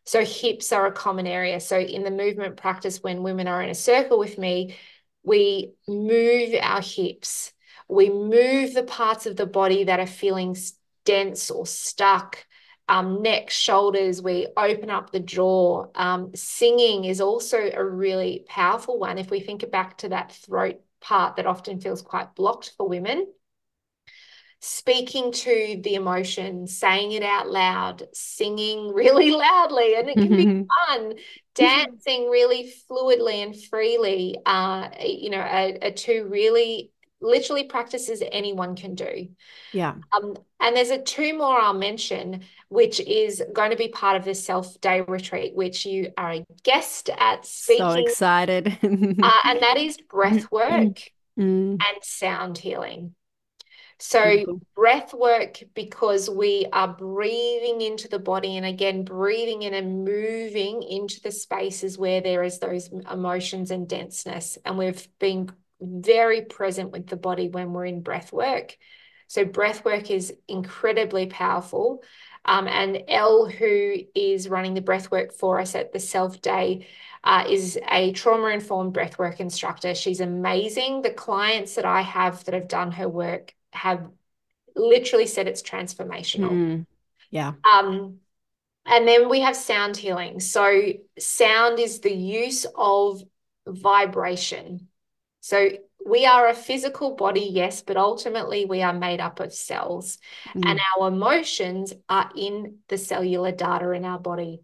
So 0.05 0.25
hips 0.25 0.71
are 0.71 0.87
a 0.87 0.93
common 0.93 1.27
area. 1.27 1.59
So 1.59 1.81
in 1.81 2.05
the 2.05 2.13
movement 2.13 2.57
practice, 2.57 3.03
when 3.03 3.25
women 3.25 3.49
are 3.49 3.61
in 3.61 3.71
a 3.71 3.75
circle 3.75 4.21
with 4.21 4.39
me, 4.39 4.77
we 5.25 5.73
move 5.89 6.55
our 6.63 6.81
hips. 6.81 7.53
We 7.89 8.09
move 8.09 8.73
the 8.73 8.85
parts 8.85 9.27
of 9.27 9.35
the 9.35 9.47
body 9.47 9.83
that 9.85 9.99
are 9.99 10.07
feeling 10.07 10.57
dense 11.05 11.51
or 11.51 11.67
stuck. 11.67 12.47
Um, 12.89 13.23
neck, 13.23 13.51
shoulders, 13.51 14.21
we 14.21 14.47
open 14.57 14.91
up 14.91 15.11
the 15.11 15.21
jaw. 15.21 15.87
Um, 15.95 16.33
singing 16.35 17.05
is 17.05 17.21
also 17.21 17.71
a 17.73 17.85
really 17.85 18.45
powerful 18.49 18.99
one. 18.99 19.19
If 19.19 19.31
we 19.31 19.41
think 19.41 19.71
back 19.71 19.99
to 19.99 20.11
that 20.11 20.33
throat 20.33 20.81
part 21.01 21.37
that 21.37 21.47
often 21.47 21.81
feels 21.81 22.03
quite 22.03 22.35
blocked 22.35 22.75
for 22.77 22.89
women, 22.89 23.27
speaking 24.61 25.31
to 25.31 25.81
the 25.83 25.95
emotion, 25.95 26.67
saying 26.67 27.13
it 27.13 27.23
out 27.23 27.51
loud, 27.51 28.09
singing 28.15 28.89
really 28.95 29.31
loudly, 29.31 29.95
and 29.95 30.09
it 30.09 30.15
can 30.15 30.37
be 30.37 30.47
fun. 30.87 31.15
Dancing 31.55 32.31
really 32.31 32.73
fluidly 32.91 33.43
and 33.43 33.55
freely, 33.65 34.39
uh, 34.47 34.89
you 35.01 35.31
know, 35.31 35.39
are, 35.39 35.73
are 35.83 35.91
two 35.91 36.27
really 36.31 36.91
literally 37.25 37.65
practices 37.65 38.23
anyone 38.31 38.77
can 38.77 38.95
do. 38.95 39.29
Yeah. 39.73 39.95
Um, 40.13 40.37
and 40.61 40.77
there's 40.77 40.91
a 40.91 41.03
two 41.03 41.37
more 41.37 41.59
I'll 41.59 41.75
mention, 41.75 42.43
which 42.69 43.01
is 43.01 43.43
going 43.53 43.71
to 43.71 43.77
be 43.77 43.89
part 43.89 44.17
of 44.17 44.25
the 44.25 44.35
self 44.35 44.81
day 44.81 45.01
retreat, 45.01 45.55
which 45.55 45.87
you 45.87 46.13
are 46.17 46.33
a 46.33 46.47
guest 46.63 47.11
at 47.19 47.47
speaking. 47.47 47.87
So 47.87 47.93
excited. 47.93 48.69
uh, 48.69 49.41
and 49.45 49.61
that 49.61 49.77
is 49.77 49.97
breath 50.09 50.49
work 50.53 51.01
mm. 51.39 51.73
and 51.73 51.81
sound 52.03 52.59
healing. 52.59 53.15
So, 54.01 54.61
breath 54.75 55.15
work 55.15 55.63
because 55.73 56.29
we 56.29 56.67
are 56.73 56.89
breathing 56.89 57.81
into 57.81 58.09
the 58.09 58.19
body 58.19 58.57
and 58.57 58.67
again, 58.67 59.05
breathing 59.05 59.63
in 59.63 59.73
and 59.73 60.05
moving 60.05 60.83
into 60.83 61.21
the 61.23 61.31
spaces 61.31 61.97
where 61.97 62.21
there 62.21 62.43
is 62.43 62.59
those 62.59 62.89
emotions 62.89 63.71
and 63.71 63.89
denseness. 63.89 64.59
And 64.65 64.77
we've 64.77 65.07
been 65.21 65.53
very 65.81 66.43
present 66.43 66.93
with 66.93 67.07
the 67.07 67.17
body 67.17 67.49
when 67.49 67.73
we're 67.73 67.87
in 67.87 68.01
breath 68.03 68.33
work. 68.33 68.77
So, 69.27 69.45
breath 69.45 69.85
work 69.85 70.11
is 70.11 70.33
incredibly 70.49 71.27
powerful. 71.27 72.03
Um, 72.45 72.69
and 72.69 73.05
Elle, 73.09 73.47
who 73.47 73.97
is 74.15 74.49
running 74.49 74.75
the 74.75 74.83
breath 74.83 75.11
work 75.11 75.33
for 75.33 75.61
us 75.61 75.75
at 75.75 75.93
the 75.93 76.01
Self 76.01 76.43
Day, 76.43 76.87
uh, 77.23 77.47
is 77.49 77.79
a 77.91 78.13
trauma 78.13 78.49
informed 78.49 78.95
breathwork 78.95 79.41
instructor. 79.41 79.95
She's 79.95 80.21
amazing. 80.21 81.03
The 81.03 81.11
clients 81.11 81.77
that 81.77 81.87
I 81.87 82.03
have 82.03 82.45
that 82.45 82.55
have 82.55 82.69
done 82.69 82.93
her 82.93 83.09
work 83.09 83.55
have 83.73 84.07
literally 84.77 85.27
said 85.27 85.49
it's 85.49 85.63
transformational. 85.63 86.51
Mm, 86.51 86.87
yeah. 87.31 87.55
Um, 87.73 88.19
and 88.85 89.09
then 89.09 89.31
we 89.31 89.41
have 89.41 89.57
sound 89.57 89.97
healing. 89.97 90.41
So, 90.41 90.93
sound 91.19 91.79
is 91.79 92.01
the 92.01 92.13
use 92.13 92.67
of 92.77 93.23
vibration. 93.67 94.89
So, 95.45 95.69
we 96.07 96.25
are 96.25 96.49
a 96.49 96.55
physical 96.55 97.17
body, 97.17 97.51
yes, 97.53 97.83
but 97.83 97.99
ultimately 97.99 98.65
we 98.65 98.81
are 98.81 98.95
made 98.95 99.21
up 99.21 99.41
of 99.41 99.53
cells, 99.53 100.17
mm. 100.55 100.65
and 100.65 100.81
our 100.97 101.09
emotions 101.09 101.93
are 102.09 102.31
in 102.35 102.79
the 102.89 102.97
cellular 102.97 103.53
data 103.53 103.91
in 103.91 104.07
our 104.07 104.19
body. 104.19 104.63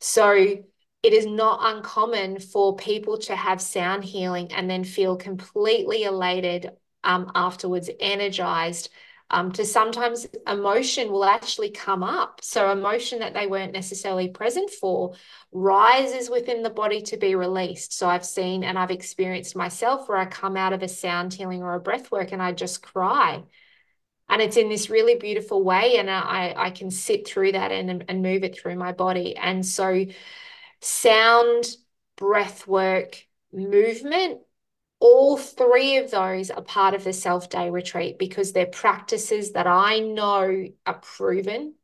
So, 0.00 0.32
it 0.32 1.12
is 1.12 1.26
not 1.26 1.76
uncommon 1.76 2.40
for 2.40 2.76
people 2.76 3.18
to 3.18 3.36
have 3.36 3.60
sound 3.60 4.04
healing 4.04 4.52
and 4.52 4.70
then 4.70 4.84
feel 4.84 5.16
completely 5.16 6.04
elated 6.04 6.70
um, 7.04 7.30
afterwards 7.34 7.90
energized 8.00 8.88
um, 9.30 9.50
to 9.52 9.64
sometimes 9.64 10.26
emotion 10.46 11.10
will 11.10 11.24
actually 11.24 11.70
come 11.70 12.02
up. 12.02 12.40
So, 12.42 12.70
emotion 12.70 13.18
that 13.18 13.34
they 13.34 13.46
weren't 13.46 13.72
necessarily 13.72 14.28
present 14.28 14.70
for 14.70 15.14
rises 15.50 16.30
within 16.30 16.62
the 16.62 16.70
body 16.70 17.02
to 17.02 17.16
be 17.16 17.34
released. 17.34 17.92
So, 17.92 18.08
I've 18.08 18.24
seen 18.24 18.62
and 18.62 18.78
I've 18.78 18.92
experienced 18.92 19.56
myself 19.56 20.08
where 20.08 20.18
I 20.18 20.26
come 20.26 20.56
out 20.56 20.72
of 20.72 20.82
a 20.82 20.88
sound 20.88 21.34
healing 21.34 21.62
or 21.62 21.74
a 21.74 21.80
breath 21.80 22.12
work 22.12 22.32
and 22.32 22.40
I 22.40 22.52
just 22.52 22.82
cry. 22.82 23.42
And 24.28 24.42
it's 24.42 24.56
in 24.56 24.68
this 24.68 24.90
really 24.90 25.16
beautiful 25.16 25.62
way. 25.62 25.98
And 25.98 26.10
I, 26.10 26.54
I 26.56 26.70
can 26.70 26.90
sit 26.90 27.26
through 27.26 27.52
that 27.52 27.72
and, 27.72 28.04
and 28.08 28.22
move 28.22 28.44
it 28.44 28.58
through 28.58 28.76
my 28.76 28.92
body. 28.92 29.36
And 29.36 29.66
so, 29.66 30.06
sound, 30.80 31.64
breath 32.16 32.66
work, 32.66 33.24
movement 33.52 34.40
all 34.98 35.36
three 35.36 35.98
of 35.98 36.10
those 36.10 36.50
are 36.50 36.62
part 36.62 36.94
of 36.94 37.04
the 37.04 37.12
self 37.12 37.50
day 37.50 37.70
retreat 37.70 38.18
because 38.18 38.52
they're 38.52 38.66
practices 38.66 39.52
that 39.52 39.66
I 39.66 40.00
know 40.00 40.66
are 40.86 41.00
proven 41.00 41.74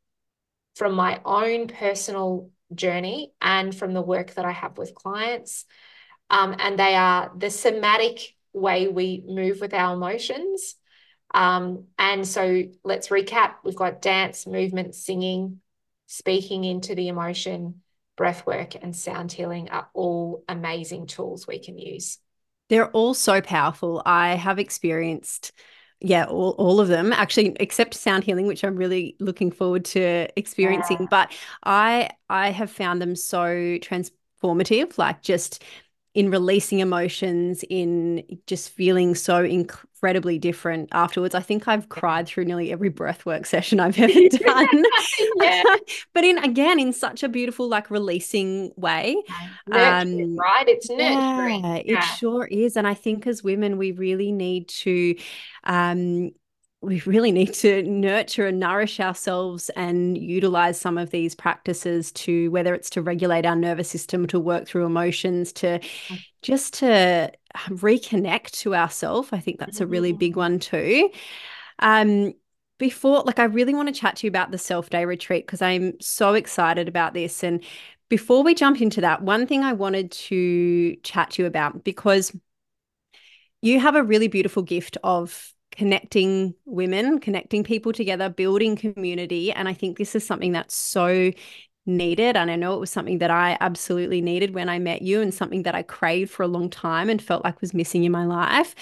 from 0.75 0.95
my 0.95 1.21
own 1.25 1.69
personal 1.69 2.51
journey 2.75 3.33
and 3.41 3.75
from 3.75 3.93
the 3.93 4.03
work 4.03 4.35
that 4.35 4.45
I 4.45 4.53
have 4.53 4.79
with 4.79 4.95
clients. 4.95 5.67
Um, 6.31 6.57
and 6.59 6.79
they 6.79 6.95
are 6.95 7.31
the 7.37 7.51
somatic 7.51 8.35
way 8.55 8.89
we 8.89 9.23
move 9.27 9.61
with 9.61 9.75
our 9.75 9.95
emotions. 9.95 10.77
Um, 11.35 11.87
and 11.99 12.27
so 12.27 12.65
let's 12.85 13.09
recap 13.09 13.57
we've 13.65 13.77
got 13.77 14.03
dance, 14.03 14.47
movement, 14.47 14.95
singing, 14.95 15.61
speaking 16.07 16.65
into 16.65 16.95
the 16.95 17.09
emotion, 17.09 17.83
breath 18.17 18.47
work, 18.47 18.75
and 18.83 18.95
sound 18.97 19.33
healing 19.33 19.71
are 19.71 19.89
all 19.95 20.45
amazing 20.49 21.07
tools 21.07 21.47
we 21.47 21.59
can 21.59 21.79
use. 21.79 22.19
They're 22.69 22.91
all 22.91 23.15
so 23.15 23.41
powerful. 23.41 24.03
I 24.07 24.35
have 24.35 24.59
experienced 24.59 25.53
yeah, 26.05 26.25
all, 26.25 26.51
all 26.59 26.81
of 26.81 26.89
them 26.89 27.13
actually, 27.13 27.57
except 27.61 27.95
sound 27.95 28.25
healing, 28.25 28.47
which 28.47 28.65
I'm 28.65 28.77
really 28.77 29.15
looking 29.21 29.53
forward 29.53 29.85
to 29.87 30.29
experiencing. 30.37 30.99
Yeah. 31.01 31.07
But 31.09 31.33
I 31.63 32.11
I 32.29 32.51
have 32.51 32.71
found 32.71 33.01
them 33.01 33.15
so 33.15 33.47
transformative, 33.79 34.99
like 34.99 35.23
just 35.23 35.63
in 36.15 36.31
releasing 36.31 36.81
emotions, 36.81 37.65
in 37.71 38.25
just 38.47 38.71
feeling 38.71 39.15
so 39.15 39.45
incredibly 40.03 40.37
different 40.37 40.89
afterwards. 40.91 41.33
I 41.33 41.41
think 41.41 41.69
I've 41.69 41.89
cried 41.89 42.27
through 42.27 42.47
nearly 42.47 42.73
every 42.73 42.91
breathwork 42.91 43.47
session 43.55 43.79
I've 43.79 43.99
ever 43.99 44.13
done. 44.31 44.85
yeah. 45.37 45.63
but 46.13 46.25
in 46.25 46.39
again, 46.39 46.81
in 46.81 46.93
such 46.93 47.23
a 47.23 47.29
beautiful, 47.29 47.69
like 47.69 47.89
releasing 47.89 48.73
way. 48.77 49.15
um, 49.71 50.37
right? 50.37 50.67
It's 50.67 50.91
nurturing. 50.91 51.65
Yeah, 51.65 51.83
yeah, 51.85 51.99
it 51.99 52.03
sure 52.19 52.47
is. 52.47 52.77
And 52.77 52.87
I 52.87 52.95
think 52.95 53.29
as 53.29 53.45
women, 53.45 53.79
we 53.79 53.93
really 53.93 54.33
need 54.33 54.69
to 54.69 55.15
um 55.65 56.33
we 56.81 57.01
really 57.07 57.31
need 57.31 57.55
to 57.55 57.85
nurture 57.85 58.49
and 58.49 58.59
nourish 58.59 58.99
ourselves 58.99 59.71
and 59.77 60.19
utilize 60.19 60.81
some 60.81 60.99
of 60.99 61.11
these 61.11 61.33
practices 61.33 62.11
to 62.11 62.51
whether 62.51 62.75
it's 62.75 62.91
to 62.91 63.01
regulate 63.01 63.47
our 63.47 63.55
nervous 63.55 63.89
system 63.89 64.27
to 64.27 64.41
work 64.41 64.67
through 64.67 64.85
emotions 64.85 65.53
to 65.53 65.79
mm. 65.79 66.25
just 66.43 66.75
to 66.75 67.31
reconnect 67.69 68.51
to 68.51 68.75
ourselves 68.75 69.29
i 69.33 69.39
think 69.39 69.59
that's 69.59 69.81
a 69.81 69.87
really 69.87 70.13
big 70.13 70.35
mm. 70.35 70.37
one 70.37 70.59
too 70.59 71.11
um 71.81 72.33
before 72.79 73.23
like 73.25 73.39
i 73.39 73.45
really 73.45 73.75
want 73.75 73.89
to 73.89 73.95
chat 73.95 74.17
to 74.17 74.27
you 74.27 74.29
about 74.29 74.51
the 74.51 74.59
self 74.59 74.91
day 74.91 75.05
retreat 75.05 75.47
because 75.47 75.63
i'm 75.63 75.93
so 76.01 76.35
excited 76.35 76.89
about 76.89 77.15
this 77.15 77.43
and 77.43 77.63
before 78.09 78.43
we 78.43 78.55
jump 78.55 78.81
into 78.81 79.01
that 79.01 79.23
one 79.23 79.47
thing 79.47 79.63
i 79.63 79.73
wanted 79.73 80.11
to 80.11 80.97
chat 81.03 81.31
to 81.31 81.43
you 81.43 81.47
about 81.47 81.85
because 81.85 82.33
you 83.63 83.79
have 83.79 83.95
a 83.95 84.03
really 84.03 84.29
beautiful 84.29 84.63
gift 84.63 84.99
of 85.05 85.53
connecting 85.71 86.55
women, 86.67 87.19
connecting 87.19 87.65
people 87.65 87.93
together, 87.93 88.29
building 88.29 88.77
community. 88.77 89.51
And 89.53 89.69
I 89.69 89.75
think 89.75 89.97
this 89.97 90.15
is 90.15 90.27
something 90.27 90.53
that's 90.53 90.77
so 90.77 91.33
needed. 91.87 92.37
And 92.37 92.51
I 92.51 92.57
know 92.57 92.75
it 92.75 92.81
was 92.81 92.91
something 92.91 93.19
that 93.19 93.31
I 93.31 93.57
absolutely 93.61 94.21
needed 94.21 94.55
when 94.55 94.69
I 94.69 94.79
met 94.79 95.03
you 95.03 95.21
and 95.21 95.35
something 95.35 95.65
that 95.65 95.75
I 95.75 95.83
craved 95.83 96.31
for 96.31 96.43
a 96.43 96.49
long 96.49 96.71
time 96.71 97.11
and 97.11 97.21
felt 97.21 97.45
like 97.45 97.61
was 97.61 97.75
missing 97.75 98.05
in 98.05 98.13
my 98.13 98.25
life. 98.25 98.75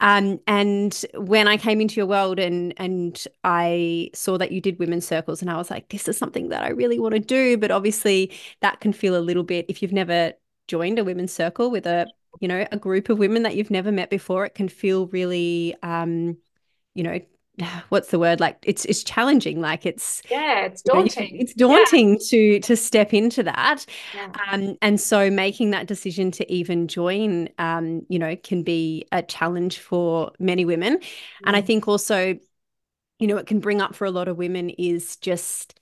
Um, 0.00 0.40
and 0.46 1.04
when 1.14 1.48
I 1.48 1.56
came 1.56 1.80
into 1.80 1.96
your 1.96 2.06
world 2.06 2.38
and 2.38 2.74
and 2.76 3.22
I 3.44 4.10
saw 4.14 4.36
that 4.38 4.52
you 4.52 4.60
did 4.60 4.78
women's 4.78 5.06
circles, 5.06 5.40
and 5.40 5.50
I 5.50 5.56
was 5.56 5.70
like, 5.70 5.88
this 5.88 6.08
is 6.08 6.18
something 6.18 6.48
that 6.50 6.62
I 6.62 6.68
really 6.70 6.98
want 6.98 7.14
to 7.14 7.20
do. 7.20 7.56
But 7.56 7.70
obviously, 7.70 8.32
that 8.60 8.80
can 8.80 8.92
feel 8.92 9.16
a 9.16 9.20
little 9.20 9.42
bit 9.42 9.66
if 9.68 9.82
you've 9.82 9.92
never 9.92 10.32
joined 10.68 10.98
a 10.98 11.04
women's 11.04 11.32
circle 11.32 11.70
with 11.70 11.86
a 11.86 12.12
you 12.40 12.48
know 12.48 12.66
a 12.70 12.76
group 12.76 13.08
of 13.08 13.18
women 13.18 13.42
that 13.44 13.56
you've 13.56 13.70
never 13.70 13.90
met 13.92 14.10
before 14.10 14.44
it 14.44 14.54
can 14.54 14.68
feel 14.68 15.06
really 15.08 15.74
um 15.82 16.36
you 16.94 17.02
know 17.02 17.20
what's 17.88 18.08
the 18.08 18.18
word? 18.18 18.40
Like 18.40 18.58
it's 18.62 18.84
it's 18.84 19.02
challenging 19.02 19.60
like 19.60 19.86
it's 19.86 20.22
yeah 20.30 20.66
it's 20.66 20.82
daunting 20.82 21.28
you 21.28 21.38
know, 21.38 21.42
it's 21.42 21.54
daunting. 21.54 22.10
yeah. 22.12 22.18
to 22.28 22.60
to 22.60 22.76
step 22.76 23.14
into 23.14 23.42
that. 23.42 23.86
Yeah. 24.14 24.32
um 24.50 24.76
and 24.82 25.00
so 25.00 25.30
making 25.30 25.70
that 25.70 25.86
decision 25.86 26.30
to 26.32 26.52
even 26.52 26.88
join 26.88 27.48
um 27.58 28.02
you 28.08 28.18
know 28.18 28.36
can 28.36 28.62
be 28.62 29.06
a 29.12 29.22
challenge 29.22 29.78
for 29.78 30.32
many 30.38 30.64
women. 30.64 31.00
And 31.44 31.56
i 31.56 31.60
think 31.60 31.88
also 31.88 32.38
you 33.18 33.26
know 33.26 33.36
it 33.36 33.46
can 33.46 33.60
bring 33.60 33.80
up 33.80 33.94
for 33.94 34.04
a 34.04 34.10
lot 34.10 34.28
of 34.28 34.36
women 34.36 34.70
is 34.70 35.16
just 35.16 35.78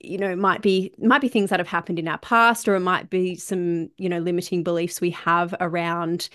you 0.00 0.18
know 0.18 0.36
might 0.36 0.62
be 0.62 0.94
might 0.98 1.20
be 1.20 1.28
things 1.28 1.50
that 1.50 1.60
have 1.60 1.68
happened 1.68 1.98
in 1.98 2.08
our 2.08 2.18
past 2.18 2.68
or 2.68 2.74
it 2.74 2.80
might 2.80 3.10
be 3.10 3.34
some 3.36 3.88
you 3.96 4.08
know 4.08 4.18
limiting 4.18 4.62
beliefs 4.62 5.00
we 5.00 5.10
have 5.10 5.54
around 5.60 6.28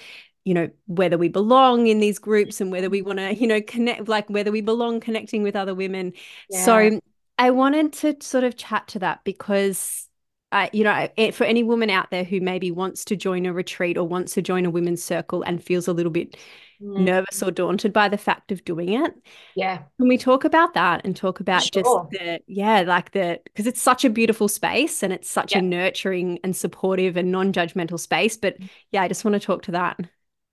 you 0.45 0.53
know 0.53 0.69
whether 0.87 1.17
we 1.17 1.27
belong 1.27 1.87
in 1.87 1.99
these 1.99 2.19
groups 2.19 2.61
and 2.61 2.71
whether 2.71 2.89
we 2.89 3.01
want 3.01 3.19
to 3.19 3.33
you 3.35 3.47
know 3.47 3.61
connect 3.61 4.07
like 4.07 4.29
whether 4.29 4.51
we 4.51 4.61
belong 4.61 4.99
connecting 4.99 5.43
with 5.43 5.55
other 5.55 5.75
women 5.75 6.13
yeah. 6.49 6.63
so 6.63 6.99
i 7.37 7.49
wanted 7.49 7.93
to 7.93 8.15
sort 8.21 8.43
of 8.43 8.55
chat 8.55 8.87
to 8.87 8.99
that 8.99 9.23
because 9.23 10.09
uh, 10.51 10.67
you 10.73 10.83
know, 10.83 11.07
for 11.31 11.43
any 11.43 11.61
woman 11.61 11.89
out 11.89 12.09
there 12.09 12.23
who 12.23 12.41
maybe 12.41 12.71
wants 12.71 13.05
to 13.05 13.15
join 13.15 13.45
a 13.45 13.53
retreat 13.53 13.97
or 13.97 14.07
wants 14.07 14.33
to 14.33 14.41
join 14.41 14.65
a 14.65 14.69
women's 14.69 15.03
circle 15.03 15.43
and 15.43 15.63
feels 15.63 15.87
a 15.87 15.93
little 15.93 16.11
bit 16.11 16.37
mm. 16.81 16.99
nervous 16.99 17.43
or 17.43 17.51
daunted 17.51 17.93
by 17.93 18.09
the 18.09 18.17
fact 18.17 18.51
of 18.51 18.65
doing 18.65 18.93
it. 18.93 19.13
Yeah. 19.55 19.77
Can 19.97 20.07
we 20.07 20.17
talk 20.17 20.45
about 20.45 20.73
that 20.73 21.01
and 21.03 21.15
talk 21.15 21.39
about 21.39 21.61
sure. 21.61 21.83
just 21.83 22.09
the, 22.11 22.39
yeah, 22.47 22.81
like 22.81 23.11
the, 23.11 23.39
because 23.43 23.67
it's 23.67 23.81
such 23.81 24.03
a 24.03 24.09
beautiful 24.09 24.47
space 24.47 25.03
and 25.03 25.13
it's 25.13 25.29
such 25.29 25.51
yeah. 25.51 25.59
a 25.59 25.61
nurturing 25.61 26.39
and 26.43 26.55
supportive 26.55 27.15
and 27.15 27.31
non 27.31 27.53
judgmental 27.53 27.99
space. 27.99 28.35
But 28.35 28.57
yeah, 28.91 29.03
I 29.03 29.07
just 29.07 29.23
want 29.23 29.35
to 29.35 29.39
talk 29.39 29.61
to 29.63 29.71
that. 29.73 29.99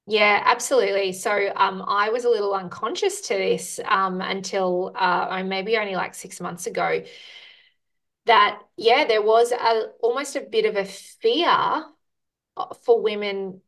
Yeah, 0.09 0.41
absolutely. 0.45 1.13
So 1.13 1.53
um, 1.57 1.83
I 1.87 2.11
was 2.11 2.25
a 2.25 2.29
little 2.31 2.55
unconscious 2.55 3.23
to 3.23 3.35
this 3.35 3.81
um, 3.85 4.21
until 4.21 4.93
uh, 4.95 5.43
maybe 5.45 5.77
only 5.77 5.97
like 5.97 6.15
six 6.15 6.41
months 6.41 6.67
ago 6.67 7.03
that 8.27 8.61
yeah 8.77 9.05
there 9.07 9.23
was 9.23 9.53
a 9.53 9.87
almost 10.01 10.37
a 10.37 10.41
bit 10.41 10.67
of 10.67 10.77
a 10.77 10.85
fear 10.85 11.49
uh, 12.57 12.75
for 12.85 13.01
women 13.01 13.61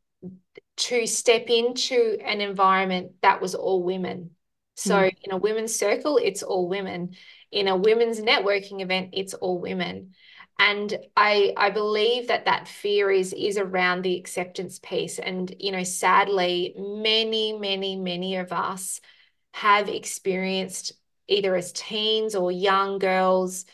to 0.77 1.07
step 1.07 1.47
into 1.49 2.19
an 2.25 2.41
environment 2.41 3.13
that 3.23 3.41
was 3.41 3.55
all 3.55 3.83
women 3.83 4.31
so 4.75 4.95
mm. 4.95 5.17
in 5.23 5.33
a 5.33 5.37
women's 5.37 5.75
circle 5.75 6.19
it's 6.23 6.43
all 6.43 6.69
women 6.69 7.15
in 7.51 7.69
a 7.69 7.77
women's 7.77 8.21
networking 8.21 8.81
event 8.81 9.11
it's 9.13 9.35
all 9.35 9.61
women 9.61 10.13
and 10.59 10.99
i 11.17 11.53
i 11.57 11.71
believe 11.71 12.29
that 12.29 12.45
that 12.45 12.69
fear 12.69 13.11
is 13.11 13.33
is 13.33 13.59
around 13.59 14.03
the 14.03 14.17
acceptance 14.17 14.79
piece 14.79 15.19
and 15.19 15.55
you 15.59 15.73
know 15.73 15.85
sadly 15.85 16.75
many 16.77 17.57
many 17.59 17.97
many 17.97 18.37
of 18.37 18.53
us 18.53 19.01
have 19.55 19.89
experienced 19.89 20.93
either 21.29 21.55
as 21.55 21.73
teens 21.73 22.35
or 22.35 22.51
young 22.51 22.99
girls 22.99 23.65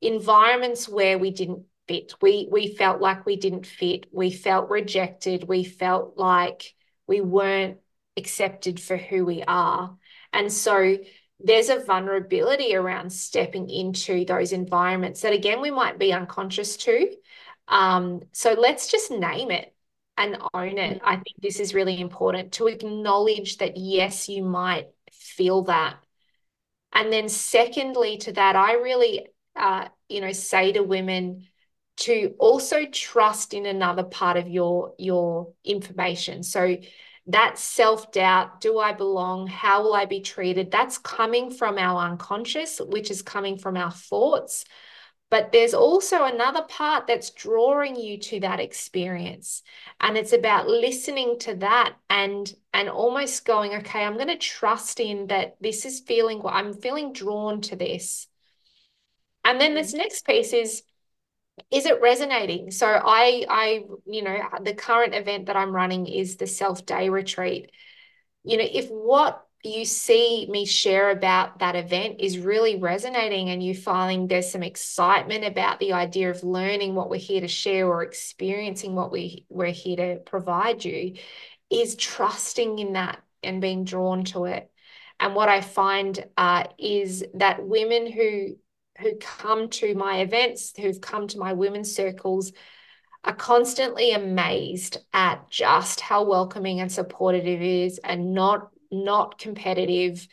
environments 0.00 0.88
where 0.88 1.18
we 1.18 1.30
didn't 1.30 1.64
fit. 1.88 2.14
We 2.20 2.48
we 2.50 2.74
felt 2.74 3.00
like 3.00 3.24
we 3.24 3.36
didn't 3.36 3.66
fit. 3.66 4.06
We 4.12 4.30
felt 4.30 4.70
rejected. 4.70 5.44
We 5.44 5.64
felt 5.64 6.16
like 6.16 6.74
we 7.06 7.20
weren't 7.20 7.78
accepted 8.16 8.80
for 8.80 8.96
who 8.96 9.24
we 9.24 9.42
are. 9.42 9.96
And 10.32 10.52
so 10.52 10.98
there's 11.44 11.68
a 11.68 11.80
vulnerability 11.80 12.74
around 12.74 13.12
stepping 13.12 13.68
into 13.68 14.24
those 14.24 14.52
environments 14.52 15.22
that 15.22 15.32
again 15.32 15.60
we 15.60 15.70
might 15.70 15.98
be 15.98 16.12
unconscious 16.12 16.76
to. 16.78 17.10
Um, 17.68 18.22
so 18.32 18.52
let's 18.52 18.90
just 18.90 19.10
name 19.10 19.50
it 19.50 19.74
and 20.16 20.38
own 20.52 20.78
it. 20.78 21.00
I 21.04 21.14
think 21.14 21.40
this 21.40 21.58
is 21.58 21.74
really 21.74 22.00
important 22.00 22.52
to 22.52 22.66
acknowledge 22.66 23.58
that 23.58 23.76
yes, 23.76 24.28
you 24.28 24.44
might 24.44 24.88
feel 25.10 25.62
that. 25.64 25.96
And 26.92 27.12
then 27.12 27.28
secondly 27.28 28.18
to 28.18 28.32
that, 28.32 28.56
I 28.56 28.74
really 28.74 29.26
uh, 29.56 29.88
you 30.08 30.20
know, 30.20 30.32
say 30.32 30.72
to 30.72 30.82
women 30.82 31.46
to 31.98 32.34
also 32.38 32.86
trust 32.86 33.54
in 33.54 33.66
another 33.66 34.02
part 34.02 34.36
of 34.36 34.48
your 34.48 34.94
your 34.98 35.52
information. 35.64 36.42
So 36.42 36.76
that 37.26 37.58
self-doubt, 37.58 38.60
do 38.60 38.78
I 38.78 38.92
belong? 38.92 39.46
How 39.46 39.82
will 39.82 39.94
I 39.94 40.06
be 40.06 40.20
treated? 40.20 40.70
That's 40.70 40.98
coming 40.98 41.50
from 41.50 41.78
our 41.78 42.10
unconscious, 42.10 42.80
which 42.80 43.10
is 43.10 43.22
coming 43.22 43.58
from 43.58 43.76
our 43.76 43.92
thoughts. 43.92 44.64
But 45.30 45.50
there's 45.50 45.72
also 45.72 46.24
another 46.24 46.62
part 46.62 47.06
that's 47.06 47.30
drawing 47.30 47.96
you 47.96 48.18
to 48.18 48.40
that 48.40 48.60
experience. 48.60 49.62
And 49.98 50.18
it's 50.18 50.34
about 50.34 50.68
listening 50.68 51.38
to 51.40 51.54
that 51.56 51.94
and 52.10 52.52
and 52.74 52.90
almost 52.90 53.46
going, 53.46 53.74
okay, 53.76 54.04
I'm 54.04 54.16
going 54.16 54.28
to 54.28 54.36
trust 54.36 55.00
in 55.00 55.28
that 55.28 55.56
this 55.58 55.86
is 55.86 56.00
feeling 56.00 56.42
what 56.42 56.52
I'm 56.52 56.74
feeling 56.74 57.14
drawn 57.14 57.62
to 57.62 57.76
this. 57.76 58.26
And 59.42 59.58
then 59.60 59.74
this 59.74 59.92
mm-hmm. 59.92 59.98
next 59.98 60.26
piece 60.26 60.52
is 60.52 60.82
is 61.70 61.86
it 61.86 62.00
resonating? 62.00 62.70
So 62.70 62.86
i 62.86 63.44
i 63.48 63.84
you 64.06 64.22
know 64.22 64.38
the 64.62 64.74
current 64.74 65.14
event 65.14 65.46
that 65.46 65.56
i'm 65.56 65.74
running 65.74 66.06
is 66.06 66.36
the 66.36 66.46
self 66.46 66.86
day 66.86 67.08
retreat. 67.08 67.70
You 68.44 68.58
know 68.58 68.68
if 68.70 68.88
what 68.88 69.46
you 69.64 69.84
see 69.84 70.46
me 70.50 70.66
share 70.66 71.10
about 71.10 71.60
that 71.60 71.76
event 71.76 72.16
is 72.18 72.38
really 72.38 72.80
resonating 72.80 73.48
and 73.50 73.62
you 73.62 73.76
finding 73.76 74.26
there's 74.26 74.50
some 74.50 74.62
excitement 74.64 75.44
about 75.44 75.78
the 75.78 75.92
idea 75.92 76.30
of 76.30 76.42
learning 76.42 76.96
what 76.96 77.08
we're 77.08 77.16
here 77.16 77.40
to 77.40 77.48
share 77.48 77.86
or 77.86 78.02
experiencing 78.02 78.96
what 78.96 79.12
we 79.12 79.46
we're 79.48 79.66
here 79.66 79.96
to 79.96 80.16
provide 80.26 80.84
you 80.84 81.14
is 81.70 81.94
trusting 81.96 82.78
in 82.80 82.94
that 82.94 83.22
and 83.42 83.60
being 83.60 83.84
drawn 83.84 84.24
to 84.24 84.44
it. 84.46 84.70
And 85.20 85.34
what 85.34 85.48
i 85.48 85.60
find 85.60 86.24
uh, 86.36 86.64
is 86.78 87.24
that 87.34 87.64
women 87.64 88.10
who 88.10 88.56
who 89.02 89.16
come 89.16 89.68
to 89.70 89.94
my 89.94 90.20
events, 90.20 90.72
who've 90.78 91.00
come 91.00 91.28
to 91.28 91.38
my 91.38 91.52
women's 91.52 91.94
circles, 91.94 92.52
are 93.24 93.34
constantly 93.34 94.12
amazed 94.12 94.98
at 95.12 95.48
just 95.48 96.00
how 96.00 96.24
welcoming 96.24 96.80
and 96.80 96.90
supportive 96.90 97.46
it 97.46 97.62
is 97.62 97.98
and 97.98 98.34
not 98.34 98.70
not 98.90 99.38
competitive. 99.38 100.26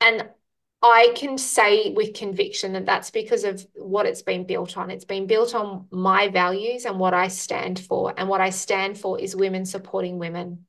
And 0.00 0.28
i 0.82 1.12
can 1.16 1.38
say 1.38 1.92
with 1.92 2.12
conviction 2.12 2.74
that 2.74 2.84
that's 2.84 3.10
because 3.10 3.42
of 3.42 3.66
what 3.74 4.04
it's 4.04 4.22
been 4.22 4.44
built 4.44 4.76
on. 4.76 4.90
It's 4.90 5.06
been 5.06 5.26
built 5.26 5.54
on 5.54 5.86
my 5.90 6.28
values 6.28 6.84
and 6.84 6.98
what 6.98 7.14
i 7.14 7.28
stand 7.28 7.80
for 7.80 8.12
and 8.16 8.28
what 8.28 8.42
i 8.42 8.50
stand 8.50 8.98
for 8.98 9.18
is 9.18 9.34
women 9.34 9.64
supporting 9.64 10.18
women. 10.18 10.66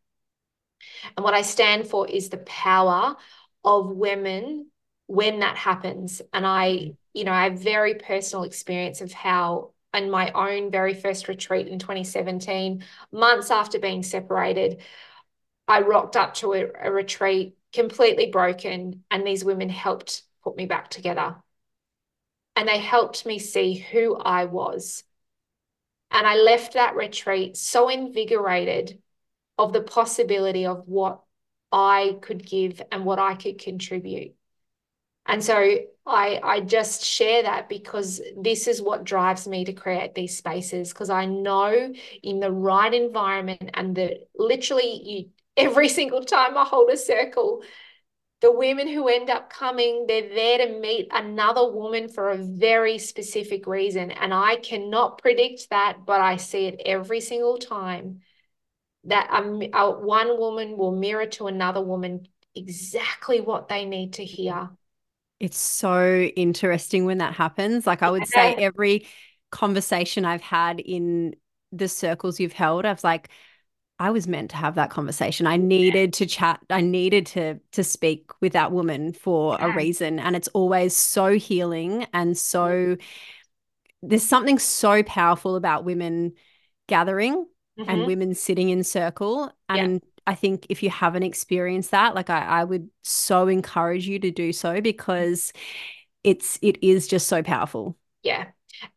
And 1.18 1.24
what 1.24 1.34
i 1.34 1.42
stand 1.42 1.88
for 1.88 2.08
is 2.08 2.30
the 2.30 2.38
power 2.38 3.18
of 3.66 3.90
women 3.90 4.68
when 5.08 5.40
that 5.40 5.58
happens. 5.58 6.22
And 6.34 6.46
I, 6.46 6.94
you 7.14 7.24
know, 7.24 7.32
I 7.32 7.46
have 7.46 7.60
very 7.60 7.96
personal 7.96 8.44
experience 8.44 9.02
of 9.02 9.12
how 9.12 9.72
in 9.94 10.10
my 10.10 10.32
own 10.32 10.72
very 10.72 10.94
first 10.94 11.28
retreat 11.28 11.68
in 11.68 11.80
2017, 11.80 12.84
months 13.12 13.52
after 13.52 13.80
being 13.80 14.04
separated, 14.04 14.82
I 15.68 15.82
rocked 15.82 16.16
up 16.16 16.34
to 16.36 16.54
a, 16.54 16.66
a 16.84 16.92
retreat 16.92 17.56
completely 17.74 18.28
broken, 18.28 19.04
and 19.12 19.26
these 19.26 19.44
women 19.44 19.70
helped 19.70 20.24
put 20.44 20.56
me 20.56 20.66
back 20.66 20.90
together. 20.90 21.36
And 22.56 22.68
they 22.68 22.80
helped 22.80 23.26
me 23.26 23.40
see 23.40 23.76
who 23.76 24.16
I 24.16 24.46
was. 24.46 25.04
And 26.12 26.26
I 26.26 26.36
left 26.36 26.74
that 26.74 26.96
retreat 26.96 27.58
so 27.58 27.90
invigorated 27.90 29.02
of 29.58 29.74
the 29.74 29.82
possibility 29.82 30.66
of 30.66 30.88
what 30.88 31.22
I 31.72 32.18
could 32.22 32.46
give 32.46 32.82
and 32.92 33.04
what 33.04 33.20
I 33.20 33.36
could 33.36 33.60
contribute. 33.60 34.36
And 35.26 35.44
so 35.44 35.56
I 36.06 36.40
I 36.44 36.60
just 36.62 37.04
share 37.04 37.44
that 37.44 37.68
because 37.70 38.22
this 38.38 38.68
is 38.68 38.82
what 38.82 39.04
drives 39.04 39.48
me 39.48 39.66
to 39.66 39.74
create 39.74 40.14
these 40.14 40.38
spaces 40.38 40.90
because 40.94 41.10
I 41.10 41.26
know 41.26 41.94
in 42.24 42.40
the 42.40 42.52
right 42.52 42.94
environment 42.94 43.72
and 43.74 43.96
the 43.96 44.26
literally 44.38 45.02
you 45.04 45.30
every 45.58 45.90
single 46.00 46.24
time 46.24 46.58
I 46.58 46.64
hold 46.66 46.90
a 46.92 46.98
circle 46.98 47.64
the 48.42 48.52
women 48.52 48.88
who 48.88 49.08
end 49.08 49.30
up 49.30 49.50
coming 49.50 50.06
they're 50.08 50.30
there 50.30 50.60
to 50.60 50.80
meet 50.80 51.08
another 51.12 51.72
woman 51.72 52.10
for 52.10 52.30
a 52.30 52.38
very 52.38 52.98
specific 52.98 53.66
reason. 53.66 54.12
And 54.12 54.34
I 54.34 54.58
cannot 54.58 55.18
predict 55.20 55.70
that 55.72 56.06
but 56.06 56.22
I 56.22 56.38
see 56.38 56.66
it 56.68 56.82
every 56.86 57.22
single 57.22 57.58
time 57.58 58.22
that 59.06 59.30
a, 59.32 59.70
a 59.74 59.92
one 60.00 60.38
woman 60.40 60.78
will 60.78 60.92
mirror 60.96 61.28
to 61.28 61.48
another 61.48 61.82
woman 61.82 62.28
exactly 62.56 63.42
what 63.42 63.70
they 63.70 63.86
need 63.86 64.14
to 64.14 64.26
hear 64.26 64.70
it's 65.40 65.58
so 65.58 66.22
interesting 66.36 67.06
when 67.06 67.18
that 67.20 67.34
happens. 67.34 67.86
Like 67.86 68.04
I 68.04 68.12
would 68.12 68.28
say 68.28 68.56
every 68.56 69.08
conversation 69.52 70.26
I've 70.26 70.42
had 70.42 70.80
in 70.80 71.36
the 71.72 71.88
circles 71.88 72.40
you've 72.40 72.54
held, 72.54 72.86
I 72.86 72.92
was 72.92 73.04
like, 73.04 73.30
I 73.98 74.12
was 74.12 74.28
meant 74.28 74.50
to 74.52 74.58
have 74.58 74.76
that 74.76 74.90
conversation. 74.90 75.48
I 75.48 75.56
needed 75.58 76.14
to 76.14 76.26
chat. 76.26 76.60
I 76.70 76.82
needed 76.82 77.26
to 77.28 77.60
to 77.74 77.84
speak 77.84 78.32
with 78.42 78.54
that 78.54 78.72
woman 78.72 79.14
for 79.14 79.58
yeah. 79.60 79.74
a 79.74 79.76
reason. 79.76 80.20
And 80.20 80.36
it's 80.36 80.50
always 80.50 80.96
so 80.96 81.34
healing 81.34 82.06
and 82.14 82.38
so 82.38 82.98
there's 84.02 84.24
something 84.24 84.60
so 84.60 85.02
powerful 85.04 85.56
about 85.56 85.86
women 85.86 86.34
gathering 86.88 87.46
mm-hmm. 87.80 87.90
and 87.90 88.06
women 88.06 88.36
sitting 88.36 88.70
in 88.70 88.84
circle. 88.84 89.52
And 89.70 89.94
yeah 90.04 90.10
I 90.28 90.36
think 90.36 90.68
if 90.70 90.82
you 90.82 90.90
haven't 90.90 91.24
experienced 91.24 91.92
that, 91.92 92.16
like 92.16 92.30
I, 92.30 92.42
I 92.42 92.64
would 92.64 92.90
so 93.04 93.48
encourage 93.48 94.08
you 94.08 94.20
to 94.20 94.32
do 94.32 94.52
so 94.52 94.82
because 94.82 95.54
it's 96.24 96.58
it 96.62 96.84
is 96.84 97.08
just 97.08 97.28
so 97.28 97.44
powerful. 97.44 97.98
Yeah. 98.24 98.48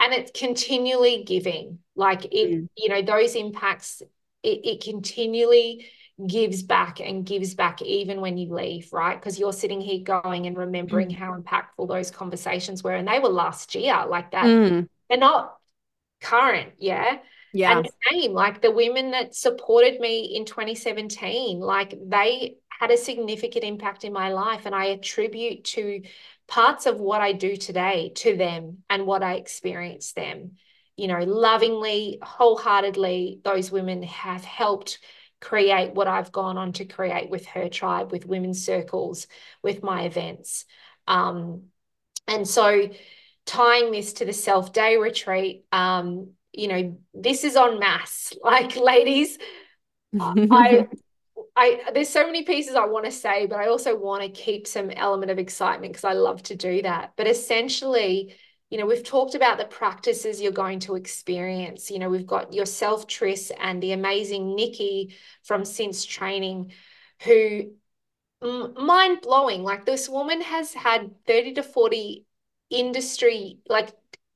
And 0.00 0.12
it's 0.12 0.32
continually 0.34 1.24
giving. 1.24 1.78
Like 1.94 2.24
it, 2.26 2.50
mm. 2.50 2.68
you 2.76 2.88
know, 2.88 3.02
those 3.02 3.34
impacts, 3.34 4.02
it, 4.42 4.60
it 4.64 4.82
continually 4.82 5.86
gives 6.26 6.62
back 6.62 7.00
and 7.00 7.24
gives 7.24 7.54
back 7.54 7.80
even 7.82 8.20
when 8.20 8.38
you 8.38 8.52
leave, 8.52 8.92
right? 8.92 9.20
Because 9.20 9.38
you're 9.38 9.52
sitting 9.52 9.80
here 9.80 10.02
going 10.02 10.46
and 10.46 10.56
remembering 10.56 11.10
mm. 11.10 11.16
how 11.16 11.38
impactful 11.38 11.88
those 11.88 12.10
conversations 12.10 12.82
were. 12.82 12.94
And 12.94 13.06
they 13.06 13.20
were 13.20 13.28
last 13.28 13.74
year, 13.74 14.04
like 14.08 14.32
that. 14.32 14.46
Mm. 14.46 14.88
They're 15.08 15.18
not 15.18 15.56
current, 16.20 16.72
yeah. 16.78 17.18
Yeah. 17.52 17.78
And 17.78 17.88
same, 18.10 18.32
like 18.32 18.60
the 18.60 18.70
women 18.70 19.12
that 19.12 19.34
supported 19.34 20.00
me 20.00 20.36
in 20.36 20.44
2017, 20.44 21.60
like 21.60 21.94
they 22.06 22.56
had 22.68 22.90
a 22.90 22.96
significant 22.96 23.64
impact 23.64 24.04
in 24.04 24.12
my 24.12 24.32
life. 24.32 24.66
And 24.66 24.74
I 24.74 24.86
attribute 24.86 25.64
to 25.64 26.02
parts 26.46 26.86
of 26.86 27.00
what 27.00 27.20
I 27.20 27.32
do 27.32 27.56
today 27.56 28.12
to 28.16 28.36
them 28.36 28.78
and 28.88 29.06
what 29.06 29.22
I 29.22 29.34
experience 29.34 30.12
them. 30.12 30.52
You 30.96 31.08
know, 31.08 31.20
lovingly, 31.20 32.18
wholeheartedly, 32.22 33.40
those 33.44 33.70
women 33.70 34.02
have 34.02 34.44
helped 34.44 34.98
create 35.40 35.94
what 35.94 36.08
I've 36.08 36.32
gone 36.32 36.58
on 36.58 36.72
to 36.74 36.84
create 36.84 37.30
with 37.30 37.46
Her-TRYBE, 37.46 38.10
with 38.10 38.26
women's 38.26 38.64
circles, 38.64 39.28
with 39.62 39.82
my 39.82 40.02
events. 40.02 40.64
Um, 41.06 41.64
and 42.26 42.46
so 42.46 42.88
tying 43.46 43.92
this 43.92 44.14
to 44.14 44.24
the 44.24 44.32
self 44.32 44.72
day 44.72 44.96
retreat, 44.96 45.64
um, 45.72 46.32
you 46.58 46.68
know, 46.68 46.98
this 47.14 47.44
is 47.44 47.56
on 47.56 47.78
mass. 47.78 48.32
Like, 48.42 48.76
ladies, 48.76 49.38
I 50.18 50.88
I 51.56 51.80
there's 51.92 52.08
so 52.08 52.26
many 52.26 52.44
pieces 52.44 52.74
I 52.74 52.86
want 52.86 53.04
to 53.04 53.10
say, 53.10 53.46
but 53.46 53.58
I 53.58 53.68
also 53.68 53.96
want 53.96 54.22
to 54.22 54.28
keep 54.28 54.66
some 54.66 54.90
element 54.90 55.30
of 55.30 55.38
excitement 55.38 55.92
because 55.92 56.04
I 56.04 56.14
love 56.14 56.42
to 56.44 56.56
do 56.56 56.82
that. 56.82 57.12
But 57.16 57.26
essentially, 57.26 58.34
you 58.70 58.78
know, 58.78 58.86
we've 58.86 59.04
talked 59.04 59.34
about 59.34 59.58
the 59.58 59.64
practices 59.64 60.40
you're 60.40 60.52
going 60.52 60.80
to 60.80 60.94
experience. 60.94 61.90
You 61.90 61.98
know, 61.98 62.10
we've 62.10 62.26
got 62.26 62.52
yourself, 62.52 63.06
Tris, 63.06 63.52
and 63.58 63.82
the 63.82 63.92
amazing 63.92 64.54
Nikki 64.54 65.16
from 65.44 65.64
Since 65.64 66.04
Training, 66.04 66.72
who 67.22 67.72
mind 68.42 69.20
blowing. 69.22 69.62
Like 69.62 69.84
this 69.84 70.08
woman 70.08 70.40
has 70.40 70.72
had 70.74 71.10
30 71.26 71.54
to 71.54 71.62
40 71.62 72.24
industry, 72.70 73.58
like 73.68 73.90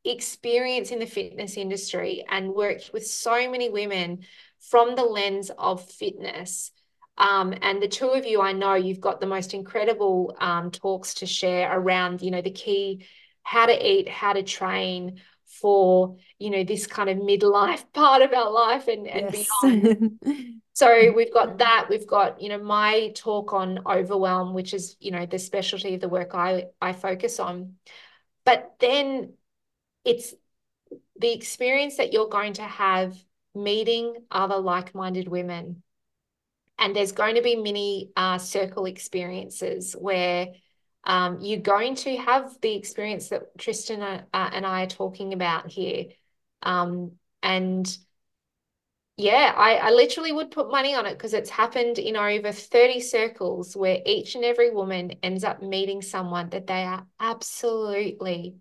experience 0.05 0.91
in 0.91 0.99
the 0.99 1.07
fitness 1.07 1.57
industry 1.57 2.25
and 2.29 2.55
worked 2.55 2.91
with 2.93 3.07
so 3.07 3.51
many 3.51 3.71
women 3.71 4.21
from 4.61 4.95
the 4.95 5.05
lens 5.05 5.51
of 5.59 5.89
fitness. 5.89 6.73
Um, 7.19 7.55
and 7.63 7.83
the 7.83 7.89
two 7.89 8.09
of 8.09 8.25
you, 8.25 8.41
I 8.41 8.53
know 8.53 8.75
you've 8.75 9.01
got 9.01 9.21
the 9.21 9.27
most 9.27 9.55
incredible 9.55 10.37
um, 10.41 10.71
talks 10.71 11.15
to 11.15 11.27
share 11.27 11.71
around, 11.79 12.23
you 12.23 12.31
know, 12.31 12.43
the 12.43 12.51
key 12.51 13.07
how 13.43 13.67
to 13.67 13.87
eat, 13.87 14.09
how 14.09 14.33
to 14.33 14.43
train 14.43 15.21
for, 15.45 16.17
you 16.39 16.51
know, 16.51 16.65
this 16.65 16.87
kind 16.87 17.11
of 17.11 17.19
midlife 17.19 17.85
part 17.93 18.23
of 18.23 18.33
our 18.33 18.51
life 18.51 18.89
and, 18.89 19.07
and 19.07 19.35
yes. 19.35 19.49
beyond. 19.63 20.21
so 20.73 21.13
we've 21.13 21.33
got 21.33 21.59
that. 21.59 21.87
We've 21.91 22.07
got, 22.07 22.41
you 22.41 22.49
know, 22.49 22.63
my 22.63 23.13
talk 23.15 23.53
on 23.53 23.81
overwhelm, 23.87 24.55
which 24.55 24.73
is, 24.73 24.97
you 25.01 25.11
know, 25.11 25.27
the 25.27 25.39
specialty 25.39 25.95
of 25.95 26.01
the 26.01 26.09
work 26.09 26.35
I, 26.35 26.67
I 26.81 26.93
focus 26.93 27.39
on. 27.39 27.75
But 28.45 28.75
then 28.81 29.35
it's 30.05 30.35
the 31.19 31.33
experience 31.33 31.97
that 31.97 32.13
you're 32.13 32.29
going 32.29 32.55
to 32.55 32.63
have 32.63 33.17
meeting 33.55 34.15
other 34.31 34.59
like-minded 34.59 35.29
women 35.29 35.83
and 36.79 36.97
there's 36.97 37.13
going 37.13 37.37
to 37.37 37.43
be 37.43 37.55
many 37.55 38.11
uh, 38.17 38.39
circle 38.39 38.87
experiences 38.87 39.95
where 39.95 40.49
um, 41.05 41.41
you're 41.41 41.61
going 41.61 41.95
to 41.97 42.17
have 42.17 42.57
the 42.61 42.75
experience 42.75 43.29
that 43.29 43.57
Tristan 43.57 44.03
uh, 44.03 44.25
and 44.33 44.67
I 44.67 44.83
are 44.83 44.89
talking 44.89 45.33
about 45.33 45.71
here. 45.71 46.07
Um, 46.63 47.13
and 47.43 47.97
yeah, 49.17 49.53
I, 49.57 49.75
I 49.75 49.91
literally 49.91 50.33
would 50.33 50.51
put 50.51 50.71
money 50.71 50.95
on 50.95 51.07
it 51.07 51.13
because 51.13 51.35
it's 51.35 51.51
happened 51.51 51.99
in 51.99 52.17
over 52.17 52.51
30 52.51 53.01
circles 53.01 53.77
where 53.77 54.01
each 54.05 54.35
and 54.35 54.45
every 54.45 54.71
woman 54.71 55.13
ends 55.23 55.45
up 55.45 55.63
meeting 55.63 56.03
someone 56.03 56.49
that 56.51 56.67
they 56.67 56.83
are 56.83 57.07
absolutely 57.21 58.57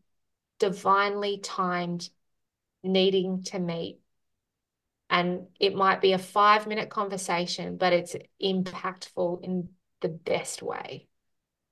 divinely 0.61 1.39
timed 1.39 2.09
needing 2.83 3.43
to 3.43 3.59
meet 3.59 3.99
and 5.09 5.47
it 5.59 5.75
might 5.75 6.01
be 6.01 6.13
a 6.13 6.17
five 6.17 6.65
minute 6.67 6.89
conversation, 6.89 7.77
but 7.77 7.93
it's 7.93 8.15
impactful 8.41 9.43
in 9.43 9.69
the 9.99 10.07
best 10.09 10.63
way. 10.63 11.07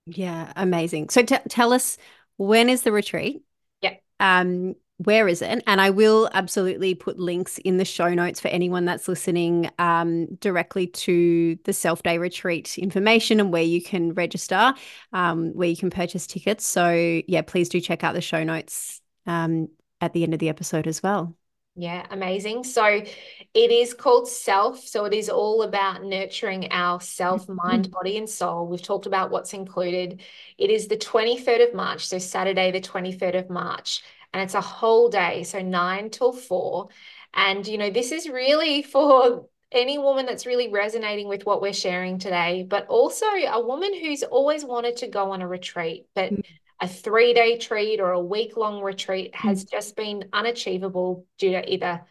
Yeah, 0.06 0.52
amazing. 0.56 1.10
So 1.10 1.24
t- 1.24 1.38
tell 1.48 1.72
us 1.72 1.98
when 2.38 2.70
is 2.70 2.82
the 2.84 2.92
retreat? 2.92 3.44
Yeah. 3.82 3.96
Um, 4.20 4.76
where 5.00 5.30
is 5.30 5.42
it? 5.42 5.64
And 5.66 5.80
I 5.80 5.92
will 5.92 6.30
absolutely 6.34 6.94
put 6.94 7.18
links 7.18 7.58
in 7.60 7.78
the 7.78 7.86
show 7.86 8.14
notes 8.14 8.42
for 8.42 8.50
anyone 8.50 8.84
that's 8.84 9.08
listening 9.08 9.70
um, 9.80 10.26
directly 10.42 10.88
to 10.88 11.58
the 11.64 11.72
self 11.72 12.04
day 12.04 12.18
retreat 12.18 12.78
information 12.78 13.40
and 13.40 13.52
where 13.52 13.64
you 13.64 13.82
can 13.82 14.14
register, 14.14 14.74
um, 15.14 15.52
where 15.54 15.70
you 15.70 15.78
can 15.78 15.90
purchase 15.90 16.28
tickets. 16.28 16.66
So, 16.66 17.22
yeah, 17.28 17.44
please 17.44 17.70
do 17.70 17.80
check 17.80 18.04
out 18.04 18.14
the 18.14 18.20
show 18.20 18.44
notes 18.44 19.00
um, 19.26 19.70
at 20.02 20.12
the 20.12 20.24
end 20.24 20.34
of 20.34 20.42
the 20.42 20.50
episode 20.50 20.86
as 20.86 21.02
well. 21.02 21.34
Yeah, 21.76 22.06
amazing. 22.10 22.66
So 22.66 22.84
it 22.86 23.72
is 23.72 23.94
called 23.94 24.28
self. 24.28 24.86
So 24.86 25.06
it 25.06 25.14
is 25.14 25.30
all 25.30 25.62
about 25.62 26.04
nurturing 26.04 26.74
our 26.74 27.00
self, 27.00 27.48
mind, 27.48 27.86
mm-hmm. 27.86 27.94
body, 27.94 28.18
and 28.18 28.30
soul. 28.30 28.68
We've 28.68 28.82
talked 28.82 29.06
about 29.06 29.32
what's 29.32 29.54
included. 29.54 30.20
It 30.58 30.72
is 30.72 30.90
the 30.90 30.98
23rd 30.98 31.70
of 31.70 31.74
March, 31.74 32.06
so 32.06 32.18
Saturday, 32.18 32.72
the 32.72 32.82
23rd 32.82 33.40
of 33.40 33.50
March, 33.50 34.04
and 34.34 34.44
it's 34.44 34.56
a 34.56 34.62
whole 34.62 35.10
day, 35.10 35.44
so 35.44 35.62
nine 35.62 36.10
till 36.10 36.34
four. 36.34 36.90
And, 37.34 37.66
you 37.68 37.78
know, 37.78 37.90
this 37.90 38.12
is 38.12 38.28
really 38.28 38.82
for 38.82 39.48
any 39.72 39.98
woman 39.98 40.26
that's 40.26 40.46
really 40.46 40.70
resonating 40.70 41.28
with 41.28 41.46
what 41.46 41.62
we're 41.62 41.74
sharing 41.74 42.18
today, 42.18 42.66
but 42.68 42.88
also 42.88 43.26
a 43.26 43.64
woman 43.64 43.94
who's 43.94 44.24
always 44.24 44.66
wanted 44.66 44.98
to 44.98 45.08
go 45.08 45.32
on 45.32 45.42
a 45.42 45.48
retreat, 45.48 46.08
but 46.16 46.32
mm-hmm 46.32 46.56
a 46.82 46.88
three 46.88 47.34
day 47.34 47.54
retreat 47.54 48.00
or 48.00 48.12
a 48.12 48.20
week 48.20 48.56
long 48.58 48.82
retreat 48.82 49.36
has 49.36 49.66
mm. 49.66 49.72
just 49.72 49.96
been 49.96 50.26
unachievable 50.34 51.26
due 51.38 51.52
to 51.52 51.74
either 51.74 52.02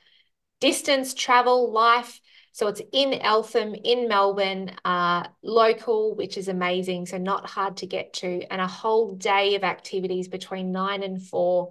distance, 0.61 1.15
travel, 1.15 1.73
life. 1.73 2.21
So 2.53 2.67
it's 2.67 2.83
in 2.93 3.15
Eltham, 3.15 3.75
in 3.75 4.09
Melbourne, 4.09 4.73
uh, 4.85 5.29
local, 5.43 6.17
which 6.17 6.37
is 6.37 6.49
amazing. 6.49 7.07
So 7.07 7.17
not 7.17 7.49
hard 7.49 7.79
to 7.79 7.87
get 7.87 8.15
to, 8.15 8.43
and 8.51 8.61
a 8.61 8.67
whole 8.67 9.15
day 9.15 9.55
of 9.55 9.63
activities 9.63 10.29
between 10.29 10.73
nine 10.73 11.03
and 11.03 11.23
four. 11.23 11.71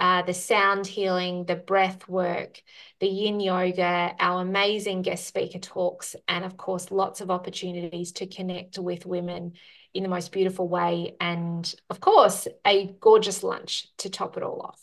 Uh, 0.00 0.22
the 0.22 0.32
sound 0.32 0.86
healing, 0.86 1.44
the 1.44 1.54
breath 1.54 2.08
work, 2.08 2.62
the 3.00 3.06
yin 3.06 3.38
yoga, 3.38 4.14
our 4.18 4.40
amazing 4.40 5.02
guest 5.02 5.26
speaker 5.26 5.58
talks, 5.58 6.16
and 6.26 6.42
of 6.42 6.56
course, 6.56 6.90
lots 6.90 7.20
of 7.20 7.30
opportunities 7.30 8.12
to 8.12 8.26
connect 8.26 8.78
with 8.78 9.04
women 9.04 9.52
in 9.92 10.02
the 10.02 10.08
most 10.08 10.32
beautiful 10.32 10.66
way. 10.66 11.16
And 11.20 11.72
of 11.90 12.00
course, 12.00 12.48
a 12.66 12.86
gorgeous 13.00 13.42
lunch 13.42 13.88
to 13.98 14.08
top 14.08 14.38
it 14.38 14.42
all 14.42 14.62
off. 14.62 14.80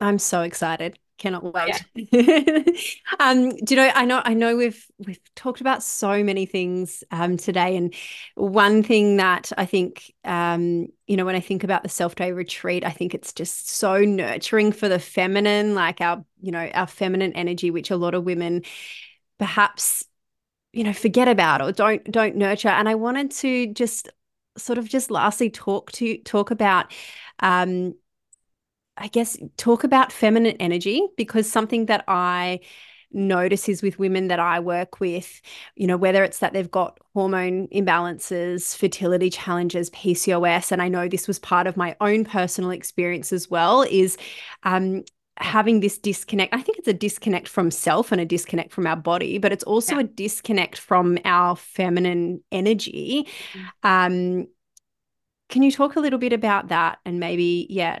I'm 0.00 0.18
so 0.18 0.42
excited. 0.42 0.98
Cannot 1.18 1.52
wait. 1.52 1.84
Yeah. 1.96 2.62
um, 3.20 3.50
do 3.50 3.74
you 3.74 3.76
know, 3.76 3.90
I 3.92 4.04
know 4.04 4.22
I 4.24 4.34
know 4.34 4.56
we've 4.56 4.86
we've 5.04 5.20
talked 5.34 5.60
about 5.60 5.82
so 5.82 6.22
many 6.22 6.46
things 6.46 7.02
um 7.10 7.36
today. 7.36 7.76
And 7.76 7.92
one 8.36 8.84
thing 8.84 9.16
that 9.16 9.50
I 9.58 9.66
think 9.66 10.14
um, 10.24 10.86
you 11.08 11.16
know, 11.16 11.24
when 11.24 11.34
I 11.34 11.40
think 11.40 11.64
about 11.64 11.82
the 11.82 11.88
self-day 11.88 12.32
retreat, 12.32 12.84
I 12.84 12.90
think 12.90 13.14
it's 13.14 13.32
just 13.32 13.68
so 13.68 13.98
nurturing 13.98 14.70
for 14.70 14.88
the 14.88 15.00
feminine, 15.00 15.74
like 15.74 16.00
our, 16.00 16.24
you 16.40 16.52
know, 16.52 16.70
our 16.72 16.86
feminine 16.86 17.32
energy, 17.32 17.70
which 17.70 17.90
a 17.90 17.96
lot 17.96 18.14
of 18.14 18.24
women 18.24 18.62
perhaps 19.38 20.04
you 20.72 20.84
know 20.84 20.92
forget 20.92 21.28
about 21.28 21.62
or 21.62 21.72
don't 21.72 22.04
don't 22.10 22.36
nurture 22.36 22.68
and 22.68 22.88
i 22.88 22.94
wanted 22.94 23.30
to 23.30 23.72
just 23.72 24.08
sort 24.56 24.78
of 24.78 24.88
just 24.88 25.10
lastly 25.10 25.48
talk 25.50 25.90
to 25.92 26.18
talk 26.18 26.50
about 26.50 26.92
um 27.40 27.94
I 28.98 29.08
guess 29.08 29.36
talk 29.56 29.84
about 29.84 30.12
feminine 30.12 30.56
energy 30.58 31.06
because 31.16 31.50
something 31.50 31.86
that 31.86 32.04
I 32.08 32.60
notice 33.10 33.68
is 33.68 33.82
with 33.82 33.98
women 33.98 34.28
that 34.28 34.40
I 34.40 34.60
work 34.60 35.00
with, 35.00 35.40
you 35.76 35.86
know, 35.86 35.96
whether 35.96 36.22
it's 36.24 36.40
that 36.40 36.52
they've 36.52 36.70
got 36.70 36.98
hormone 37.14 37.68
imbalances, 37.68 38.76
fertility 38.76 39.30
challenges, 39.30 39.90
PCOS, 39.90 40.72
and 40.72 40.82
I 40.82 40.88
know 40.88 41.08
this 41.08 41.26
was 41.26 41.38
part 41.38 41.66
of 41.66 41.76
my 41.76 41.96
own 42.00 42.24
personal 42.24 42.70
experience 42.70 43.32
as 43.32 43.50
well, 43.50 43.82
is 43.82 44.18
um, 44.64 45.04
having 45.38 45.80
this 45.80 45.98
disconnect. 45.98 46.52
I 46.52 46.60
think 46.60 46.78
it's 46.78 46.88
a 46.88 46.92
disconnect 46.92 47.48
from 47.48 47.70
self 47.70 48.12
and 48.12 48.20
a 48.20 48.26
disconnect 48.26 48.72
from 48.72 48.86
our 48.86 48.96
body, 48.96 49.38
but 49.38 49.52
it's 49.52 49.64
also 49.64 49.94
yeah. 49.94 50.02
a 50.02 50.04
disconnect 50.04 50.76
from 50.76 51.18
our 51.24 51.56
feminine 51.56 52.42
energy. 52.52 53.26
Mm-hmm. 53.52 53.86
Um, 53.88 54.48
can 55.48 55.62
you 55.62 55.72
talk 55.72 55.96
a 55.96 56.00
little 56.00 56.18
bit 56.18 56.34
about 56.34 56.68
that 56.68 56.98
and 57.06 57.20
maybe, 57.20 57.66
yeah, 57.70 58.00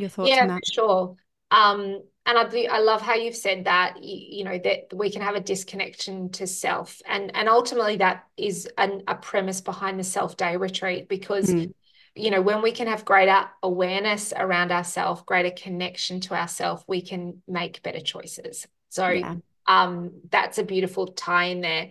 your 0.00 0.08
thoughts 0.08 0.30
yeah, 0.30 0.42
on 0.42 0.48
that? 0.48 0.66
sure. 0.66 1.16
Um, 1.50 2.02
and 2.26 2.36
I 2.36 2.66
I 2.70 2.78
love 2.80 3.00
how 3.00 3.14
you've 3.14 3.36
said 3.36 3.64
that 3.64 4.02
you, 4.02 4.38
you, 4.38 4.44
know 4.44 4.58
that 4.58 4.92
we 4.94 5.10
can 5.10 5.22
have 5.22 5.34
a 5.34 5.40
disconnection 5.40 6.30
to 6.32 6.46
self, 6.46 7.00
and 7.06 7.34
and 7.34 7.48
ultimately 7.48 7.96
that 7.96 8.26
is 8.36 8.68
an, 8.76 9.02
a 9.08 9.14
premise 9.14 9.62
behind 9.62 9.98
the 9.98 10.04
self 10.04 10.36
day 10.36 10.56
retreat 10.56 11.08
because. 11.08 11.50
Mm. 11.50 11.72
You 12.14 12.32
know, 12.32 12.42
when 12.42 12.62
we 12.62 12.72
can 12.72 12.88
have 12.88 13.04
greater 13.04 13.44
awareness 13.62 14.32
around 14.36 14.72
ourselves, 14.72 15.22
greater 15.24 15.52
connection 15.52 16.18
to 16.22 16.34
ourselves, 16.34 16.82
we 16.88 17.00
can 17.00 17.42
make 17.46 17.80
better 17.84 18.00
choices. 18.00 18.66
So, 18.88 19.08
yeah. 19.08 19.36
um, 19.68 20.10
that's 20.28 20.58
a 20.58 20.64
beautiful 20.64 21.06
tie 21.06 21.44
in 21.44 21.60
there. 21.60 21.90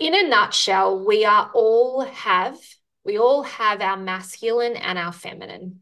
In 0.00 0.16
a 0.16 0.28
nutshell, 0.28 1.06
we 1.06 1.24
are 1.24 1.52
all 1.54 2.00
have 2.00 2.58
we 3.04 3.18
all 3.18 3.42
have 3.44 3.80
our 3.80 3.96
masculine 3.96 4.76
and 4.76 4.98
our 4.98 5.12
feminine. 5.12 5.81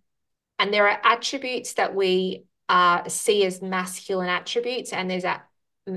And 0.61 0.75
there 0.75 0.87
are 0.87 1.01
attributes 1.03 1.73
that 1.75 1.95
we 1.95 2.45
uh, 2.69 3.09
see 3.09 3.47
as 3.47 3.63
masculine 3.63 4.29
attributes, 4.29 4.93
and 4.93 5.11
there's 5.11 5.25
a, 5.25 5.43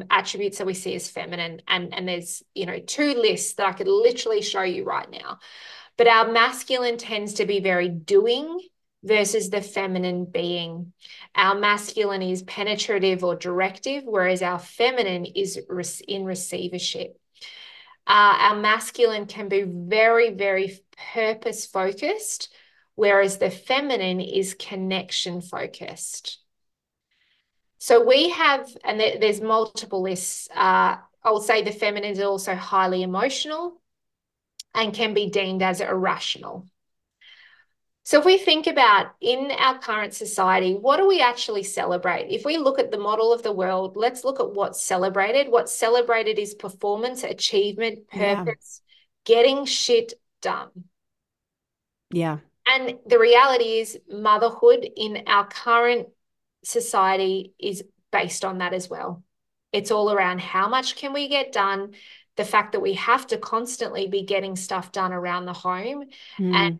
attributes 0.09 0.57
that 0.57 0.67
we 0.67 0.73
see 0.73 0.95
as 0.95 1.09
feminine. 1.09 1.61
And, 1.67 1.93
and 1.93 2.07
there's, 2.07 2.41
you 2.55 2.65
know, 2.65 2.79
two 2.79 3.13
lists 3.13 3.55
that 3.55 3.67
I 3.67 3.73
could 3.73 3.89
literally 3.89 4.41
show 4.41 4.61
you 4.61 4.85
right 4.85 5.09
now. 5.11 5.39
But 5.97 6.07
our 6.07 6.31
masculine 6.31 6.97
tends 6.97 7.33
to 7.33 7.45
be 7.45 7.59
very 7.59 7.89
doing 7.89 8.57
versus 9.03 9.49
the 9.49 9.61
feminine 9.61 10.23
being. 10.23 10.93
Our 11.35 11.55
masculine 11.55 12.21
is 12.21 12.41
penetrative 12.43 13.21
or 13.21 13.35
directive, 13.35 14.03
whereas 14.05 14.41
our 14.41 14.59
feminine 14.59 15.25
is 15.25 15.59
in 16.07 16.23
receivership. 16.23 17.19
Uh, 18.07 18.35
our 18.39 18.55
masculine 18.55 19.25
can 19.25 19.49
be 19.49 19.63
very, 19.63 20.31
very 20.31 20.79
purpose 21.13 21.65
focused, 21.65 22.52
whereas 22.95 23.37
the 23.37 23.49
feminine 23.49 24.19
is 24.19 24.53
connection 24.53 25.41
focused. 25.41 26.39
So 27.79 28.05
we 28.05 28.29
have, 28.29 28.69
and 28.83 28.99
there's 28.99 29.41
multiple 29.41 30.01
lists. 30.01 30.47
Uh, 30.55 30.97
I 31.23 31.31
will 31.31 31.41
say 31.41 31.61
the 31.61 31.71
feminine 31.71 32.11
is 32.11 32.19
also 32.19 32.55
highly 32.55 33.03
emotional 33.03 33.81
and 34.73 34.93
can 34.93 35.13
be 35.13 35.29
deemed 35.29 35.61
as 35.61 35.81
irrational. 35.81 36.65
So, 38.05 38.19
if 38.19 38.25
we 38.25 38.37
think 38.37 38.67
about 38.67 39.13
in 39.21 39.49
our 39.51 39.79
current 39.79 40.13
society, 40.13 40.73
what 40.73 40.97
do 40.97 41.07
we 41.07 41.21
actually 41.21 41.63
celebrate? 41.63 42.29
If 42.29 42.43
we 42.43 42.57
look 42.57 42.77
at 42.77 42.91
the 42.91 42.97
model 42.97 43.31
of 43.31 43.43
the 43.43 43.53
world, 43.53 43.95
let's 43.95 44.25
look 44.25 44.41
at 44.41 44.51
what's 44.51 44.81
celebrated. 44.81 45.49
What's 45.49 45.73
celebrated 45.73 46.37
is 46.37 46.53
performance, 46.53 47.23
achievement, 47.23 48.09
purpose, 48.09 48.81
yeah. 49.25 49.35
getting 49.35 49.63
shit 49.63 50.13
done. 50.41 50.69
Yeah. 52.11 52.39
And 52.65 52.97
the 53.05 53.19
reality 53.19 53.79
is, 53.79 53.99
motherhood 54.09 54.87
in 54.95 55.23
our 55.27 55.47
current 55.47 56.07
society 56.63 57.53
is 57.59 57.83
based 58.11 58.45
on 58.45 58.59
that 58.59 58.73
as 58.73 58.89
well. 58.89 59.23
It's 59.71 59.91
all 59.91 60.11
around 60.11 60.39
how 60.39 60.69
much 60.69 60.95
can 60.95 61.13
we 61.13 61.27
get 61.27 61.51
done, 61.51 61.93
the 62.35 62.45
fact 62.45 62.71
that 62.71 62.79
we 62.79 62.93
have 62.93 63.27
to 63.27 63.37
constantly 63.37 64.07
be 64.07 64.23
getting 64.23 64.55
stuff 64.55 64.91
done 64.91 65.13
around 65.13 65.45
the 65.45 65.53
home 65.53 66.05
mm. 66.37 66.53
and 66.53 66.79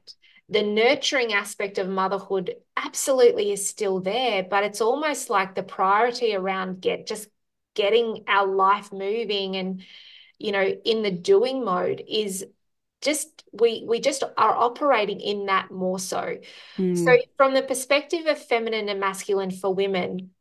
the 0.50 0.62
nurturing 0.62 1.34
aspect 1.34 1.78
of 1.78 1.88
motherhood 1.88 2.56
absolutely 2.76 3.52
is 3.52 3.68
still 3.68 4.00
there 4.00 4.44
but 4.44 4.64
it's 4.64 4.82
almost 4.82 5.30
like 5.30 5.56
the 5.56 5.64
priority 5.64 6.36
around 6.36 6.82
get 6.82 7.08
just 7.08 7.30
getting 7.76 8.24
our 8.28 8.48
life 8.48 8.92
moving 8.92 9.56
and 9.56 9.84
you 10.38 10.52
know 10.52 10.64
in 10.64 11.02
the 11.02 11.12
doing 11.12 11.64
mode 11.64 12.04
is 12.08 12.46
just 13.04 13.44
we 13.52 13.84
we 13.88 14.00
just 14.00 14.24
are 14.24 14.56
operating 14.56 15.20
in 15.20 15.46
that 15.46 15.70
more 15.72 16.00
so 16.00 16.38
mm. 16.78 17.06
so 17.06 17.18
from 17.38 17.54
the 17.54 17.62
perspective 17.62 18.26
of 18.26 18.38
feminine 18.38 18.90
and 18.90 19.00
masculine 19.00 19.52
for 19.52 19.74
women 19.74 20.32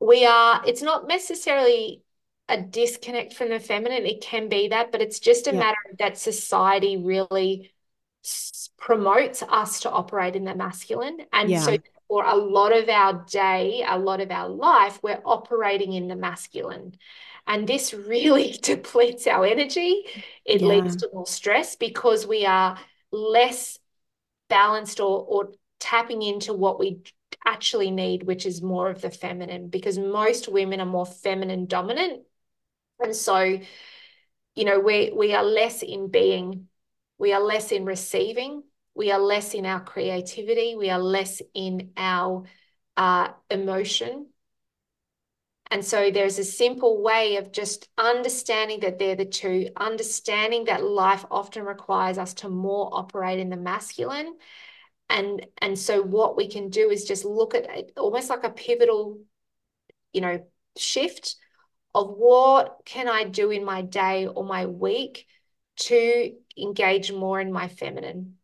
we 0.00 0.24
are 0.24 0.62
it's 0.66 0.82
not 0.82 1.06
necessarily 1.06 2.02
a 2.48 2.60
disconnect 2.60 3.34
from 3.34 3.50
the 3.50 3.60
feminine 3.60 4.06
it 4.06 4.20
can 4.20 4.48
be 4.48 4.68
that 4.68 4.90
but 4.90 5.02
it's 5.02 5.20
just 5.20 5.46
a 5.46 5.52
yeah. 5.52 5.58
matter 5.58 5.78
that 5.98 6.18
society 6.18 6.96
really 6.96 7.70
promotes 8.76 9.42
us 9.42 9.80
to 9.80 9.90
operate 9.90 10.36
in 10.36 10.44
the 10.44 10.54
masculine. 10.54 11.18
And 11.32 11.50
yeah. 11.50 11.60
so 11.60 11.76
for 12.08 12.24
a 12.24 12.34
lot 12.34 12.76
of 12.76 12.88
our 12.88 13.24
day, 13.28 13.84
a 13.86 13.98
lot 13.98 14.20
of 14.20 14.30
our 14.30 14.48
life, 14.48 14.98
we're 15.02 15.20
operating 15.24 15.92
in 15.92 16.08
the 16.08 16.16
masculine. 16.16 16.94
And 17.46 17.66
this 17.66 17.92
really 17.94 18.52
depletes 18.62 19.26
our 19.26 19.44
energy. 19.44 20.04
It 20.44 20.60
yeah. 20.60 20.68
leads 20.68 20.96
to 20.96 21.10
more 21.12 21.26
stress 21.26 21.76
because 21.76 22.26
we 22.26 22.46
are 22.46 22.78
less 23.12 23.78
balanced 24.48 25.00
or, 25.00 25.24
or 25.24 25.52
tapping 25.80 26.22
into 26.22 26.52
what 26.54 26.78
we 26.78 27.02
actually 27.46 27.90
need, 27.90 28.22
which 28.22 28.46
is 28.46 28.62
more 28.62 28.90
of 28.90 29.00
the 29.00 29.10
feminine, 29.10 29.68
because 29.68 29.98
most 29.98 30.48
women 30.48 30.80
are 30.80 30.86
more 30.86 31.06
feminine 31.06 31.66
dominant. 31.66 32.22
And 33.00 33.14
so, 33.14 33.38
you 34.54 34.64
know, 34.64 34.80
we 34.80 35.12
we 35.14 35.34
are 35.34 35.44
less 35.44 35.82
in 35.82 36.10
being 36.10 36.68
we 37.18 37.32
are 37.32 37.40
less 37.40 37.72
in 37.72 37.84
receiving. 37.84 38.62
We 38.98 39.12
are 39.12 39.20
less 39.20 39.54
in 39.54 39.64
our 39.64 39.78
creativity. 39.78 40.74
We 40.74 40.90
are 40.90 40.98
less 40.98 41.40
in 41.54 41.92
our 41.96 42.42
uh, 42.96 43.28
emotion. 43.48 44.26
And 45.70 45.84
so 45.84 46.10
there's 46.10 46.40
a 46.40 46.44
simple 46.44 47.00
way 47.00 47.36
of 47.36 47.52
just 47.52 47.88
understanding 47.96 48.80
that 48.80 48.98
they're 48.98 49.14
the 49.14 49.24
two, 49.24 49.68
understanding 49.76 50.64
that 50.64 50.82
life 50.82 51.24
often 51.30 51.62
requires 51.62 52.18
us 52.18 52.34
to 52.34 52.48
more 52.48 52.88
operate 52.92 53.38
in 53.38 53.50
the 53.50 53.56
masculine. 53.56 54.34
And, 55.08 55.46
and 55.58 55.78
so 55.78 56.02
what 56.02 56.36
we 56.36 56.48
can 56.48 56.68
do 56.68 56.90
is 56.90 57.04
just 57.04 57.24
look 57.24 57.54
at 57.54 57.70
it 57.70 57.92
almost 57.96 58.30
like 58.30 58.42
a 58.42 58.50
pivotal, 58.50 59.20
you 60.12 60.22
know, 60.22 60.44
shift 60.76 61.36
of 61.94 62.08
what 62.08 62.78
can 62.84 63.06
I 63.06 63.22
do 63.22 63.52
in 63.52 63.64
my 63.64 63.82
day 63.82 64.26
or 64.26 64.42
my 64.42 64.66
week 64.66 65.28
to 65.76 66.32
engage 66.56 67.12
more 67.12 67.40
in 67.40 67.52
my 67.52 67.68
feminine? 67.68 68.37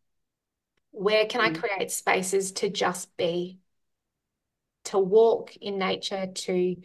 Where 0.95 1.25
can 1.25 1.41
mm. 1.41 1.55
I 1.55 1.59
create 1.59 1.91
spaces 1.91 2.53
to 2.53 2.69
just 2.69 3.15
be, 3.17 3.59
to 4.85 4.99
walk 4.99 5.55
in 5.57 5.77
nature, 5.77 6.27
to 6.27 6.75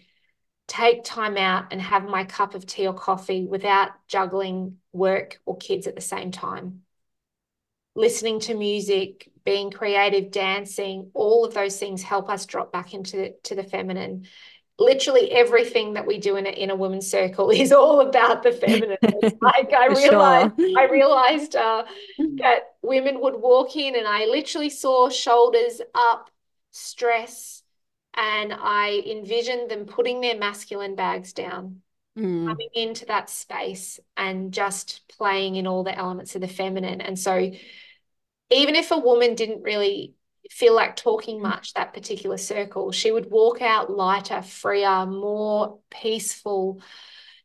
take 0.66 1.04
time 1.04 1.36
out 1.36 1.72
and 1.72 1.80
have 1.80 2.04
my 2.04 2.24
cup 2.24 2.54
of 2.54 2.66
tea 2.66 2.86
or 2.86 2.94
coffee 2.94 3.46
without 3.46 3.90
juggling 4.08 4.78
work 4.92 5.40
or 5.46 5.56
kids 5.56 5.86
at 5.86 5.94
the 5.94 6.00
same 6.00 6.30
time? 6.30 6.82
Listening 7.94 8.40
to 8.40 8.54
music, 8.54 9.30
being 9.44 9.70
creative, 9.70 10.30
dancing, 10.30 11.11
all 11.12 11.44
of 11.44 11.54
those 11.54 11.78
things 11.78 12.02
help 12.02 12.28
us 12.30 12.46
drop 12.46 12.72
back 12.72 12.94
into 12.94 13.32
to 13.44 13.54
the 13.54 13.64
feminine 13.64 14.26
literally 14.80 15.30
everything 15.30 15.92
that 15.92 16.06
we 16.06 16.18
do 16.18 16.36
in 16.36 16.46
a, 16.46 16.50
in 16.50 16.70
a 16.70 16.74
women's 16.74 17.08
circle 17.08 17.50
is 17.54 17.70
all 17.70 18.00
about 18.00 18.42
the 18.42 18.50
feminine. 18.50 18.96
like 19.40 19.72
I 19.72 19.86
realized, 19.88 20.54
sure. 20.58 20.78
I 20.78 20.88
realized 20.90 21.54
uh, 21.54 21.84
that 22.38 22.69
women 22.82 23.20
would 23.20 23.36
walk 23.36 23.76
in 23.76 23.96
and 23.96 24.06
I 24.06 24.26
literally 24.26 24.70
saw 24.70 25.08
shoulders 25.08 25.80
up, 25.94 26.30
stress, 26.70 27.62
and 28.14 28.52
I 28.52 29.02
envisioned 29.06 29.70
them 29.70 29.86
putting 29.86 30.20
their 30.20 30.36
masculine 30.36 30.96
bags 30.96 31.32
down, 31.32 31.82
mm. 32.18 32.46
coming 32.46 32.68
into 32.74 33.06
that 33.06 33.30
space 33.30 34.00
and 34.16 34.52
just 34.52 35.02
playing 35.16 35.56
in 35.56 35.66
all 35.66 35.84
the 35.84 35.96
elements 35.96 36.34
of 36.34 36.40
the 36.40 36.48
feminine. 36.48 37.00
And 37.00 37.18
so 37.18 37.50
even 38.50 38.74
if 38.74 38.90
a 38.90 38.98
woman 38.98 39.34
didn't 39.34 39.62
really 39.62 40.14
feel 40.50 40.74
like 40.74 40.96
talking 40.96 41.38
mm. 41.38 41.42
much 41.42 41.74
that 41.74 41.94
particular 41.94 42.36
circle. 42.36 42.92
She 42.92 43.12
would 43.12 43.30
walk 43.30 43.62
out 43.62 43.90
lighter, 43.90 44.42
freer, 44.42 45.06
more 45.06 45.78
peaceful, 45.90 46.82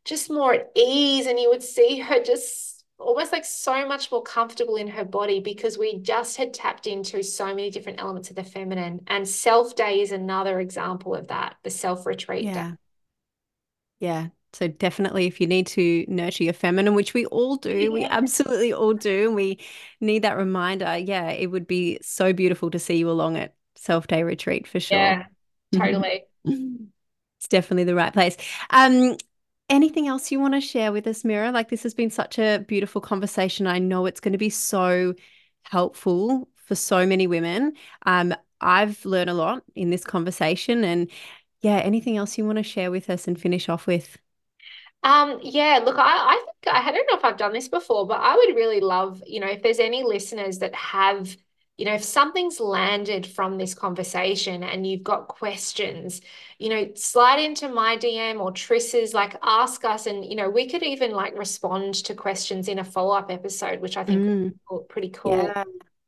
just 0.04 0.30
more 0.30 0.54
at 0.54 0.72
ease. 0.76 1.28
And 1.28 1.40
you 1.40 1.50
would 1.50 1.64
see 1.64 2.00
her 2.00 2.22
just 2.22 2.75
almost 2.98 3.32
like 3.32 3.46
so 3.46 3.88
much 3.88 4.12
more 4.12 4.24
comfortable 4.24 4.76
in 4.78 4.88
her 4.88 5.04
body 5.04 5.40
because 5.40 5.78
we 5.78 6.00
just 6.00 6.38
had 6.38 6.54
tapped 6.54 6.88
into 6.88 7.22
so 7.24 7.48
many 7.48 7.70
different 7.70 8.00
elements 8.00 8.30
of 8.30 8.36
the 8.36 8.44
feminine. 8.44 9.02
And 9.08 9.28
self 9.28 9.76
day 9.76 10.02
is 10.02 10.12
another 10.12 10.60
example 10.60 11.16
of 11.16 11.28
that, 11.28 11.56
the 11.64 11.70
self 11.70 12.06
retreat 12.06 12.46
yeah. 12.46 12.70
day. 12.70 12.76
Yeah, 14.00 14.28
so 14.56 14.68
definitely 14.70 15.26
if 15.26 15.42
you 15.42 15.48
need 15.48 15.68
to 15.68 16.06
nurture 16.08 16.46
your 16.46 16.54
feminine, 16.54 16.96
which 16.96 17.14
we 17.14 17.26
all 17.26 17.58
do, 17.58 17.78
yeah. 17.78 17.90
we 17.90 18.06
absolutely 18.06 18.72
all 18.72 18.94
do, 18.94 19.28
and 19.28 19.36
we 19.36 19.60
need 20.00 20.24
that 20.24 20.38
reminder. 20.38 20.98
Yeah, 20.98 21.30
it 21.32 21.48
would 21.48 21.68
be 21.68 22.00
so 22.02 22.32
beautiful 22.32 22.72
to 22.72 22.80
see 22.80 22.96
you 22.96 23.10
along 23.10 23.38
at 23.38 23.54
self 23.76 24.08
day 24.08 24.24
retreat 24.24 24.68
for 24.68 24.80
sure. 24.80 24.98
Yeah, 24.98 25.26
totally. 25.76 26.24
it's 26.46 27.48
definitely 27.50 27.84
the 27.84 27.96
right 27.96 28.14
place. 28.14 28.38
Um, 28.70 29.18
anything 29.70 30.08
else 30.08 30.32
you 30.32 30.40
want 30.40 30.54
to 30.54 30.62
share 30.62 30.92
with 30.92 31.08
us, 31.08 31.24
Mira? 31.24 31.52
Like 31.52 31.70
this 31.70 31.84
has 31.84 31.94
been 31.94 32.10
such 32.10 32.40
a 32.40 32.64
beautiful 32.68 33.02
conversation. 33.02 33.68
I 33.68 33.80
know 33.80 34.06
it's 34.06 34.20
going 34.20 34.34
to 34.34 34.38
be 34.38 34.50
so 34.50 35.16
helpful 35.64 36.48
for 36.56 36.76
so 36.76 37.06
many 37.06 37.28
women. 37.28 37.74
Um, 38.06 38.34
I've 38.62 39.04
learned 39.06 39.30
a 39.30 39.34
lot 39.34 39.64
in 39.76 39.90
this 39.90 40.04
conversation 40.04 40.84
and 40.84 41.10
yeah, 41.62 41.78
anything 41.78 42.18
else 42.18 42.38
you 42.38 42.46
want 42.46 42.58
to 42.58 42.64
share 42.64 42.92
with 42.92 43.10
us 43.10 43.28
and 43.28 43.40
finish 43.40 43.70
off 43.70 43.88
with? 43.88 44.18
Um, 45.04 45.40
yeah, 45.42 45.82
look, 45.84 45.98
I, 45.98 46.04
I 46.04 46.46
think 46.64 46.76
I 46.76 46.92
don't 46.92 47.08
know 47.10 47.18
if 47.18 47.26
I've 47.26 47.38
done 47.38 47.54
this 47.54 47.68
before, 47.68 48.08
but 48.08 48.20
I 48.22 48.36
would 48.36 48.56
really 48.56 48.80
love, 48.82 49.22
you 49.26 49.40
know, 49.40 49.48
if 49.48 49.62
there's 49.62 49.80
any 49.80 50.04
listeners 50.04 50.60
that 50.60 50.74
have, 50.74 51.36
you 51.78 51.86
know, 51.86 51.94
if 51.94 52.04
something's 52.04 52.60
landed 52.60 53.28
from 53.28 53.58
this 53.58 53.74
conversation 53.74 54.64
and 54.64 54.88
you've 54.88 55.04
got 55.04 55.28
questions, 55.28 56.22
you 56.58 56.70
know, 56.70 56.90
slide 56.96 57.40
into 57.40 57.68
my 57.68 57.98
DM 57.98 58.40
or 58.40 58.52
Tris's, 58.52 59.14
like 59.14 59.36
ask 59.44 59.84
us, 59.84 60.08
and 60.08 60.24
you 60.24 60.36
know, 60.36 60.50
we 60.50 60.70
could 60.70 60.84
even 60.84 61.12
like 61.12 61.38
respond 61.38 61.96
to 61.96 62.16
questions 62.16 62.70
in 62.70 62.80
a 62.80 62.84
follow-up 62.84 63.30
episode, 63.30 63.82
which 63.82 63.98
I 63.98 64.06
think 64.06 64.22
mm. 64.22 64.88
pretty 64.88 65.10
cool. 65.10 65.44
Yeah. 65.44 65.64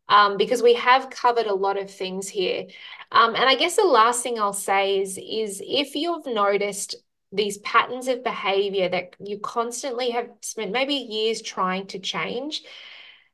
Um, 0.10 0.38
because 0.38 0.64
we 0.64 0.74
have 0.76 1.10
covered 1.10 1.48
a 1.48 1.54
lot 1.54 1.78
of 1.78 1.92
things 1.92 2.30
here. 2.30 2.68
Um, 3.12 3.36
and 3.36 3.44
I 3.44 3.56
guess 3.56 3.76
the 3.76 3.84
last 3.84 4.24
thing 4.24 4.40
I'll 4.40 4.54
say 4.54 5.02
is, 5.02 5.18
is 5.18 5.62
if 5.66 5.96
you've 5.96 6.26
noticed 6.26 6.96
these 7.34 7.58
patterns 7.58 8.08
of 8.08 8.24
behavior 8.24 8.88
that 8.88 9.18
you 9.20 9.38
constantly 9.40 10.12
have 10.12 10.30
spent 10.42 10.72
maybe 10.72 10.94
years 10.94 11.42
trying 11.42 11.88
to 11.88 12.00
change, 12.00 12.64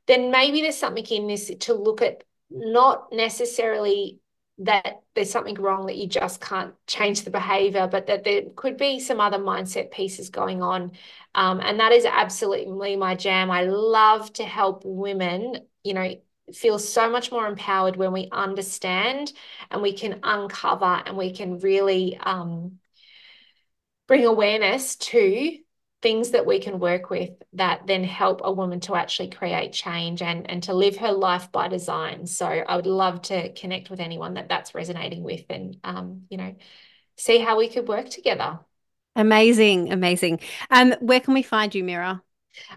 then 0.06 0.30
maybe 0.30 0.60
there's 0.60 0.76
something 0.76 1.04
in 1.06 1.26
this 1.26 1.50
to 1.60 1.74
look 1.74 2.02
at 2.02 2.24
not 2.50 3.12
necessarily 3.12 4.20
that 4.58 5.02
there's 5.14 5.30
something 5.30 5.56
wrong 5.56 5.86
that 5.86 5.96
you 5.96 6.06
just 6.06 6.40
can't 6.40 6.74
change 6.86 7.22
the 7.22 7.30
behavior, 7.30 7.88
but 7.88 8.06
that 8.06 8.22
there 8.24 8.42
could 8.54 8.76
be 8.76 9.00
some 9.00 9.20
other 9.20 9.38
mindset 9.38 9.90
pieces 9.90 10.30
going 10.30 10.62
on. 10.62 10.92
Um, 11.34 11.60
and 11.60 11.80
that 11.80 11.92
is 11.92 12.04
absolutely 12.04 12.96
my 12.96 13.16
jam. 13.16 13.50
I 13.50 13.62
love 13.64 14.32
to 14.34 14.44
help 14.44 14.82
women, 14.84 15.58
you 15.82 15.94
know, 15.94 16.14
feel 16.52 16.78
so 16.78 17.10
much 17.10 17.32
more 17.32 17.46
empowered 17.46 17.96
when 17.96 18.12
we 18.12 18.28
understand 18.30 19.32
and 19.70 19.82
we 19.82 19.92
can 19.92 20.20
uncover 20.22 21.02
and 21.04 21.16
we 21.16 21.32
can 21.32 21.58
really 21.58 22.16
um, 22.18 22.78
bring 24.06 24.24
awareness 24.24 24.96
to 24.96 25.58
things 26.04 26.32
that 26.32 26.44
we 26.44 26.58
can 26.58 26.78
work 26.78 27.08
with 27.08 27.30
that 27.54 27.86
then 27.86 28.04
help 28.04 28.42
a 28.44 28.52
woman 28.52 28.78
to 28.78 28.94
actually 28.94 29.30
create 29.30 29.72
change 29.72 30.20
and 30.20 30.48
and 30.50 30.62
to 30.62 30.74
live 30.74 30.96
her 30.98 31.10
life 31.10 31.50
by 31.50 31.66
design. 31.66 32.26
So 32.26 32.46
i 32.46 32.76
would 32.76 32.86
love 32.86 33.22
to 33.22 33.50
connect 33.54 33.88
with 33.88 34.00
anyone 34.00 34.34
that 34.34 34.50
that's 34.50 34.74
resonating 34.74 35.22
with 35.22 35.46
and 35.48 35.78
um, 35.82 36.26
you 36.28 36.36
know 36.36 36.54
see 37.16 37.38
how 37.38 37.56
we 37.56 37.68
could 37.68 37.88
work 37.88 38.10
together. 38.10 38.60
Amazing 39.16 39.92
amazing. 39.92 40.40
Um 40.70 40.94
where 41.00 41.20
can 41.20 41.32
we 41.32 41.42
find 41.42 41.74
you 41.74 41.82
mira? 41.82 42.22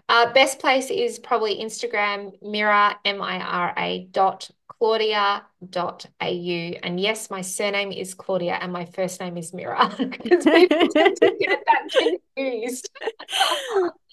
Uh, 0.07 0.31
best 0.31 0.59
place 0.59 0.89
is 0.89 1.19
probably 1.19 1.59
instagram 1.59 2.31
mira 2.41 2.97
m-i-r-a 3.05 4.07
dot 4.11 4.49
claudia.au. 4.79 6.21
And 6.21 6.99
yes, 6.99 7.29
my 7.29 7.41
surname 7.41 7.91
is 7.91 8.13
Claudia 8.13 8.57
and 8.61 8.71
my 8.71 8.85
first 8.85 9.19
name 9.19 9.37
is 9.37 9.53
Mira 9.53 9.93
because 9.97 10.45
people 10.45 10.87
tend 10.89 11.17
to 11.17 11.35
get 11.39 11.63
that 11.65 12.19
confused. 12.35 12.89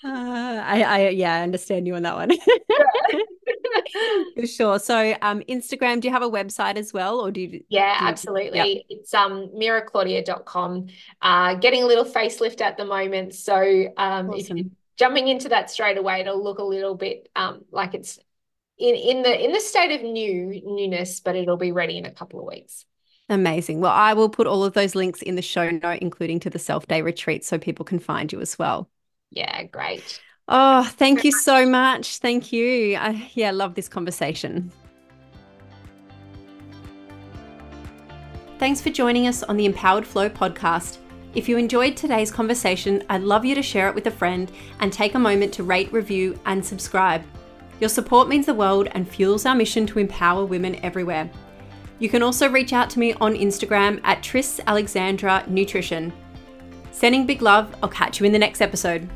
Uh, 0.07 0.63
I, 0.63 0.83
I, 0.83 1.09
yeah, 1.09 1.37
I 1.37 1.41
understand 1.41 1.87
you 1.87 1.95
on 1.95 2.03
that 2.03 2.15
one. 2.15 2.31
For 4.37 4.47
sure. 4.47 4.79
So, 4.79 5.15
um, 5.23 5.41
Instagram, 5.49 6.03
do 6.03 6.09
you 6.09 6.13
have 6.13 6.23
a 6.23 6.29
website 6.29 6.77
as 6.77 6.93
well, 6.93 7.21
or 7.21 7.31
do 7.31 7.41
you? 7.41 7.65
Yeah, 7.71 7.99
do 7.99 8.05
you, 8.05 8.11
absolutely. 8.11 8.59
Yep. 8.59 8.85
It's 8.91 9.15
um 9.15 9.49
miraclaudia.com. 9.57 10.89
Uh, 11.23 11.55
getting 11.55 11.85
a 11.85 11.87
little 11.87 12.05
facelift 12.05 12.61
at 12.61 12.77
the 12.77 12.85
moment, 12.85 13.35
so 13.35 13.57
um, 13.97 14.29
awesome. 14.29 14.59
if 14.59 14.67
jumping 14.99 15.29
into 15.29 15.49
that 15.49 15.71
straight 15.71 15.97
away, 15.97 16.21
it'll 16.21 16.43
look 16.43 16.59
a 16.59 16.65
little 16.65 16.95
bit 16.95 17.31
um 17.35 17.65
like 17.71 17.95
it's 17.95 18.19
in 18.79 18.95
in 18.95 19.23
the 19.23 19.45
in 19.45 19.53
the 19.53 19.61
state 19.61 19.95
of 19.95 20.03
new 20.03 20.61
newness, 20.65 21.21
but 21.21 21.37
it'll 21.37 21.57
be 21.57 21.73
ready 21.73 21.99
in 21.99 22.07
a 22.07 22.11
couple 22.11 22.41
of 22.41 22.47
weeks. 22.47 22.85
Amazing. 23.29 23.81
Well, 23.81 23.93
I 23.93 24.13
will 24.13 24.29
put 24.29 24.47
all 24.47 24.65
of 24.65 24.75
those 24.75 24.95
links 24.95 25.23
in 25.23 25.35
the 25.35 25.43
show 25.43 25.71
note, 25.71 26.01
including 26.01 26.41
to 26.41 26.51
the 26.51 26.59
self 26.59 26.87
day 26.87 27.03
retreat, 27.03 27.45
so 27.45 27.59
people 27.59 27.85
can 27.85 27.99
find 27.99 28.33
you 28.33 28.41
as 28.41 28.59
well. 28.59 28.91
Yeah, 29.31 29.65
great. 29.65 30.21
Oh, 30.47 30.85
thank 30.85 31.25
you 31.25 31.33
so 31.33 31.67
much. 31.67 32.19
Thank 32.19 32.53
you. 32.53 32.97
I, 32.97 33.31
yeah, 33.35 33.51
love 33.51 33.75
this 33.75 33.89
conversation. 33.89 34.71
Thanks 38.59 38.81
for 38.81 38.91
joining 38.91 39.27
us 39.27 39.43
on 39.43 39.57
the 39.57 39.65
Empowered 39.67 40.07
Flow 40.07 40.29
podcast. 40.29 40.99
If 41.35 41.49
you 41.49 41.57
enjoyed 41.57 41.97
today's 41.97 42.31
conversation, 42.31 43.03
I'd 43.09 43.23
love 43.23 43.45
you 43.45 43.55
to 43.55 43.63
share 43.63 43.89
it 43.89 43.95
with 43.95 44.07
a 44.07 44.11
friend 44.11 44.53
and 44.81 44.93
take 44.93 45.15
a 45.15 45.19
moment 45.19 45.53
to 45.55 45.65
rate, 45.65 45.93
review, 45.93 46.39
and 46.47 46.65
subscribe. 46.65 47.25
Your 47.81 47.89
support 47.89 48.29
means 48.29 48.47
the 48.47 48.55
world 48.55 48.89
and 48.93 49.09
fuels 49.09 49.47
our 49.47 49.55
mission 49.55 49.87
to 49.87 49.99
empower 49.99 50.45
women 50.45 50.77
everywhere. 50.85 51.31
You 51.99 52.09
can 52.09 52.23
also 52.23 52.49
reach 52.49 52.73
out 52.73 52.91
to 52.91 52.99
me 52.99 53.15
on 53.15 53.35
Instagram 53.35 54.01
at 54.05 54.23
Tris 54.23 54.61
Alexandra 54.67 55.45
Nutrition. 55.49 56.13
Sending 56.93 57.27
big 57.27 57.43
love, 57.43 57.75
I'll 57.83 57.89
catch 57.89 58.21
you 58.21 58.27
in 58.27 58.33
the 58.33 58.39
next 58.39 58.61
episode. 58.61 59.09